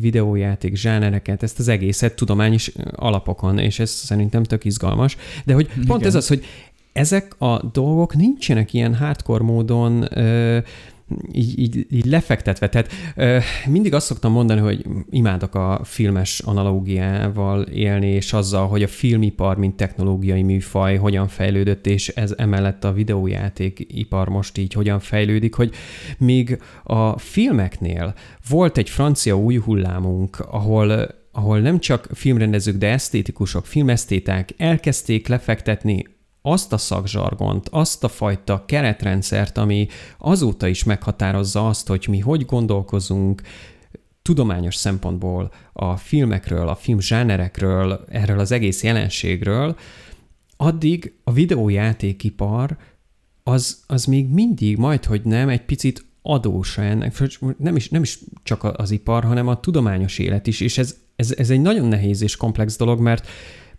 [0.00, 5.16] videójáték zsánereket, ezt az egészet tudományos alapokon, és ez szerintem tök izgalmas.
[5.44, 6.06] De hogy pont Igen.
[6.06, 6.44] ez az, hogy
[6.92, 10.58] ezek a dolgok nincsenek ilyen hardcore módon ö,
[11.32, 12.68] így, így, így lefektetve.
[12.68, 18.82] Tehát ö, mindig azt szoktam mondani, hogy imádok a filmes analógiával élni, és azzal, hogy
[18.82, 24.72] a filmipar, mint technológiai műfaj hogyan fejlődött, és ez emellett a videójáték ipar most így
[24.72, 25.74] hogyan fejlődik, hogy
[26.18, 28.14] még a filmeknél
[28.48, 36.04] volt egy francia új hullámunk, ahol ahol nem csak filmrendezők, de esztétikusok, filmesztéták elkezdték lefektetni
[36.46, 39.88] azt a szakzsargont, azt a fajta keretrendszert, ami
[40.18, 43.42] azóta is meghatározza azt, hogy mi hogy gondolkozunk,
[44.22, 49.76] tudományos szempontból a filmekről, a film zsánerekről, erről az egész jelenségről,
[50.56, 52.76] addig a videójátékipar
[53.42, 57.22] az, az még mindig majd, hogy nem, egy picit adósa ennek,
[57.58, 61.34] nem is, nem is csak az ipar, hanem a tudományos élet is, és ez, ez,
[61.36, 63.28] ez egy nagyon nehéz és komplex dolog, mert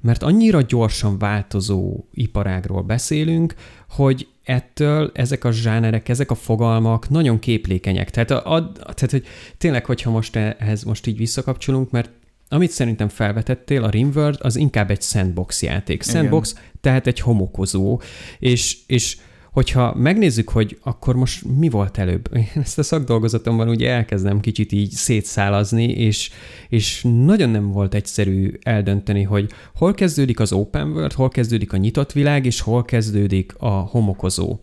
[0.05, 3.53] mert annyira gyorsan változó iparágról beszélünk,
[3.89, 8.09] hogy ettől ezek a zsánerek, ezek a fogalmak nagyon képlékenyek.
[8.09, 9.25] Tehát, a, a, tehát hogy
[9.57, 12.09] tényleg, hogyha most ehhez most így visszakapcsolunk, mert
[12.49, 16.03] amit szerintem felvetettél, a Rimworld, az inkább egy sandbox játék.
[16.03, 16.63] Sandbox, Igen.
[16.81, 18.01] tehát egy homokozó,
[18.39, 19.17] és, és
[19.55, 24.71] hogyha megnézzük, hogy akkor most mi volt előbb, én ezt a szakdolgozatomban ugye elkezdem kicsit
[24.71, 26.31] így szétszálazni, és,
[26.69, 31.77] és nagyon nem volt egyszerű eldönteni, hogy hol kezdődik az open world, hol kezdődik a
[31.77, 34.59] nyitott világ, és hol kezdődik a homokozó.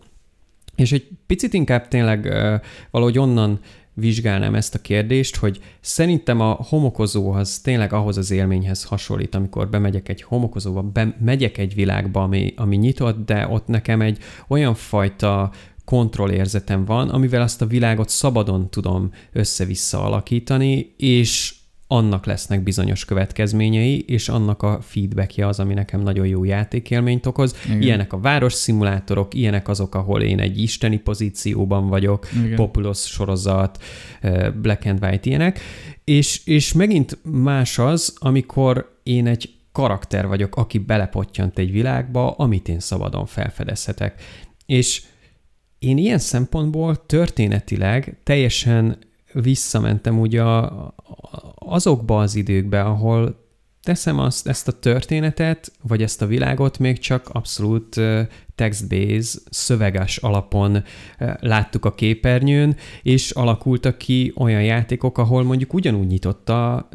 [0.75, 2.33] És egy picit inkább tényleg
[2.91, 3.59] valahogy onnan
[3.93, 9.69] vizsgálnám ezt a kérdést, hogy szerintem a homokozó az tényleg ahhoz az élményhez hasonlít, amikor
[9.69, 14.17] bemegyek egy homokozóba, bemegyek egy világba, ami, ami nyitott, de ott nekem egy
[14.47, 15.51] olyan fajta
[15.85, 21.55] kontrollérzetem van, amivel azt a világot szabadon tudom össze-vissza alakítani, és
[21.93, 27.55] annak lesznek bizonyos következményei, és annak a feedbackje az, ami nekem nagyon jó játékélményt okoz.
[27.65, 27.81] Igen.
[27.81, 32.55] Ilyenek a város szimulátorok, ilyenek azok, ahol én egy isteni pozícióban vagyok, Igen.
[32.55, 33.83] Populous sorozat,
[34.61, 35.59] Black and White ilyenek,
[36.03, 42.67] és, és megint más az, amikor én egy karakter vagyok, aki belepottyant egy világba, amit
[42.67, 44.21] én szabadon felfedezhetek.
[44.65, 45.01] És
[45.79, 48.97] én ilyen szempontból történetileg teljesen
[49.33, 50.93] visszamentem ugye a,
[51.55, 53.41] azokba az időkbe, ahol
[53.81, 58.01] teszem azt, ezt a történetet, vagy ezt a világot még csak abszolút
[58.55, 60.83] text-based, szöveges alapon
[61.39, 66.87] láttuk a képernyőn, és alakultak ki olyan játékok, ahol mondjuk ugyanúgy nyitott a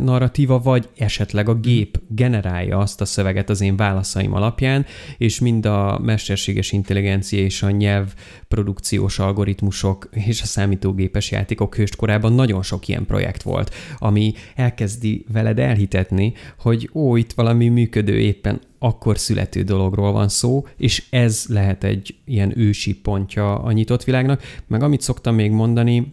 [0.00, 4.86] narratíva, vagy esetleg a gép generálja azt a szöveget az én válaszaim alapján,
[5.18, 8.14] és mind a mesterséges intelligencia és a nyelv
[8.48, 15.58] produkciós algoritmusok és a számítógépes játékok hőskorában nagyon sok ilyen projekt volt, ami elkezdi veled
[15.58, 21.84] elhitetni, hogy ó, itt valami működő éppen akkor születő dologról van szó, és ez lehet
[21.84, 24.42] egy ilyen ősi pontja a nyitott világnak.
[24.66, 26.12] Meg amit szoktam még mondani,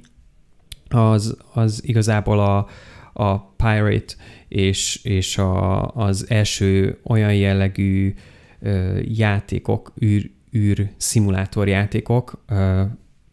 [0.89, 2.68] az, az igazából a,
[3.14, 4.14] a Pirate
[4.48, 8.14] és, és a, az első olyan jellegű
[8.60, 12.84] ö, játékok, űr, űr szimulátor játékok, ö,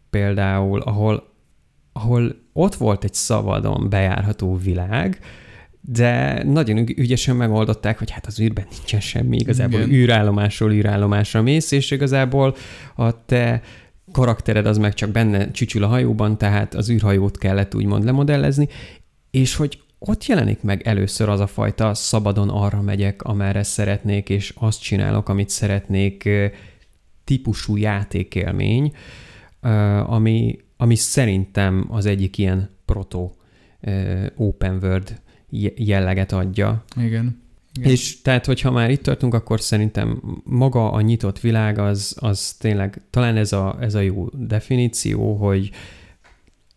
[0.09, 1.33] például, ahol,
[1.93, 5.19] ahol ott volt egy szabadon bejárható világ,
[5.91, 9.91] de nagyon ügyesen megoldották, hogy hát az űrben nincsen semmi, igazából Igen.
[9.91, 12.55] űrállomásról űrállomásra mész, és igazából
[12.95, 13.61] a te
[14.11, 18.67] karaktered az meg csak benne csücsül a hajóban, tehát az űrhajót kellett úgymond lemodellezni,
[19.31, 24.53] és hogy ott jelenik meg először az a fajta szabadon arra megyek, amerre szeretnék, és
[24.57, 26.29] azt csinálok, amit szeretnék
[27.23, 28.93] típusú játékélmény,
[30.05, 33.31] ami, ami szerintem az egyik ilyen proto
[34.35, 35.21] open world
[35.75, 36.83] jelleget adja.
[36.95, 37.47] Igen.
[37.73, 37.91] Igen.
[37.91, 43.01] És tehát, hogyha már itt tartunk, akkor szerintem maga a nyitott világ az, az tényleg,
[43.09, 45.71] talán ez a, ez a jó definíció, hogy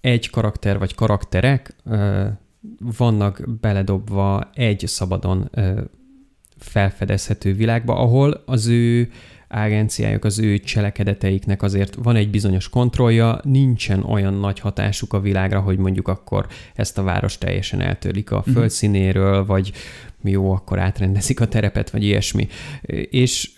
[0.01, 2.27] egy karakter vagy karakterek ö,
[2.97, 5.81] vannak beledobva egy szabadon ö,
[6.59, 9.11] felfedezhető világba, ahol az ő
[9.53, 15.61] agenciájuk, az ő cselekedeteiknek azért van egy bizonyos kontrollja, nincsen olyan nagy hatásuk a világra,
[15.61, 18.51] hogy mondjuk akkor ezt a város teljesen eltörlik a mhm.
[18.51, 19.73] földszínéről, vagy
[20.23, 22.49] jó, akkor átrendezik a terepet, vagy ilyesmi.
[23.11, 23.51] És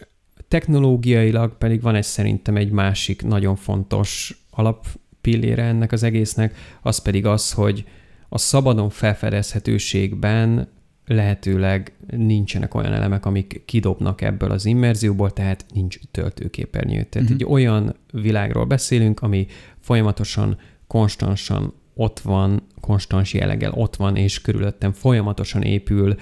[0.48, 7.26] technológiailag pedig van ez szerintem egy másik nagyon fontos alappillére ennek az egésznek, az pedig
[7.26, 7.84] az, hogy
[8.28, 10.68] a szabadon felfedezhetőségben
[11.06, 17.02] lehetőleg nincsenek olyan elemek, amik kidobnak ebből az immerzióból, tehát nincs töltőképernyő.
[17.02, 17.34] Tehát uh-huh.
[17.34, 19.46] egy olyan világról beszélünk, ami
[19.80, 26.16] folyamatosan, konstansan ott van, konstans jelleggel ott van, és körülöttem folyamatosan épül,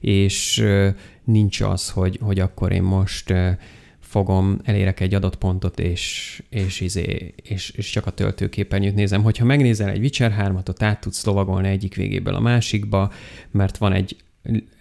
[0.00, 0.64] és
[1.24, 3.34] nincs az, hogy, hogy akkor én most
[4.14, 9.22] fogom, elérek egy adott pontot, és, és, izé, és, és csak a töltőképernyőt nézem.
[9.22, 13.12] Hogyha megnézel egy Witcher 3-at, ott át tudsz lovagolni egyik végéből a másikba,
[13.50, 14.16] mert van egy,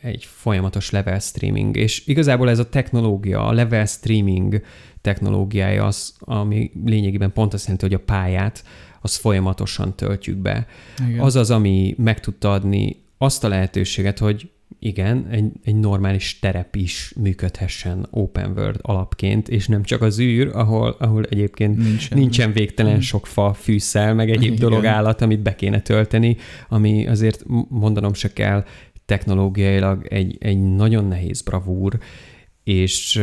[0.01, 4.61] egy folyamatos level streaming, és igazából ez a technológia, a level streaming
[5.01, 8.63] technológiája az, ami lényegében pont azt jelenti, hogy a pályát,
[9.01, 10.67] az folyamatosan töltjük be.
[11.07, 11.19] Igen.
[11.19, 14.49] Az az, ami meg tudta adni azt a lehetőséget, hogy
[14.79, 20.49] igen, egy, egy normális terep is működhessen open world alapként, és nem csak az űr,
[20.53, 24.69] ahol, ahol egyébként nincsen, nincsen végtelen sok fa, fűszel, meg egyéb igen.
[24.69, 26.37] dolog állat, amit be kéne tölteni,
[26.69, 28.65] ami azért mondanom se kell,
[29.05, 31.97] technológiailag egy, egy nagyon nehéz bravúr,
[32.63, 33.21] és,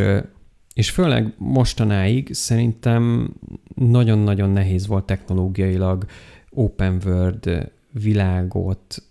[0.74, 3.34] és főleg mostanáig szerintem
[3.74, 6.06] nagyon-nagyon nehéz volt technológiailag
[6.50, 9.02] open world világot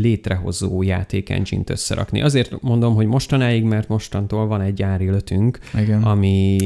[0.00, 2.22] létrehozó játékengyint összerakni.
[2.22, 5.58] Azért mondom, hogy mostanáig, mert mostantól van egy árélötünk,
[6.02, 6.58] ami...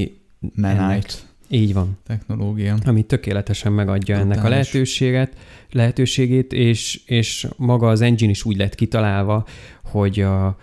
[0.55, 1.15] Manite.
[1.49, 1.99] Így van.
[2.07, 2.77] Technológia.
[2.85, 4.33] Ami tökéletesen megadja Totális.
[4.33, 5.37] ennek a lehetőséget,
[5.71, 9.47] lehetőségét, és, és maga az engine is úgy lett kitalálva,
[9.85, 10.59] hogy a,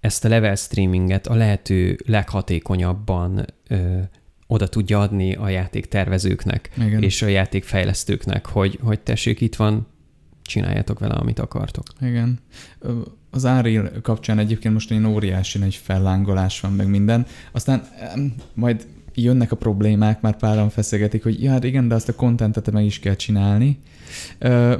[0.00, 3.98] ezt a level streaminget a lehető leghatékonyabban ö,
[4.46, 7.02] oda tudja adni a játék tervezőknek Igen.
[7.02, 9.86] és a játékfejlesztőknek, hogy, hogy tessék, itt van
[10.50, 11.86] csináljátok vele, amit akartok.
[12.00, 12.38] Igen.
[13.30, 17.26] Az Unreal kapcsán egyébként most egy óriási egy fellángolás van, meg minden.
[17.52, 17.82] Aztán
[18.54, 22.70] majd jönnek a problémák, már páran feszegetik, hogy ja, hát igen, de azt a kontentet
[22.70, 23.78] meg is kell csinálni.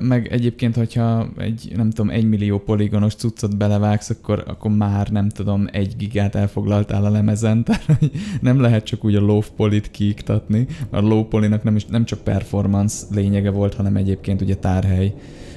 [0.01, 5.29] Meg egyébként, hogyha egy, nem tudom, egy millió poligonos cuccot belevágsz, akkor, akkor már nem
[5.29, 8.11] tudom, egy gigát elfoglaltál a lemezen, tehát
[8.41, 10.67] nem lehet csak úgy a low polit kiiktatni.
[10.91, 15.15] A low polinak nem, is, nem csak performance lényege volt, hanem egyébként ugye tárhely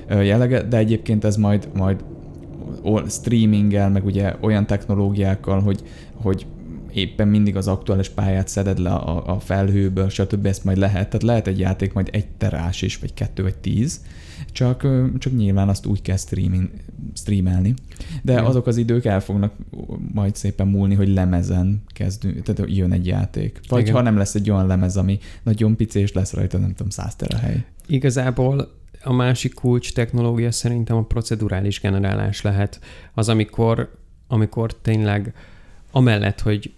[0.10, 2.04] jellege, de egyébként ez majd, majd
[3.08, 6.46] streaminggel, meg ugye olyan technológiákkal, hogy, hogy
[6.94, 10.46] éppen mindig az aktuális pályát szeded le a, a felhőből, stb.
[10.46, 11.08] ezt majd lehet.
[11.08, 14.02] Tehát lehet egy játék majd egy terás is, vagy kettő, vagy tíz,
[14.52, 16.70] csak, csak nyilván azt úgy kell streaming,
[17.14, 17.74] streamelni.
[18.22, 18.46] De ja.
[18.46, 19.54] azok az idők el fognak
[20.14, 23.60] majd szépen múlni, hogy lemezen kezdünk, tehát jön egy játék.
[23.68, 23.94] Vagy Igen.
[23.94, 27.16] ha nem lesz egy olyan lemez, ami nagyon pici, és lesz rajta, nem tudom, száz
[27.16, 27.66] terahely.
[27.88, 32.80] Igazából a másik kulcs technológia szerintem a procedurális generálás lehet.
[33.14, 33.98] Az, amikor,
[34.28, 35.34] amikor tényleg
[35.92, 36.74] amellett, hogy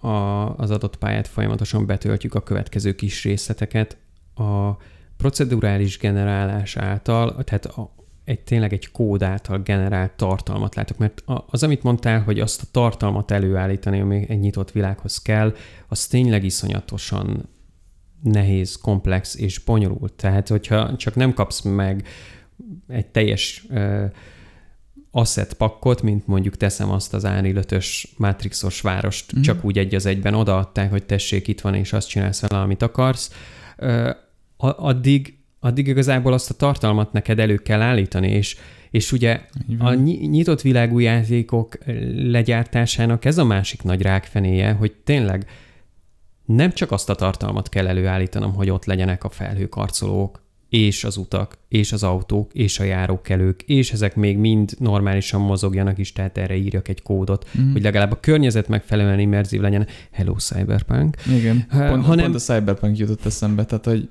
[0.00, 0.08] a,
[0.56, 3.96] az adott pályát folyamatosan betöltjük a következő kis részleteket,
[4.34, 4.70] a
[5.16, 7.90] procedurális generálás által, tehát a,
[8.24, 12.66] egy tényleg egy kód által generált tartalmat látok, mert az, amit mondtál, hogy azt a
[12.70, 15.54] tartalmat előállítani, ami egy nyitott világhoz kell,
[15.88, 17.48] az tényleg iszonyatosan
[18.22, 20.12] nehéz, komplex és bonyolult.
[20.12, 22.06] Tehát, hogyha csak nem kapsz meg
[22.88, 24.04] egy teljes uh,
[25.10, 27.64] asset pakkot, mint mondjuk teszem azt az Unreal
[28.16, 29.40] Matrixos várost, mm.
[29.40, 32.82] csak úgy egy az egyben odaadták, hogy tessék, itt van, és azt csinálsz vele, amit
[32.82, 33.32] akarsz,
[33.78, 34.10] uh,
[34.56, 38.56] addig, addig igazából azt a tartalmat neked elő kell állítani, és
[38.90, 39.40] és ugye
[39.78, 41.78] a nyitott világú játékok
[42.14, 45.46] legyártásának ez a másik nagy rákfenéje, hogy tényleg
[46.54, 51.58] nem csak azt a tartalmat kell előállítanom, hogy ott legyenek a felhőkarcolók, és az utak,
[51.68, 56.56] és az autók, és a járókelők, és ezek még mind normálisan mozogjanak is, tehát erre
[56.56, 57.72] írjak egy kódot, mm.
[57.72, 59.86] hogy legalább a környezet megfelelően immerzív legyen.
[60.10, 61.16] Hello Cyberpunk.
[61.26, 64.08] Igen, pont, hanem, pont a Cyberpunk jutott eszembe, tehát hogy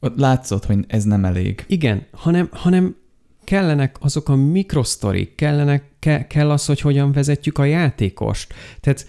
[0.00, 1.64] ott látszott, hogy ez nem elég.
[1.66, 2.96] Igen, hanem, hanem
[3.44, 8.54] kellenek azok a mikrosztorik, kellenek, ke, kell az, hogy hogyan vezetjük a játékost.
[8.80, 9.06] Tehát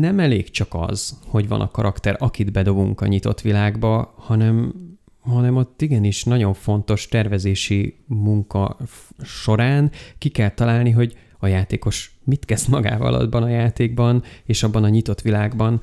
[0.00, 4.74] nem elég csak az, hogy van a karakter, akit bedobunk a nyitott világba, hanem,
[5.20, 8.76] hanem ott igenis nagyon fontos tervezési munka
[9.22, 14.84] során ki kell találni, hogy a játékos mit kezd magával abban a játékban, és abban
[14.84, 15.80] a nyitott világban,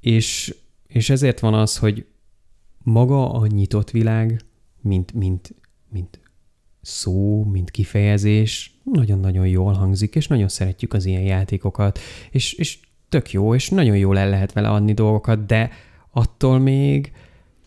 [0.00, 0.54] és,
[0.86, 2.06] és ezért van az, hogy
[2.78, 4.40] maga a nyitott világ,
[4.80, 5.54] mint, mint,
[5.90, 6.20] mint
[6.80, 11.98] szó, mint kifejezés, nagyon-nagyon jól hangzik, és nagyon szeretjük az ilyen játékokat,
[12.30, 12.78] és, és
[13.08, 15.70] tök jó, és nagyon jól el lehet vele adni dolgokat, de
[16.10, 17.12] attól még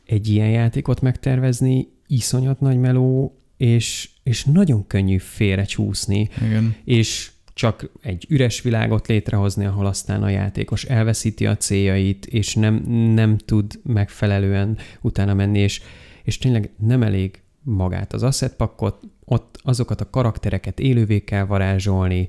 [0.05, 6.30] egy ilyen játékot megtervezni iszonyat nagy meló, és, és nagyon könnyű félrecsúszni.
[6.45, 6.76] Igen.
[6.84, 12.76] És csak egy üres világot létrehozni, ahol aztán a játékos elveszíti a céljait, és nem,
[13.13, 15.81] nem tud megfelelően utána menni, és,
[16.23, 22.27] és tényleg nem elég magát az asset pakkot, ott azokat a karaktereket élővé kell varázsolni,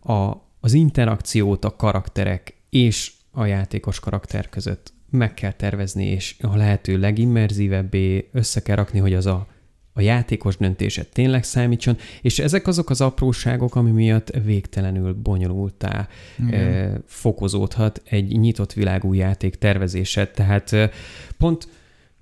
[0.00, 0.32] a,
[0.68, 6.98] az interakciót a karakterek és a játékos karakter között meg kell tervezni, és a lehető
[6.98, 9.46] legimmerzívebbé össze kell rakni, hogy az a,
[9.92, 16.08] a játékos döntése tényleg számítson, és ezek azok az apróságok, ami miatt végtelenül bonyolultá
[16.50, 20.26] e, fokozódhat egy nyitott világú játék tervezése.
[20.26, 20.90] Tehát e,
[21.38, 21.68] pont,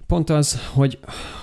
[0.07, 0.99] pont az, hogy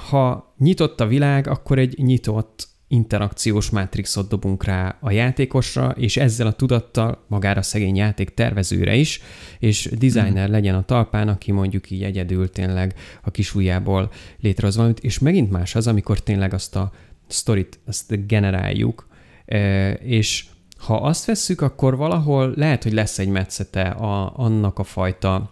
[0.09, 6.47] ha nyitott a világ, akkor egy nyitott interakciós mátrixot dobunk rá a játékosra, és ezzel
[6.47, 9.21] a tudattal magára szegény játék tervezőre is,
[9.59, 10.51] és designer mm.
[10.51, 15.51] legyen a talpán, aki mondjuk így egyedül tényleg a kis ujjából létrehoz valamit, és megint
[15.51, 16.91] más az, amikor tényleg azt a
[17.27, 19.07] sztorit, azt generáljuk,
[19.45, 20.45] e, és
[20.77, 25.49] ha azt vesszük, akkor valahol lehet, hogy lesz egy metszete a, annak a fajta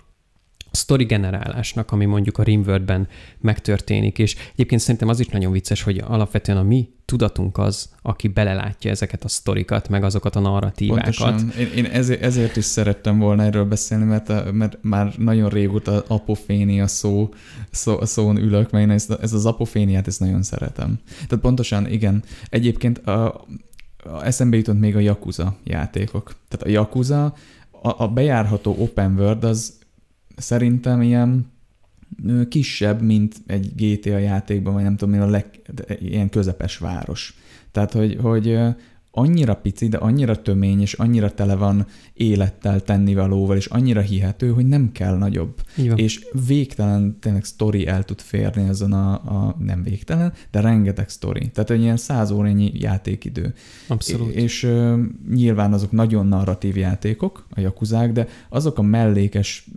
[0.72, 3.08] sztori generálásnak, ami mondjuk a Rimworldben
[3.40, 8.28] megtörténik, és egyébként szerintem az is nagyon vicces, hogy alapvetően a mi tudatunk az, aki
[8.28, 11.16] belelátja ezeket a sztorikat, meg azokat a narratívákat.
[11.16, 11.52] Pontosan.
[11.60, 16.04] Én, én ezért, ezért is szerettem volna erről beszélni, mert, a, mert már nagyon régóta
[16.08, 17.30] apofénia szó,
[17.72, 21.00] szó, szón ülök, mert én ezt, ez az apoféniát ezt nagyon szeretem.
[21.28, 22.24] Tehát pontosan, igen.
[22.50, 23.26] Egyébként a,
[23.98, 26.36] a eszembe jutott még a Yakuza játékok.
[26.48, 27.24] Tehát a Yakuza,
[27.82, 29.80] a, a bejárható open world az
[30.42, 31.52] szerintem ilyen
[32.50, 35.46] kisebb, mint egy GTA játékban, vagy nem tudom, a leg,
[36.00, 37.36] ilyen közepes város.
[37.72, 38.60] Tehát, hogy, hogy
[39.12, 44.66] annyira pici, de annyira tömény, és annyira tele van élettel, tennivalóval, és annyira hihető, hogy
[44.66, 45.62] nem kell nagyobb.
[45.96, 51.50] És végtelen tényleg sztori el tud férni azon a, a, nem végtelen, de rengeteg sztori.
[51.50, 53.54] Tehát egy ilyen száz órányi játékidő.
[53.88, 54.34] Abszolút.
[54.34, 55.00] És uh,
[55.34, 59.68] nyilván azok nagyon narratív játékok, a jakuzák, de azok a mellékes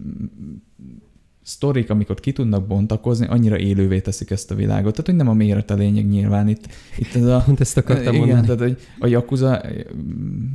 [1.44, 4.90] sztorik, amikor ki tudnak bontakozni, annyira élővé teszik ezt a világot.
[4.90, 6.68] Tehát, hogy nem a méret a lényeg nyilván itt.
[6.98, 8.46] itt ez a, Pont ezt akartam igen, mondani.
[8.46, 9.62] tehát hogy a Yakuza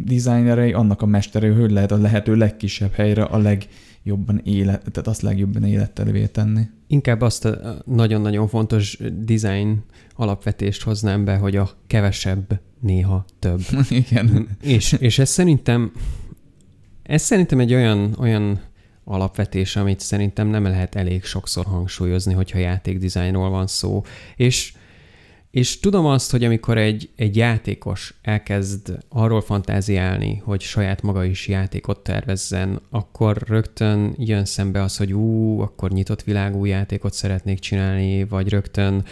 [0.06, 5.22] designerei annak a mesterei, hogy lehet a lehető legkisebb helyre a legjobban élet, tehát azt
[5.22, 6.61] legjobban élettelvé tenni.
[6.88, 9.84] Inkább azt a nagyon-nagyon fontos design
[10.16, 13.61] alapvetést hoznám be, hogy a kevesebb néha több.
[13.90, 14.48] Igen.
[14.61, 15.91] És, és ez szerintem
[17.10, 18.60] ez szerintem egy olyan, olyan
[19.10, 24.03] alapvetés, amit szerintem nem lehet elég sokszor hangsúlyozni, hogyha játékdizájnról van szó.
[24.36, 24.73] És,
[25.52, 31.48] és tudom azt, hogy amikor egy, egy játékos elkezd arról fantáziálni, hogy saját maga is
[31.48, 38.23] játékot tervezzen, akkor rögtön jön szembe az, hogy ú, akkor nyitott világú játékot szeretnék csinálni,
[38.23, 39.06] vagy rögtön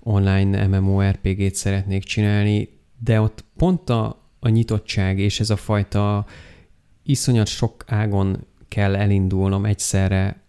[0.00, 6.26] online MMORPG-t szeretnék csinálni, de ott pont a, a nyitottság és ez a fajta
[7.02, 10.42] iszonyat sok ágon kell elindulnom egyszerre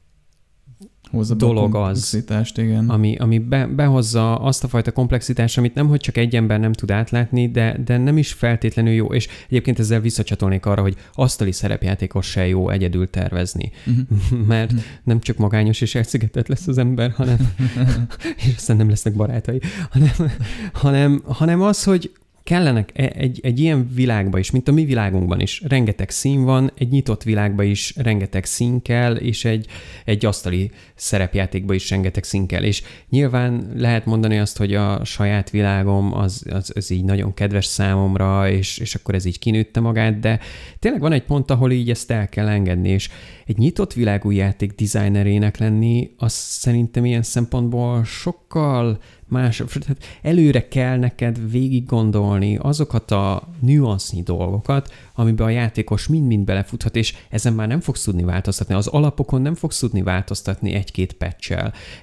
[1.12, 2.24] Hozza dolog az,
[2.56, 2.90] igen.
[2.90, 6.74] ami, ami be, behozza azt a fajta komplexitást, amit nem, hogy csak egy ember nem
[6.74, 9.14] tud átlátni, de, de nem is feltétlenül jó.
[9.14, 13.72] És egyébként ezzel visszacsatolnék arra, hogy asztali szerepjátékos se jó egyedül tervezni.
[13.86, 14.46] Uh-huh.
[14.48, 14.88] Mert uh-huh.
[15.04, 17.38] nem csak magányos és elszigetett lesz az ember, hanem
[18.48, 19.60] és aztán nem lesznek barátai,
[19.90, 20.32] hanem,
[20.74, 22.12] hanem, hanem az, hogy,
[22.44, 25.62] kellenek e- egy, egy ilyen világba is, mint a mi világunkban is.
[25.68, 29.68] Rengeteg szín van, egy nyitott világba is rengeteg szín kell, és egy,
[30.06, 32.64] egy asztali szerepjátékba is rengeteg szín kell.
[32.64, 37.66] És nyilván lehet mondani azt, hogy a saját világom az, az, az így nagyon kedves
[37.66, 40.40] számomra, és, és akkor ez így kinőtte magát, de
[40.80, 43.10] tényleg van egy pont, ahol így ezt el kell engedni, és
[43.46, 49.00] egy nyitott világú játék designerének lenni, az szerintem ilyen szempontból sokkal
[49.34, 56.46] más, tehát előre kell neked végig gondolni azokat a nüansznyi dolgokat, amiben a játékos mind-mind
[56.46, 58.74] belefuthat, és ezen már nem fogsz tudni változtatni.
[58.74, 61.52] Az alapokon nem fogsz tudni változtatni egy-két patch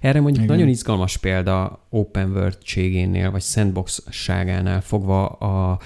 [0.01, 0.57] Erre mondjuk Igen.
[0.57, 5.81] nagyon izgalmas példa open world-ségénél, vagy sandbox-ságánál fogva a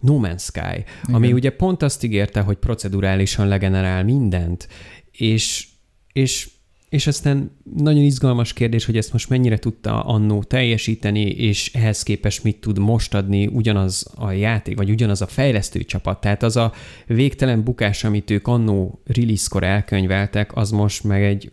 [0.00, 1.14] No Man's Sky, Igen.
[1.14, 4.68] ami ugye pont azt ígérte, hogy procedurálisan legenerál mindent,
[5.10, 5.68] és,
[6.12, 6.48] és
[6.88, 12.44] és aztán nagyon izgalmas kérdés, hogy ezt most mennyire tudta annó teljesíteni, és ehhez képest
[12.44, 16.20] mit tud most adni ugyanaz a játék, vagy ugyanaz a fejlesztő csapat.
[16.20, 16.72] Tehát az a
[17.06, 21.50] végtelen bukás, amit ők annó release-kor elkönyveltek, az most meg egy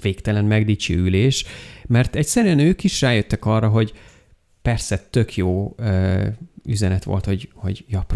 [0.00, 1.44] végtelen megdicsőülés,
[1.86, 3.92] mert egyszerűen ők is rájöttek arra, hogy
[4.62, 5.74] persze tök jó
[6.64, 8.06] üzenet volt, hogy, hogy ja,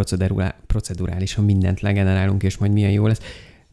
[0.66, 3.20] procedurálisan mindent legenerálunk, és majd milyen jó lesz.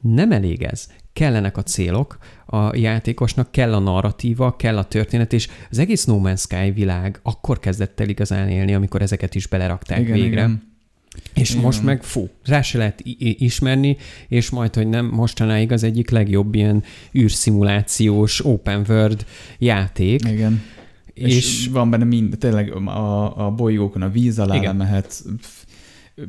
[0.02, 2.18] Nem elég ez kellenek a célok
[2.56, 7.20] a játékosnak, kell a narratíva, kell a történet, és az egész No Man's Sky világ
[7.24, 10.30] akkor kezdett el igazán élni, amikor ezeket is belerakták igen, végre.
[10.30, 10.74] Igen.
[11.34, 11.62] És Igen.
[11.64, 13.02] most meg fú, rá se lehet
[13.38, 16.84] ismerni, és majd, hogy nem mostanáig az egyik legjobb ilyen
[17.18, 19.26] űrszimulációs open world
[19.58, 20.28] játék.
[20.28, 20.62] Igen.
[21.14, 24.76] És, és van benne mind, tényleg a, a bolygókon a víz alá Igen.
[24.76, 25.24] mehet,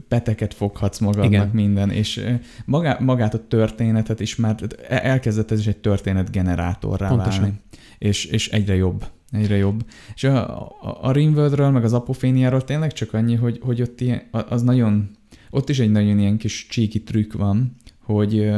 [0.08, 1.48] peteket foghatsz magadnak Igen.
[1.52, 2.24] minden, és
[2.64, 4.56] magá, magát a történetet is már
[4.88, 7.40] e, elkezdett ez is egy történet generátorrá Pontosan.
[7.40, 7.60] válni.
[7.98, 9.04] És, és egyre jobb.
[9.30, 9.86] Egyre jobb.
[10.14, 14.22] És a, a, a Rimworldről, meg az Apoféniáról tényleg csak annyi, hogy, hogy ott ilyen,
[14.30, 15.10] az nagyon,
[15.50, 18.48] ott is egy nagyon ilyen kis csíki trükk van, hogy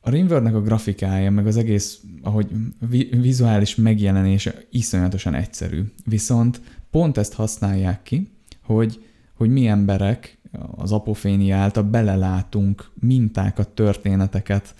[0.00, 2.50] a Rimworldnek a grafikája, meg az egész, ahogy
[2.90, 5.82] vi, vizuális megjelenése iszonyatosan egyszerű.
[6.04, 6.60] Viszont
[6.90, 8.30] pont ezt használják ki,
[8.62, 9.04] hogy
[9.36, 10.38] hogy mi emberek
[10.76, 14.74] az apofénia által belelátunk mintákat, történeteket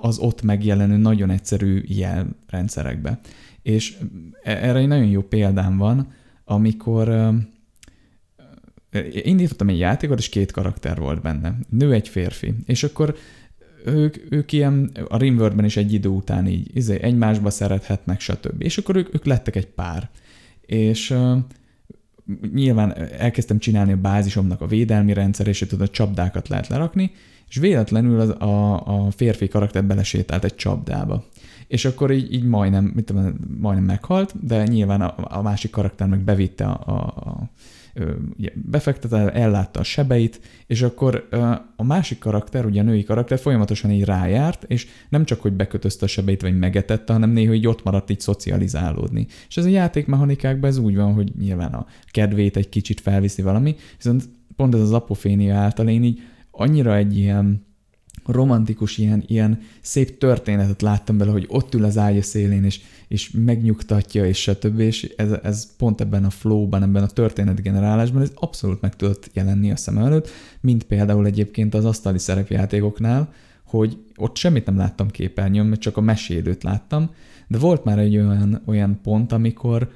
[0.00, 3.20] az ott megjelenő nagyon egyszerű jelrendszerekbe.
[3.62, 3.96] És
[4.42, 6.12] e, erre egy nagyon jó példám van,
[6.44, 7.34] amikor
[9.10, 11.58] indítottam egy játékot, és két karakter volt benne.
[11.68, 12.54] Nő, egy férfi.
[12.66, 13.16] És akkor
[13.84, 18.62] ők, ők ilyen, a Rimworldben is egy idő után így izé, egymásba szerethetnek, stb.
[18.62, 20.10] És akkor ők, ők lettek egy pár.
[20.60, 21.14] És
[22.54, 27.10] nyilván elkezdtem csinálni a bázisomnak a védelmi rendszer, és tudod, a csapdákat lehet lerakni,
[27.48, 31.24] és véletlenül az, a, a férfi karakter belesétált egy csapdába.
[31.68, 36.06] És akkor így, így majdnem, mit tudom, majdnem meghalt, de nyilván a, a másik karakter
[36.08, 36.96] meg bevitte a, a,
[37.30, 37.50] a
[38.38, 41.28] ugye, befektetett, ellátta a sebeit, és akkor
[41.76, 46.04] a másik karakter, ugye a női karakter folyamatosan így rájárt, és nem csak, hogy bekötözte
[46.04, 49.26] a sebeit, vagy megetette, hanem néha így ott maradt így szocializálódni.
[49.48, 53.74] És ez a játékmechanikákban ez úgy van, hogy nyilván a kedvét egy kicsit felviszi valami,
[53.96, 56.20] viszont pont ez az apofénia által én így
[56.50, 57.64] annyira egy ilyen
[58.26, 63.30] romantikus, ilyen, ilyen szép történetet láttam bele, hogy ott ül az ágya szélén, és, és
[63.30, 64.78] megnyugtatja, és stb.
[64.78, 69.70] És ez, ez pont ebben a flowban, ebben a történetgenerálásban, ez abszolút meg tudott jelenni
[69.70, 70.28] a szem előtt,
[70.60, 73.32] mint például egyébként az asztali szerepjátékoknál,
[73.64, 77.10] hogy ott semmit nem láttam képernyőn, mert csak a mesélőt láttam,
[77.48, 79.90] de volt már egy olyan, olyan pont, amikor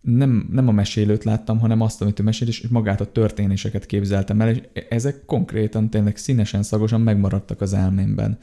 [0.00, 4.40] nem, nem a mesélőt láttam, hanem azt, amit ő mesél, és magát a történéseket képzeltem
[4.40, 8.38] el, és ezek konkrétan tényleg színesen, szagosan megmaradtak az elmémben.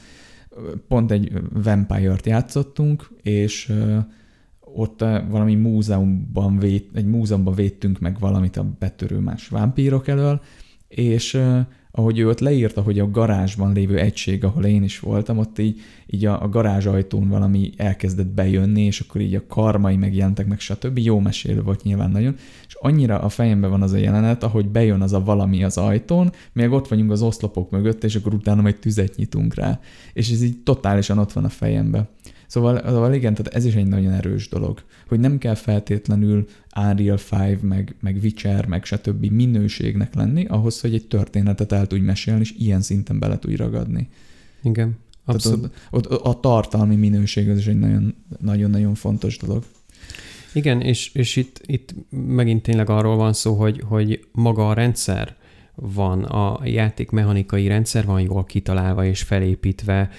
[0.87, 1.31] Pont egy
[1.63, 3.73] vampire-t játszottunk, és
[4.59, 4.99] ott
[5.29, 10.41] valami múzeumban, vét, egy múzeumban védtünk meg valamit a betörő más vámpírok elől,
[10.87, 11.41] és
[11.91, 15.79] ahogy ő ott leírta, hogy a garázsban lévő egység, ahol én is voltam, ott így,
[16.07, 20.59] így a, a garázs ajtón valami elkezdett bejönni, és akkor így a karmai megjelentek, meg
[20.59, 20.97] stb.
[20.97, 22.35] Jó mesélő volt nyilván nagyon,
[22.81, 26.71] annyira a fejemben van az a jelenet, ahogy bejön az a valami az ajtón, még
[26.71, 29.79] ott vagyunk az oszlopok mögött, és akkor utána majd tüzet nyitunk rá.
[30.13, 32.07] És ez így totálisan ott van a fejemben.
[32.47, 36.45] Szóval, szóval igen, tehát ez is egy nagyon erős dolog, hogy nem kell feltétlenül
[36.75, 39.25] Unreal 5, meg, meg Witcher, meg stb.
[39.25, 44.09] minőségnek lenni, ahhoz, hogy egy történetet el tudj mesélni, és ilyen szinten bele tudj ragadni.
[44.63, 45.59] Igen, abszolút.
[45.59, 47.85] Tehát ott, ott a tartalmi minőség az is egy
[48.39, 49.63] nagyon-nagyon fontos dolog.
[50.53, 55.35] Igen, és, és itt, itt megint tényleg arról van szó, hogy, hogy maga a rendszer
[55.75, 60.09] van, a játék mechanikai rendszer van jól kitalálva és felépítve,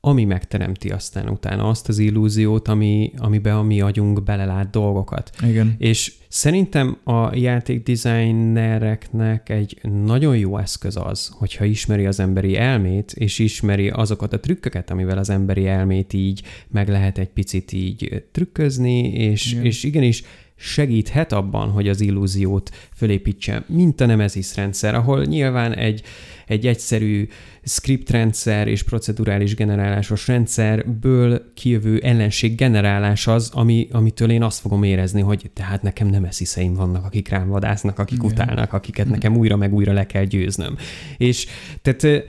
[0.00, 5.30] ami megteremti aztán utána azt az illúziót, ami, amiben a mi agyunk belelát dolgokat.
[5.42, 5.74] Igen.
[5.78, 13.38] És szerintem a játékdesignereknek egy nagyon jó eszköz az, hogyha ismeri az emberi elmét, és
[13.38, 19.12] ismeri azokat a trükköket, amivel az emberi elmét így meg lehet egy picit így trükközni,
[19.12, 19.64] és, Igen.
[19.64, 20.22] és igenis
[20.60, 26.02] segíthet abban, hogy az illúziót fölépítse, mint a Nemesis rendszer, ahol nyilván egy,
[26.46, 27.28] egy egyszerű
[27.62, 35.20] scriptrendszer és procedurális generálásos rendszerből kijövő ellenség generálás az, ami, amitől én azt fogom érezni,
[35.20, 38.30] hogy tehát nekem nem esziszeim vannak, akik rám vadásznak, akik Igen.
[38.30, 39.18] utálnak, akiket Igen.
[39.18, 40.76] nekem újra meg újra le kell győznöm.
[41.16, 41.46] És,
[41.82, 42.24] tehát,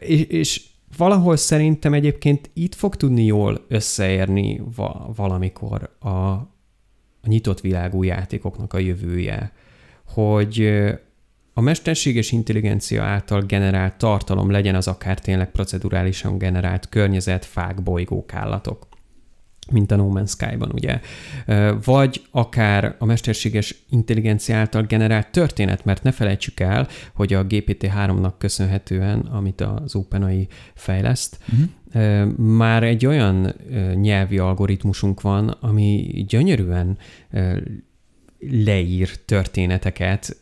[0.00, 0.62] és, és
[0.96, 4.62] valahol szerintem egyébként itt fog tudni jól összeérni
[5.16, 6.08] valamikor a,
[7.26, 9.52] a nyitott világú játékoknak a jövője,
[10.06, 10.82] hogy
[11.54, 18.34] a mesterséges intelligencia által generált tartalom legyen az akár tényleg procedurálisan generált környezet, fák, bolygók,
[18.34, 18.86] állatok
[19.70, 21.00] mint a No Man's Sky-ban, ugye.
[21.84, 28.32] Vagy akár a mesterséges intelligencia által generált történet, mert ne felejtsük el, hogy a GPT-3-nak
[28.38, 31.68] köszönhetően, amit az OpenAI fejleszt, uh-huh.
[32.36, 33.54] Már egy olyan
[33.94, 36.98] nyelvi algoritmusunk van, ami gyönyörűen
[38.38, 40.36] leír történeteket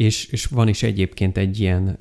[0.00, 1.98] és, és van is egyébként egy ilyen,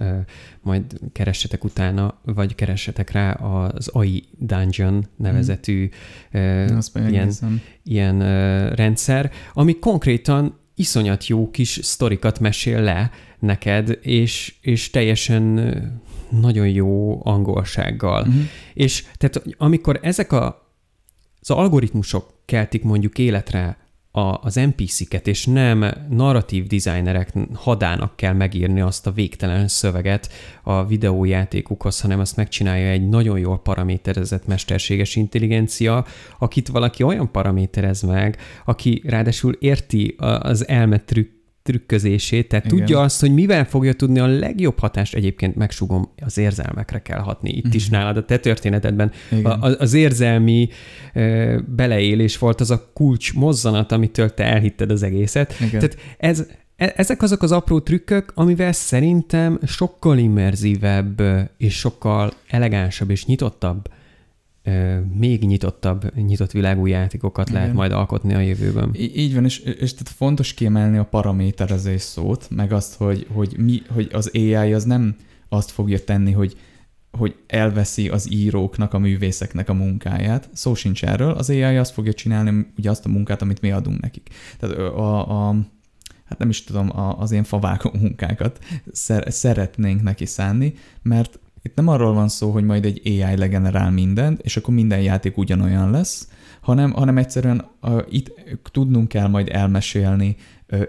[0.62, 5.90] majd keressetek utána, vagy keressetek rá az AI Dungeon nevezetű
[6.32, 6.80] hmm.
[6.94, 7.34] ilyen,
[7.84, 8.20] ilyen
[8.76, 17.22] rendszer, ami konkrétan iszonyat jó kis sztorikat mesél le neked, és, és teljesen nagyon jó
[17.26, 18.22] angolsággal.
[18.22, 18.42] Uh-huh.
[18.74, 20.68] És tehát amikor ezek a,
[21.42, 23.78] az algoritmusok keltik mondjuk életre
[24.12, 30.30] a, az NPC-ket, és nem narratív designerek hadának kell megírni azt a végtelen szöveget
[30.64, 36.06] a videójátékukhoz, hanem azt megcsinálja egy nagyon jól paraméterezett mesterséges intelligencia,
[36.40, 41.39] akit valaki olyan paraméterez meg, aki ráadásul érti az elmetrük
[41.70, 42.78] trükközését, tehát Igen.
[42.78, 47.50] tudja azt, hogy mivel fogja tudni a legjobb hatást, egyébként megsugom, az érzelmekre kell hatni.
[47.50, 47.96] Itt is mhm.
[47.96, 49.12] nálad a te történetedben
[49.44, 50.70] a, az érzelmi
[51.14, 55.56] e, beleélés volt az a kulcs mozzanat, amitől te elhitted az egészet.
[55.60, 55.70] Igen.
[55.70, 61.22] Tehát ez, e, ezek azok az apró trükkök, amivel szerintem sokkal immerzívebb
[61.58, 63.90] és sokkal elegánsabb és nyitottabb
[65.14, 67.60] még nyitottabb, nyitott világú játékokat Igen.
[67.60, 68.90] lehet majd alkotni a jövőben.
[68.94, 73.56] Í- így van, és, és tehát fontos kiemelni a paraméterezés szót, meg azt, hogy, hogy,
[73.58, 75.16] mi, hogy az AI az nem
[75.50, 76.58] azt fogja tenni, hogy
[77.18, 80.50] hogy elveszi az íróknak, a művészeknek a munkáját.
[80.54, 84.02] Szó sincs erről, az AI azt fogja csinálni ugye azt a munkát, amit mi adunk
[84.02, 84.30] nekik.
[84.60, 85.56] Tehát a, a
[86.26, 88.60] hát nem is tudom, a, az ilyen favágó munkákat
[89.28, 94.40] szeretnénk neki szánni, mert itt nem arról van szó, hogy majd egy AI legenerál mindent,
[94.42, 96.28] és akkor minden játék ugyanolyan lesz,
[96.62, 98.34] hanem, hanem egyszerűen uh, itt
[98.72, 100.36] tudnunk kell majd elmesélni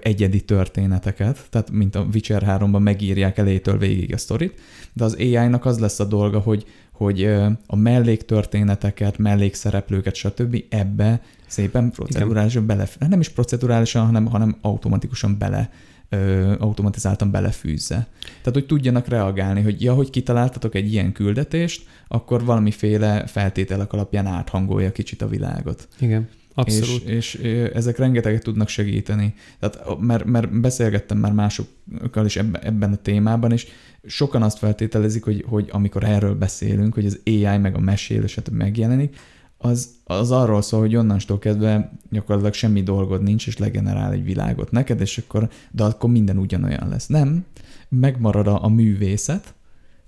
[0.02, 4.60] egyedi történeteket, tehát mint a Witcher 3-ban megírják elejétől végig a sztorit,
[4.92, 7.24] de az AI-nak az lesz a dolga, hogy, hogy
[7.66, 10.64] a melléktörténeteket, mellékszereplőket, stb.
[10.68, 15.70] ebbe szépen procedurálisan bele, nem is procedurálisan, hanem, hanem automatikusan bele
[16.10, 18.06] ö, automatizáltan belefűzze.
[18.20, 24.26] Tehát, hogy tudjanak reagálni, hogy ja, hogy kitaláltatok egy ilyen küldetést, akkor valamiféle feltételek alapján
[24.26, 25.88] áthangolja kicsit a világot.
[25.98, 26.28] Igen.
[26.54, 27.02] Abszolút.
[27.02, 29.34] És, és ezek rengeteget tudnak segíteni.
[29.58, 33.66] Tehát, mert, mert beszélgettem már másokkal is ebben, a témában, és
[34.06, 39.16] sokan azt feltételezik, hogy, hogy amikor erről beszélünk, hogy az AI meg a mesélő megjelenik,
[39.62, 44.70] az, az arról szól, hogy onnantól kezdve gyakorlatilag semmi dolgod nincs, és legenerál egy világot
[44.70, 47.06] neked, és akkor, de akkor minden ugyanolyan lesz.
[47.06, 47.44] Nem,
[47.88, 49.54] megmarad a, a művészet,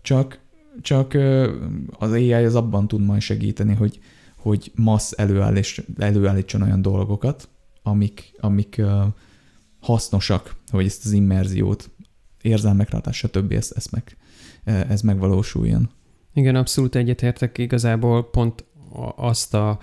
[0.03, 0.39] csak,
[0.81, 1.15] csak
[1.91, 4.01] az AI az abban tud majd segíteni, hogy,
[4.37, 7.49] hogy massz előállís, előállítson olyan dolgokat,
[7.83, 8.83] amik, amik
[9.81, 11.91] hasznosak, hogy ezt az immerziót,
[12.43, 13.53] érzelmekre hatás, stb.
[13.53, 14.16] Ez, ez, meg,
[14.65, 15.91] ez megvalósuljon.
[16.35, 17.59] Igen, abszolút egyetértek.
[17.59, 18.65] Igazából pont
[19.16, 19.78] azt a,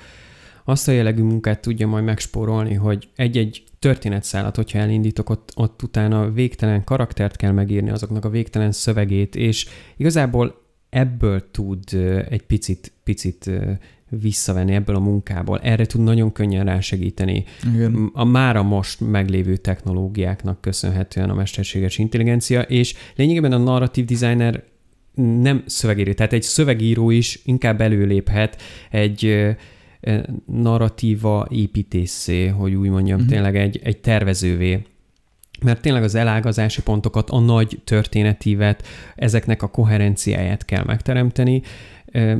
[0.63, 6.31] azt a jellegű munkát tudja majd megspórolni, hogy egy-egy történetszállat, hogyha elindítok, ott, ott utána
[6.31, 9.67] végtelen karaktert kell megírni, azoknak a végtelen szövegét, és
[9.97, 11.83] igazából ebből tud
[12.29, 13.51] egy picit, picit
[14.09, 15.59] visszavenni ebből a munkából.
[15.59, 17.45] Erre tud nagyon könnyen rásegíteni.
[17.73, 18.09] Igen.
[18.13, 24.63] A mára most meglévő technológiáknak köszönhetően a mesterséges intelligencia, és lényegében a narratív designer
[25.41, 29.47] nem szövegíró, tehát egy szövegíró is inkább előléphet egy
[30.45, 33.33] narratíva építészé, hogy úgy mondjam, uh-huh.
[33.33, 34.81] tényleg egy, egy tervezővé
[35.61, 41.61] mert tényleg az elágazási pontokat, a nagy történetívet, ezeknek a koherenciáját kell megteremteni,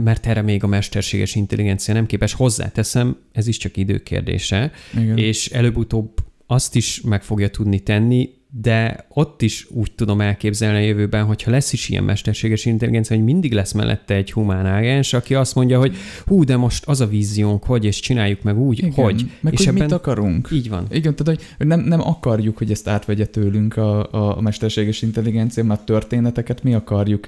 [0.04, 2.34] mert erre még a mesterséges intelligencia nem képes.
[2.34, 5.18] Hozzáteszem, ez is csak időkérdése, Igen.
[5.18, 6.12] és előbb-utóbb
[6.48, 11.52] azt is meg fogja tudni tenni, de ott is úgy tudom elképzelni a jövőben, hogyha
[11.52, 15.80] lesz is ilyen mesterséges intelligencia, hogy mindig lesz mellette egy humán ágens, aki azt mondja,
[15.80, 15.96] hogy
[16.26, 19.32] hú, de most az a víziónk, hogy, és csináljuk meg úgy, Igen, hogy.
[19.40, 19.82] Meg és hogy ebben...
[19.82, 20.50] mit akarunk.
[20.52, 20.86] Így van.
[20.90, 25.86] Igen, tehát hogy nem, nem akarjuk, hogy ezt átvegye tőlünk a, a mesterséges intelligencia, mert
[25.86, 27.28] történeteket mi akarjuk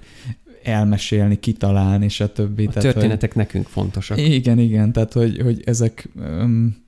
[0.63, 2.59] elmesélni, kitalálni, stb.
[2.59, 3.43] A tehát, történetek hogy...
[3.43, 4.17] nekünk fontosak.
[4.17, 6.09] Igen, igen, tehát hogy, hogy ezek...
[6.15, 6.79] Um,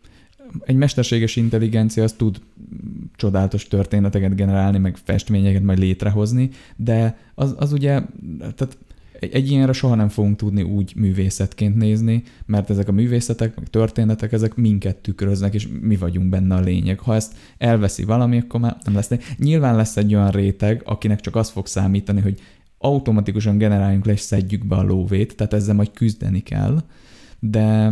[0.66, 2.42] egy mesterséges intelligencia az tud
[3.16, 8.02] csodálatos történeteket generálni, meg festményeket majd létrehozni, de az, az ugye,
[8.40, 8.78] tehát
[9.20, 13.68] egy, egy ilyenre soha nem fogunk tudni úgy művészetként nézni, mert ezek a művészetek, meg
[13.68, 17.00] történetek, ezek minket tükröznek, és mi vagyunk benne a lényeg.
[17.00, 19.10] Ha ezt elveszi valami, akkor már nem lesz.
[19.38, 22.40] Nyilván lesz egy olyan réteg, akinek csak az fog számítani, hogy
[22.78, 26.84] automatikusan generáljunk le és szedjük be a lóvét, tehát ezzel majd küzdeni kell,
[27.50, 27.92] de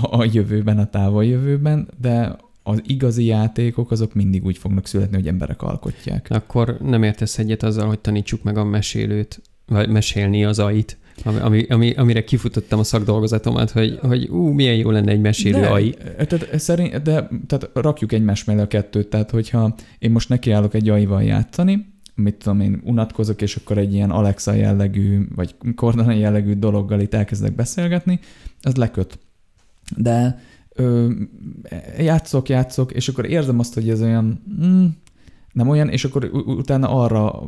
[0.00, 5.26] a jövőben, a távol jövőben, de az igazi játékok azok mindig úgy fognak születni, hogy
[5.26, 6.26] emberek alkotják.
[6.30, 11.62] Akkor nem értesz egyet azzal, hogy tanítsuk meg a mesélőt, vagy mesélni az ait, ami,
[11.68, 15.94] ami, amire kifutottam a szakdolgozatomat, hogy, hogy ú, milyen jó lenne egy mesélő de, AI.
[16.16, 20.88] Tehát, szerint, de tehát rakjuk egymás mellé a kettőt, tehát hogyha én most nekiállok egy
[20.88, 21.86] AI-val játszani,
[22.22, 27.14] mit tudom én, unatkozok, és akkor egy ilyen Alexa jellegű, vagy Cortana jellegű dologgal itt
[27.14, 28.20] elkezdek beszélgetni,
[28.62, 29.18] az leköt.
[29.96, 30.40] De
[30.74, 31.10] ö,
[31.98, 34.86] játszok, játszok, és akkor érzem azt, hogy ez olyan, mm,
[35.52, 37.42] nem olyan, és akkor utána arra,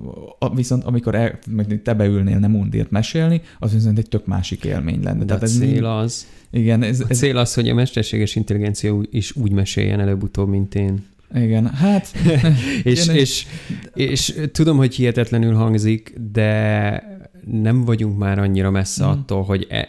[0.55, 1.39] viszont amikor el,
[1.83, 5.19] te beülnél nem undért mesélni, az viszont egy tök másik élmény lenne.
[5.19, 8.37] De Tehát a ez cél az, igen, ez, a ez, cél az, hogy a mesterséges
[8.37, 11.05] intelligencia is úgy meséljen előbb-utóbb, mint én.
[11.35, 12.12] Igen, hát...
[12.82, 13.47] és, és, és,
[13.94, 17.02] és tudom, hogy hihetetlenül hangzik, de
[17.44, 19.09] nem vagyunk már annyira messze mm.
[19.09, 19.89] attól, hogy e,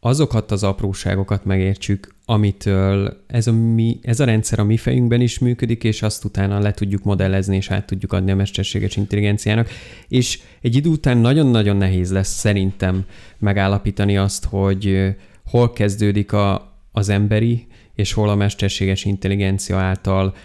[0.00, 5.38] azokat az apróságokat megértsük, amitől ez a, mi, ez a rendszer a mi fejünkben is
[5.38, 9.68] működik, és azt utána le tudjuk modellezni, és át tudjuk adni a mesterséges intelligenciának.
[10.08, 13.04] És egy idő után nagyon-nagyon nehéz lesz szerintem
[13.38, 15.14] megállapítani azt, hogy
[15.44, 20.38] hol kezdődik a, az emberi, és hol a mesterséges intelligencia által ö,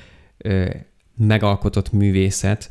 [1.17, 2.69] megalkotott művészet.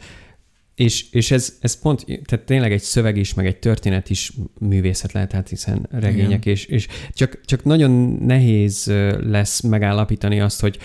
[0.74, 5.12] És, és ez, ez pont, tehát tényleg egy szöveg is, meg egy történet is művészet
[5.12, 7.90] lehet, hát hiszen regények, és, és csak, csak nagyon
[8.20, 10.78] nehéz lesz megállapítani azt, hogy,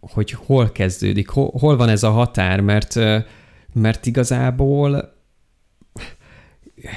[0.00, 2.94] hogy hol kezdődik, hol, hol van ez a határ, mert,
[3.72, 5.21] mert igazából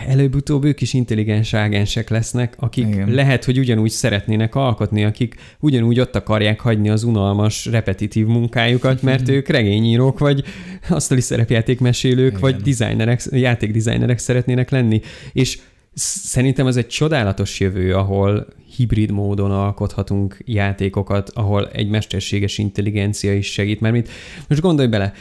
[0.07, 3.10] előbb-utóbb ők is intelligens ágensek lesznek, akik Igen.
[3.10, 9.30] lehet, hogy ugyanúgy szeretnének alkotni, akik ugyanúgy ott akarják hagyni az unalmas, repetitív munkájukat, mert
[9.30, 10.44] ők regényírók, vagy
[10.90, 12.40] asztali szerepjátékmesélők, Igen.
[12.40, 15.02] vagy designerek, játékdesignerek szeretnének lenni.
[15.34, 15.60] És
[15.94, 23.52] szerintem ez egy csodálatos jövő, ahol hibrid módon alkothatunk játékokat, ahol egy mesterséges intelligencia is
[23.52, 24.10] segít, mert mit,
[24.48, 25.14] most gondolj bele,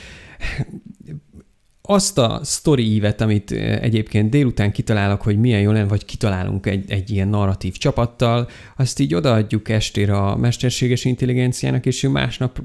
[1.86, 3.51] azt a story ívet, amit
[3.81, 8.98] egyébként délután kitalálok, hogy milyen jó lenne, vagy kitalálunk egy, egy ilyen narratív csapattal, azt
[9.01, 12.62] így odaadjuk estére a mesterséges intelligenciának, és ő másnap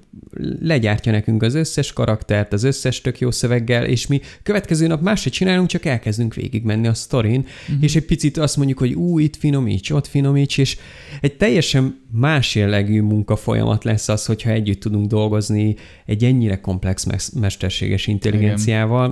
[0.59, 5.31] legyártja nekünk az összes karaktert, az összes tök jó szöveggel, és mi következő nap máshogy
[5.31, 7.83] csinálunk, csak elkezdünk végigmenni a sztorin, uh-huh.
[7.83, 10.77] és egy picit azt mondjuk, hogy ú, itt finomíts, ott finomíts, és
[11.21, 15.75] egy teljesen más jellegű munkafolyamat lesz az, hogyha együtt tudunk dolgozni
[16.05, 19.08] egy ennyire komplex mesterséges intelligenciával, Igen.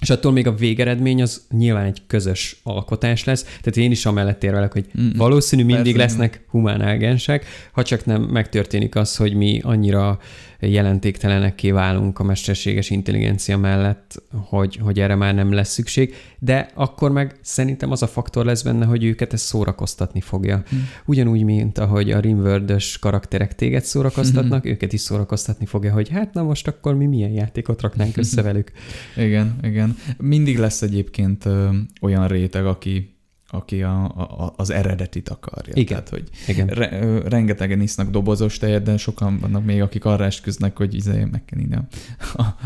[0.00, 3.42] És attól még a végeredmény az nyilván egy közös alkotás lesz.
[3.42, 6.16] Tehát én is amellett érvelek, hogy mm, valószínű mindig persze.
[6.16, 10.18] lesznek humán ágensek, ha csak nem megtörténik az, hogy mi annyira
[10.66, 17.10] jelentéktelenekké válunk a mesterséges intelligencia mellett, hogy, hogy erre már nem lesz szükség, de akkor
[17.10, 20.62] meg szerintem az a faktor lesz benne, hogy őket ez szórakoztatni fogja.
[20.68, 20.88] Hmm.
[21.04, 26.42] Ugyanúgy, mint ahogy a rimworld karakterek téged szórakoztatnak, őket is szórakoztatni fogja, hogy hát na
[26.42, 28.72] most akkor mi milyen játékot raknánk össze velük.
[29.16, 29.96] igen, igen.
[30.18, 31.68] Mindig lesz egyébként ö,
[32.00, 33.18] olyan réteg, aki
[33.50, 35.72] aki a, a, az eredetit akarja.
[35.74, 35.86] Igen.
[35.86, 36.66] Tehát, hogy Igen.
[36.66, 41.44] Re, rengetegen isznak dobozos tejet, de sokan vannak még, akik arra esküznek, hogy izé, meg
[41.44, 41.76] kell inni,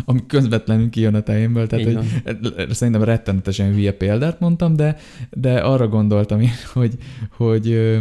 [0.05, 1.67] ami közvetlenül kijön a tejemből.
[1.67, 2.05] Tehát, hogy,
[2.71, 4.97] szerintem rettenetesen hülye példát mondtam, de,
[5.31, 6.41] de arra gondoltam,
[6.73, 6.95] hogy,
[7.37, 7.99] hogy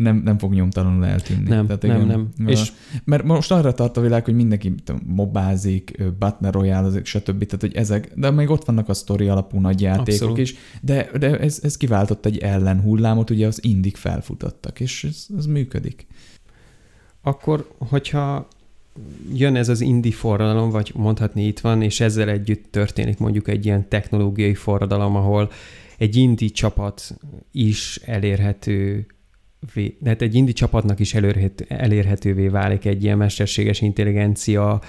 [0.00, 1.48] nem, nem fog nyomtalanul eltűnni.
[1.48, 2.28] Nem, Tehát nem, igen, nem.
[2.46, 2.72] A, és...
[3.04, 4.74] Mert most arra tart a világ, hogy mindenki
[5.06, 7.44] mobázik, Battle Royale, stb.
[7.44, 10.38] Tehát, hogy ezek, de még ott vannak a sztori alapú nagy játékok Abszolút.
[10.38, 15.46] is, de, de ez, ez kiváltott egy ellenhullámot, ugye az indik felfutottak, és ez, ez
[15.46, 16.06] működik.
[17.22, 18.48] Akkor, hogyha
[19.32, 23.64] jön ez az indi forradalom, vagy mondhatni itt van, és ezzel együtt történik mondjuk egy
[23.64, 25.50] ilyen technológiai forradalom, ahol
[25.98, 27.16] egy indi csapat
[27.52, 29.06] is elérhető
[30.04, 34.80] hát egy indi csapatnak is elérhető, elérhetővé válik egy ilyen mesterséges intelligencia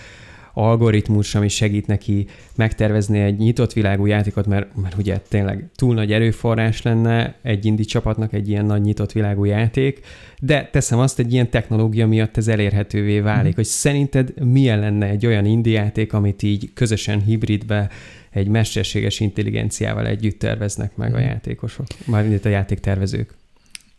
[0.53, 6.11] algoritmus, ami segít neki megtervezni egy nyitott világú játékot, mert, mert ugye tényleg túl nagy
[6.11, 9.99] erőforrás lenne egy indi csapatnak egy ilyen nagy nyitott világú játék,
[10.39, 13.55] de teszem azt, egy ilyen technológia miatt ez elérhetővé válik, mm.
[13.55, 17.89] hogy szerinted milyen lenne egy olyan indi játék, amit így közösen hibridbe
[18.29, 21.13] egy mesterséges intelligenciával együtt terveznek meg mm.
[21.13, 21.27] a mhm.
[21.27, 23.39] játékosok, már a játéktervezők?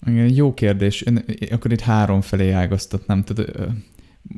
[0.06, 1.00] Igen, jó kérdés.
[1.00, 3.24] Én, akkor itt három felé ágaztatnám.
[3.24, 3.52] Tehát,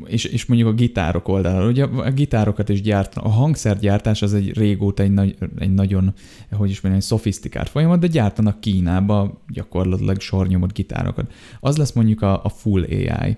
[0.05, 1.66] és, és mondjuk a gitárok oldalára.
[1.66, 3.31] Ugye a gitárokat is gyártanak.
[3.31, 6.15] A hangszergyártás az egy régóta egy, nagy, egy nagyon,
[6.51, 11.32] hogy is mondjam, egy szofisztikált folyamat, de gyártanak Kínába gyakorlatilag sornyomott gitárokat.
[11.61, 13.36] Az lesz mondjuk a, a full AI.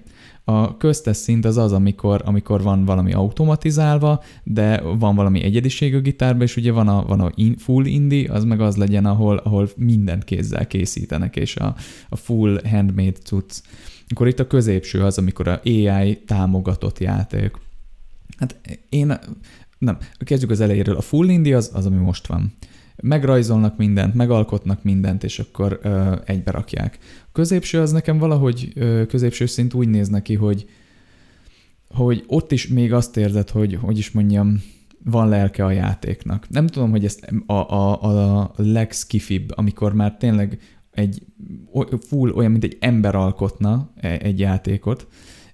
[0.48, 6.00] A köztes szint az az, amikor, amikor van valami automatizálva, de van valami egyediség a
[6.00, 9.36] gitárban, és ugye van a, van a in, full indie, az meg az legyen, ahol,
[9.36, 11.74] ahol mindent kézzel készítenek, és a,
[12.08, 13.60] a full handmade cucc.
[14.08, 17.56] Akkor itt a középső az, amikor a AI támogatott játék.
[18.38, 18.56] Hát
[18.88, 19.18] én,
[19.78, 20.96] nem, kezdjük az elejéről.
[20.96, 22.52] A full indie az, az ami most van
[23.02, 26.98] megrajzolnak mindent, megalkotnak mindent, és akkor ö, egybe rakják.
[27.26, 30.68] A középső az nekem valahogy ö, középső szint úgy néz neki, hogy,
[31.88, 34.62] hogy ott is még azt érzed, hogy, hogy is mondjam,
[35.04, 36.48] van lelke a játéknak.
[36.48, 38.02] Nem tudom, hogy ezt a, a,
[38.40, 40.58] a legskifibb, amikor már tényleg
[40.90, 41.22] egy
[42.08, 45.06] full olyan, mint egy ember alkotna e, egy játékot,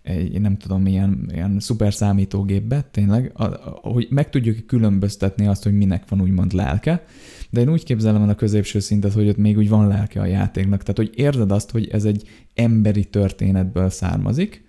[0.03, 5.63] egy, nem tudom, milyen, ilyen szuper számítógépbe, tényleg, a, a, hogy meg tudjuk különböztetni azt,
[5.63, 7.05] hogy minek van úgymond lelke,
[7.53, 10.27] de én úgy képzelem el a középső szintet, hogy ott még úgy van lelke a
[10.27, 14.65] játéknak, tehát hogy érzed azt, hogy ez egy emberi történetből származik,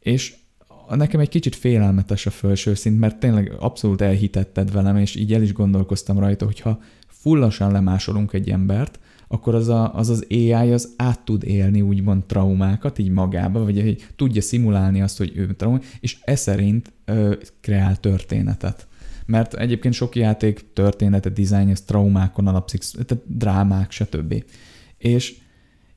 [0.00, 0.34] és
[0.88, 5.42] nekem egy kicsit félelmetes a felső szint, mert tényleg abszolút elhitetted velem, és így el
[5.42, 8.98] is gondolkoztam rajta, hogyha fullasan lemásolunk egy embert,
[9.28, 13.80] akkor az, a, az az AI az át tud élni úgymond traumákat így magába, vagy
[13.80, 18.87] hogy tudja szimulálni azt, hogy ő trauma, és e szerint ö, kreál történetet.
[19.28, 24.44] Mert egyébként sok játék története, dizájn, ez traumákon alapszik, tehát drámák, stb.
[24.98, 25.36] És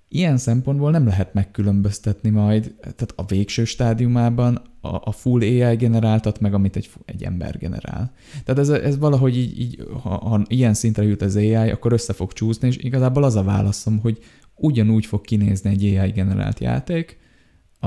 [0.08, 6.40] ilyen szempontból nem lehet megkülönböztetni majd, tehát a végső stádiumában a, a full AI generáltat,
[6.40, 8.14] meg amit egy, egy ember generál.
[8.44, 12.14] Tehát ez, ez valahogy így, így ha, ha ilyen szintre jut az AI, akkor össze
[12.14, 14.20] fog csúszni, és igazából az a válaszom, hogy
[14.56, 17.20] ugyanúgy fog kinézni egy AI generált játék,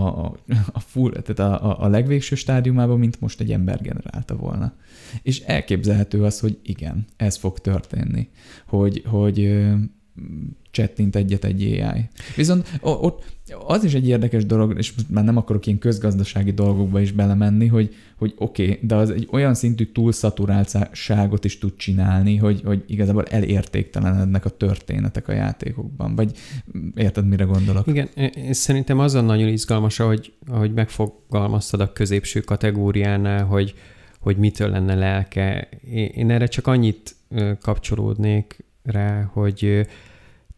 [0.01, 0.37] a,
[0.73, 4.75] a, full, tehát a, a, legvégső stádiumában, mint most egy ember generálta volna.
[5.23, 8.29] És elképzelhető az, hogy igen, ez fog történni.
[8.67, 9.65] Hogy, hogy
[10.75, 12.09] csettint egyet egy AI.
[12.37, 13.25] Viszont ott
[13.67, 17.95] az is egy érdekes dolog, és már nem akarok ilyen közgazdasági dolgokba is belemenni, hogy,
[18.17, 23.25] hogy oké, okay, de az egy olyan szintű túlszaturáltságot is tud csinálni, hogy, hogy igazából
[23.25, 26.15] elértéktelenednek a történetek a játékokban.
[26.15, 26.33] Vagy
[26.95, 27.87] érted, mire gondolok?
[27.87, 33.75] Igen, és szerintem azon nagyon izgalmas, ahogy, ahogy megfogalmaztad a középső kategóriánál, hogy,
[34.21, 35.69] hogy mitől lenne lelke.
[36.15, 37.17] Én erre csak annyit
[37.61, 39.87] kapcsolódnék rá, hogy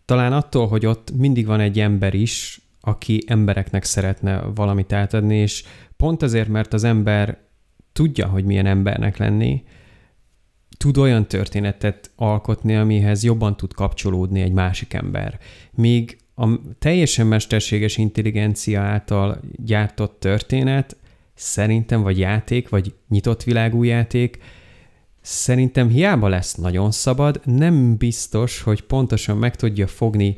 [0.07, 5.65] talán attól, hogy ott mindig van egy ember is, aki embereknek szeretne valamit átadni, és
[5.97, 7.39] pont azért, mert az ember
[7.93, 9.65] tudja, hogy milyen embernek lenni,
[10.77, 15.39] tud olyan történetet alkotni, amihez jobban tud kapcsolódni egy másik ember.
[15.73, 20.97] Míg a teljesen mesterséges intelligencia által gyártott történet
[21.35, 24.39] szerintem, vagy játék, vagy nyitott világú játék,
[25.27, 30.37] szerintem hiába lesz nagyon szabad, nem biztos, hogy pontosan meg tudja fogni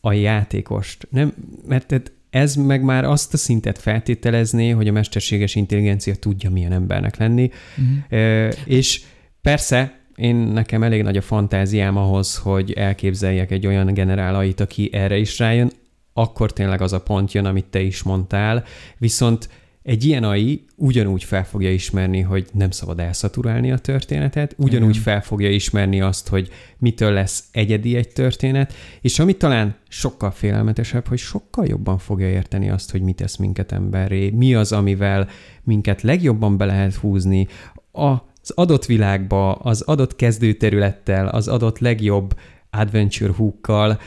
[0.00, 1.08] a játékost.
[1.10, 1.34] Nem,
[1.66, 7.16] mert ez meg már azt a szintet feltételezné, hogy a mesterséges intelligencia tudja milyen embernek
[7.16, 7.50] lenni.
[7.76, 8.52] Uh-huh.
[8.64, 9.02] És
[9.42, 15.16] persze, én nekem elég nagy a fantáziám ahhoz, hogy elképzeljek egy olyan generálait, aki erre
[15.16, 15.70] is rájön,
[16.12, 18.64] akkor tényleg az a pont jön, amit te is mondtál,
[18.98, 19.48] viszont
[19.82, 25.02] egy ilyen AI ugyanúgy fel fogja ismerni, hogy nem szabad elszaturálni a történetet, ugyanúgy Igen.
[25.02, 26.48] fel fogja ismerni azt, hogy
[26.78, 32.70] mitől lesz egyedi egy történet, és ami talán sokkal félelmetesebb, hogy sokkal jobban fogja érteni
[32.70, 35.28] azt, hogy mit tesz minket emberré, mi az, amivel
[35.62, 37.48] minket legjobban be lehet húzni
[37.92, 42.38] az adott világba, az adott kezdőterülettel, az adott legjobb
[42.70, 44.00] adventure hookkal,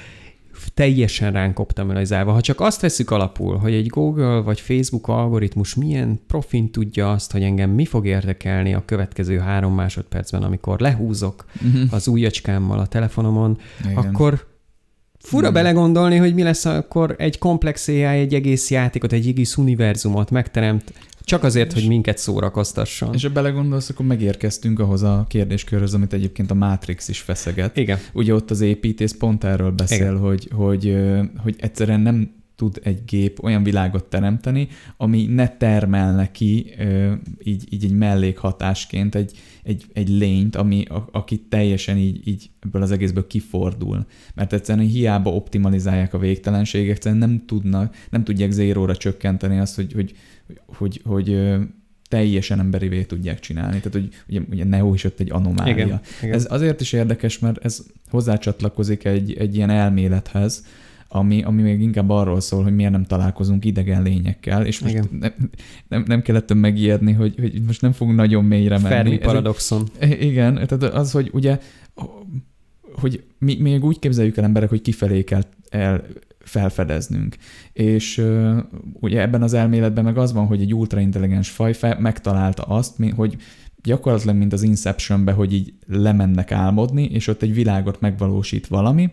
[0.74, 2.32] teljesen ránk optimalizálva.
[2.32, 7.32] Ha csak azt veszük alapul, hogy egy Google vagy Facebook algoritmus milyen profin tudja azt,
[7.32, 11.94] hogy engem mi fog érdekelni a következő három másodpercben, amikor lehúzok uh-huh.
[11.94, 13.98] az ujjacskámmal a telefonomon, Igen.
[13.98, 14.52] akkor
[15.24, 15.62] fura uh-huh.
[15.62, 20.94] belegondolni, hogy mi lesz akkor egy komplex AI, egy egész játékot, egy egész univerzumot megteremt,
[21.24, 23.14] csak azért, és, hogy minket szórakoztasson.
[23.14, 27.78] És ha belegondolsz, akkor megérkeztünk ahhoz a kérdéskörhöz, amit egyébként a Matrix is feszeget.
[27.78, 28.00] Igen.
[28.14, 30.18] Ugye ott az építész pont erről beszél, Igen.
[30.18, 30.98] hogy, hogy,
[31.38, 34.68] hogy egyszerűen nem tud egy gép olyan világot teremteni,
[34.98, 36.74] ami ne termel neki
[37.44, 39.32] így, így egy mellékhatásként egy,
[39.64, 44.06] egy, egy lényt, ami, a, aki teljesen így, így ebből az egészből kifordul.
[44.36, 49.94] Mert egyszerűen hiába optimalizálják a végtelenségek, egyszerűen nem tudnak, nem tudják zéróra csökkenteni azt, hogy,
[49.94, 50.14] hogy,
[50.66, 51.56] hogy, hogy
[52.08, 53.78] teljesen emberivé tudják csinálni.
[53.78, 55.74] Tehát, hogy ugye, ugye Neo is ott egy anomália.
[55.74, 56.36] Igen, igen.
[56.36, 60.66] Ez azért is érdekes, mert ez hozzácsatlakozik egy, egy ilyen elmélethez,
[61.16, 65.34] ami, ami még inkább arról szól, hogy miért nem találkozunk idegen lényekkel, és most nem,
[65.88, 68.94] nem, nem kellett megijedni, hogy, hogy most nem fogunk nagyon mélyre menni.
[68.94, 69.88] Fermi paradoxon.
[69.98, 71.60] Egy, igen, tehát az, hogy ugye,
[72.94, 76.04] hogy mi még úgy képzeljük el emberek, hogy kifelé kell el
[76.40, 77.36] felfedeznünk.
[77.74, 78.58] És uh,
[79.00, 83.38] ugye ebben az elméletben meg az van, hogy egy ultraintelligens faj fel, megtalálta azt, hogy
[83.84, 89.10] gyakorlatilag, mint az Inceptionbe, hogy így lemennek álmodni, és ott egy világot megvalósít valami,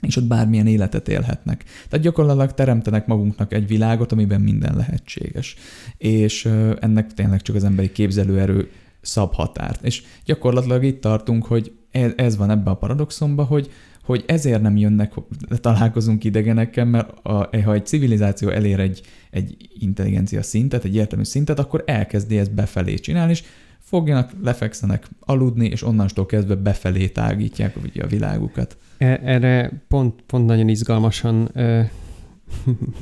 [0.00, 1.64] és ott bármilyen életet élhetnek.
[1.88, 5.56] Tehát gyakorlatilag teremtenek magunknak egy világot, amiben minden lehetséges.
[5.96, 6.44] És
[6.80, 9.84] ennek tényleg csak az emberi képzelőerő szab határt.
[9.84, 13.70] És gyakorlatilag itt tartunk, hogy ez, ez van ebbe a paradoxonba, hogy,
[14.04, 15.12] hogy ezért nem jönnek,
[15.60, 21.58] találkozunk idegenekkel, mert a, ha egy civilizáció elér egy, egy intelligencia szintet, egy értelmű szintet,
[21.58, 23.42] akkor elkezdi ezt befelé csinálni, és
[23.78, 28.76] fogjanak, lefekszenek aludni, és onnantól kezdve befelé tágítják ugye a világukat.
[28.98, 31.50] E, erre pont, pont nagyon izgalmasan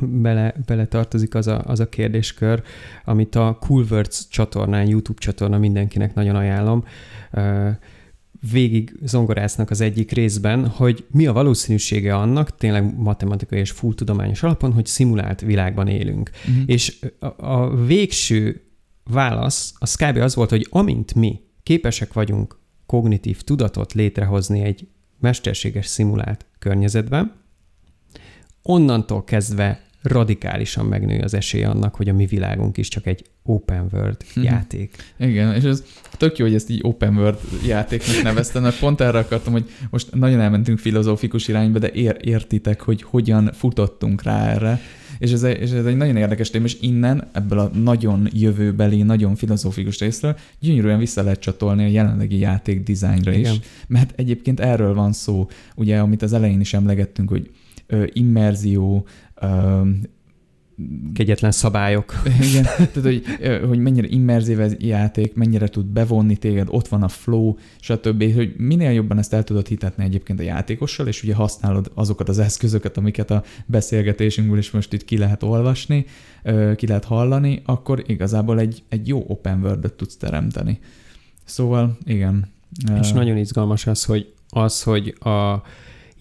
[0.00, 2.62] bele, bele tartozik az a, az a kérdéskör,
[3.04, 6.84] amit a Cool Words csatornán, YouTube csatorna mindenkinek nagyon ajánlom,
[8.50, 14.42] végig zongorásznak az egyik részben, hogy mi a valószínűsége annak, tényleg matematikai és full tudományos
[14.42, 16.30] alapon, hogy szimulált világban élünk.
[16.48, 16.62] Uh-huh.
[16.66, 18.62] És a, a végső
[19.04, 20.16] válasz az kb.
[20.16, 24.88] az volt, hogy amint mi képesek vagyunk kognitív tudatot létrehozni egy
[25.22, 27.32] mesterséges szimulált környezetben,
[28.62, 33.88] onnantól kezdve radikálisan megnő az esély annak, hogy a mi világunk is csak egy open
[33.92, 34.42] world hmm.
[34.42, 34.96] játék.
[35.16, 35.84] Igen, és ez
[36.16, 40.14] tök jó, hogy ezt így open world játéknak neveztem, mert pont erre akartam, hogy most
[40.14, 44.80] nagyon elmentünk filozófikus irányba, de ér, értitek, hogy hogyan futottunk rá erre,
[45.22, 49.02] és ez, egy, és ez egy nagyon érdekes téma, és innen, ebből a nagyon jövőbeli,
[49.02, 53.48] nagyon filozófikus részről gyönyörűen vissza lehet csatolni a jelenlegi játék dizájnra is,
[53.86, 57.50] mert egyébként erről van szó, ugye, amit az elején is emlegettünk, hogy
[57.86, 59.80] ö, immerzió, ö,
[61.14, 62.22] kegyetlen szabályok.
[62.50, 63.24] Igen, tehát hogy,
[63.68, 68.34] hogy mennyire immerzív ez játék, mennyire tud bevonni téged, ott van a flow, stb.
[68.34, 72.38] Hogy minél jobban ezt el tudod hitetni egyébként a játékossal, és ugye használod azokat az
[72.38, 76.06] eszközöket, amiket a beszélgetésünkből is most itt ki lehet olvasni,
[76.76, 80.78] ki lehet hallani, akkor igazából egy, egy jó open world tudsz teremteni.
[81.44, 82.50] Szóval igen.
[83.00, 85.62] És nagyon izgalmas az, hogy az, hogy a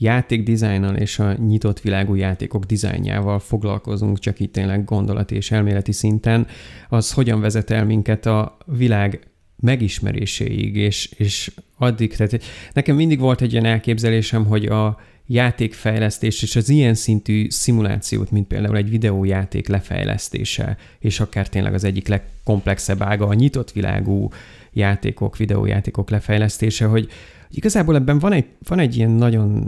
[0.01, 6.47] játékdizájnnal és a nyitott világú játékok dizájnjával foglalkozunk, csak itt tényleg gondolati és elméleti szinten,
[6.89, 9.27] az hogyan vezet el minket a világ
[9.59, 16.55] megismeréséig, és, és addig, tehát nekem mindig volt egy ilyen elképzelésem, hogy a játékfejlesztés és
[16.55, 23.01] az ilyen szintű szimulációt, mint például egy videójáték lefejlesztése, és akár tényleg az egyik legkomplexebb
[23.01, 24.29] ága a nyitott világú
[24.73, 27.09] játékok, videójátékok lefejlesztése, hogy,
[27.51, 29.67] Igazából ebben van egy, van egy ilyen nagyon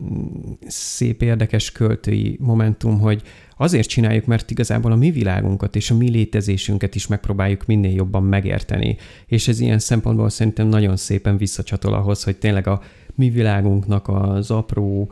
[0.68, 3.22] szép, érdekes költői momentum, hogy
[3.58, 8.24] azért csináljuk, mert igazából a mi világunkat és a mi létezésünket is megpróbáljuk minél jobban
[8.24, 8.98] megérteni.
[9.26, 12.82] És ez ilyen szempontból szerintem nagyon szépen visszacsatol ahhoz, hogy tényleg a
[13.16, 15.12] mi világunknak az apró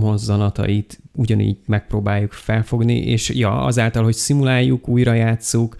[0.00, 5.76] mozzanatait ugyanígy megpróbáljuk felfogni, és ja, azáltal, hogy szimuláljuk, újra játsszuk,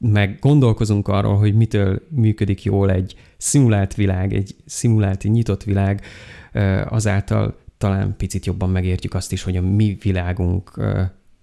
[0.00, 6.02] meg gondolkozunk arról, hogy mitől működik jól egy szimulált világ, egy szimulált, nyitott világ,
[6.88, 10.80] azáltal talán picit jobban megértjük azt is, hogy a mi világunk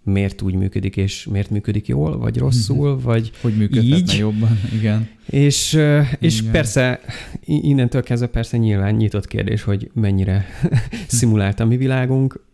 [0.04, 3.04] miért úgy működik, és miért működik jól, vagy rosszul, mhm.
[3.04, 4.18] vagy Hogy működhetne így.
[4.18, 5.10] jobban, igen.
[5.26, 5.80] És,
[6.20, 6.52] és igen.
[6.52, 7.00] persze,
[7.46, 10.46] innentől kezdve persze nyilván nyitott kérdés, hogy mennyire
[11.08, 12.46] szimulált a mi világunk,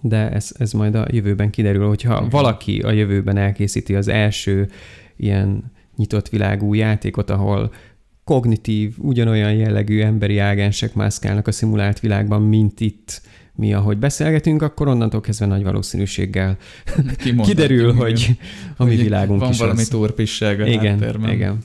[0.00, 4.68] de ez, ez majd a jövőben kiderül, hogyha valaki a jövőben elkészíti az első
[5.16, 7.72] ilyen nyitott világú játékot, ahol
[8.24, 13.22] kognitív, ugyanolyan jellegű emberi ágensek mászkálnak a szimulált világban, mint itt
[13.56, 16.56] mi, ahogy beszélgetünk, akkor onnantól kezdve nagy valószínűséggel
[17.42, 17.96] kiderül, igen.
[17.96, 18.38] hogy
[18.76, 19.88] a mi világunk van is valami az.
[19.88, 21.30] torpisság a igen, háttérben.
[21.30, 21.58] Igen.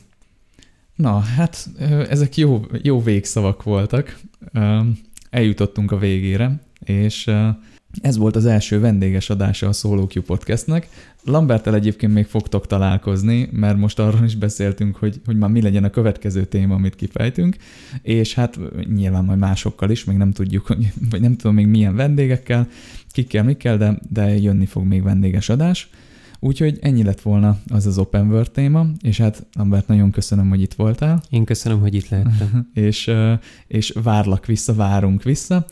[0.96, 1.70] Na, hát
[2.10, 4.20] ezek jó, jó végszavak voltak.
[5.30, 7.32] Eljutottunk a végére, és
[8.02, 10.88] ez volt az első vendéges adása a Solo Q podcastnek.
[11.24, 15.84] Lambertel egyébként még fogtok találkozni, mert most arról is beszéltünk, hogy, hogy már mi legyen
[15.84, 17.58] a következő téma, amit kifejtünk,
[18.02, 18.60] és hát
[18.96, 22.68] nyilván majd másokkal is, még nem tudjuk, hogy, vagy nem tudom még milyen vendégekkel,
[23.12, 25.90] kikkel, mikkel, de, de jönni fog még vendéges adás.
[26.40, 30.62] Úgyhogy ennyi lett volna az az Open World téma, és hát Lambert, nagyon köszönöm, hogy
[30.62, 31.22] itt voltál.
[31.30, 32.70] Én köszönöm, hogy itt lehettem.
[32.74, 33.12] és,
[33.68, 35.66] és várlak vissza, várunk vissza.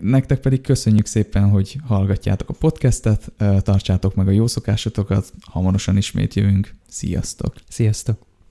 [0.00, 6.34] Nektek pedig köszönjük szépen, hogy hallgatjátok a podcastet, tartsátok meg a jó szokásotokat, hamarosan ismét
[6.34, 6.70] jövünk.
[6.88, 7.54] Sziasztok!
[7.68, 8.33] Sziasztok!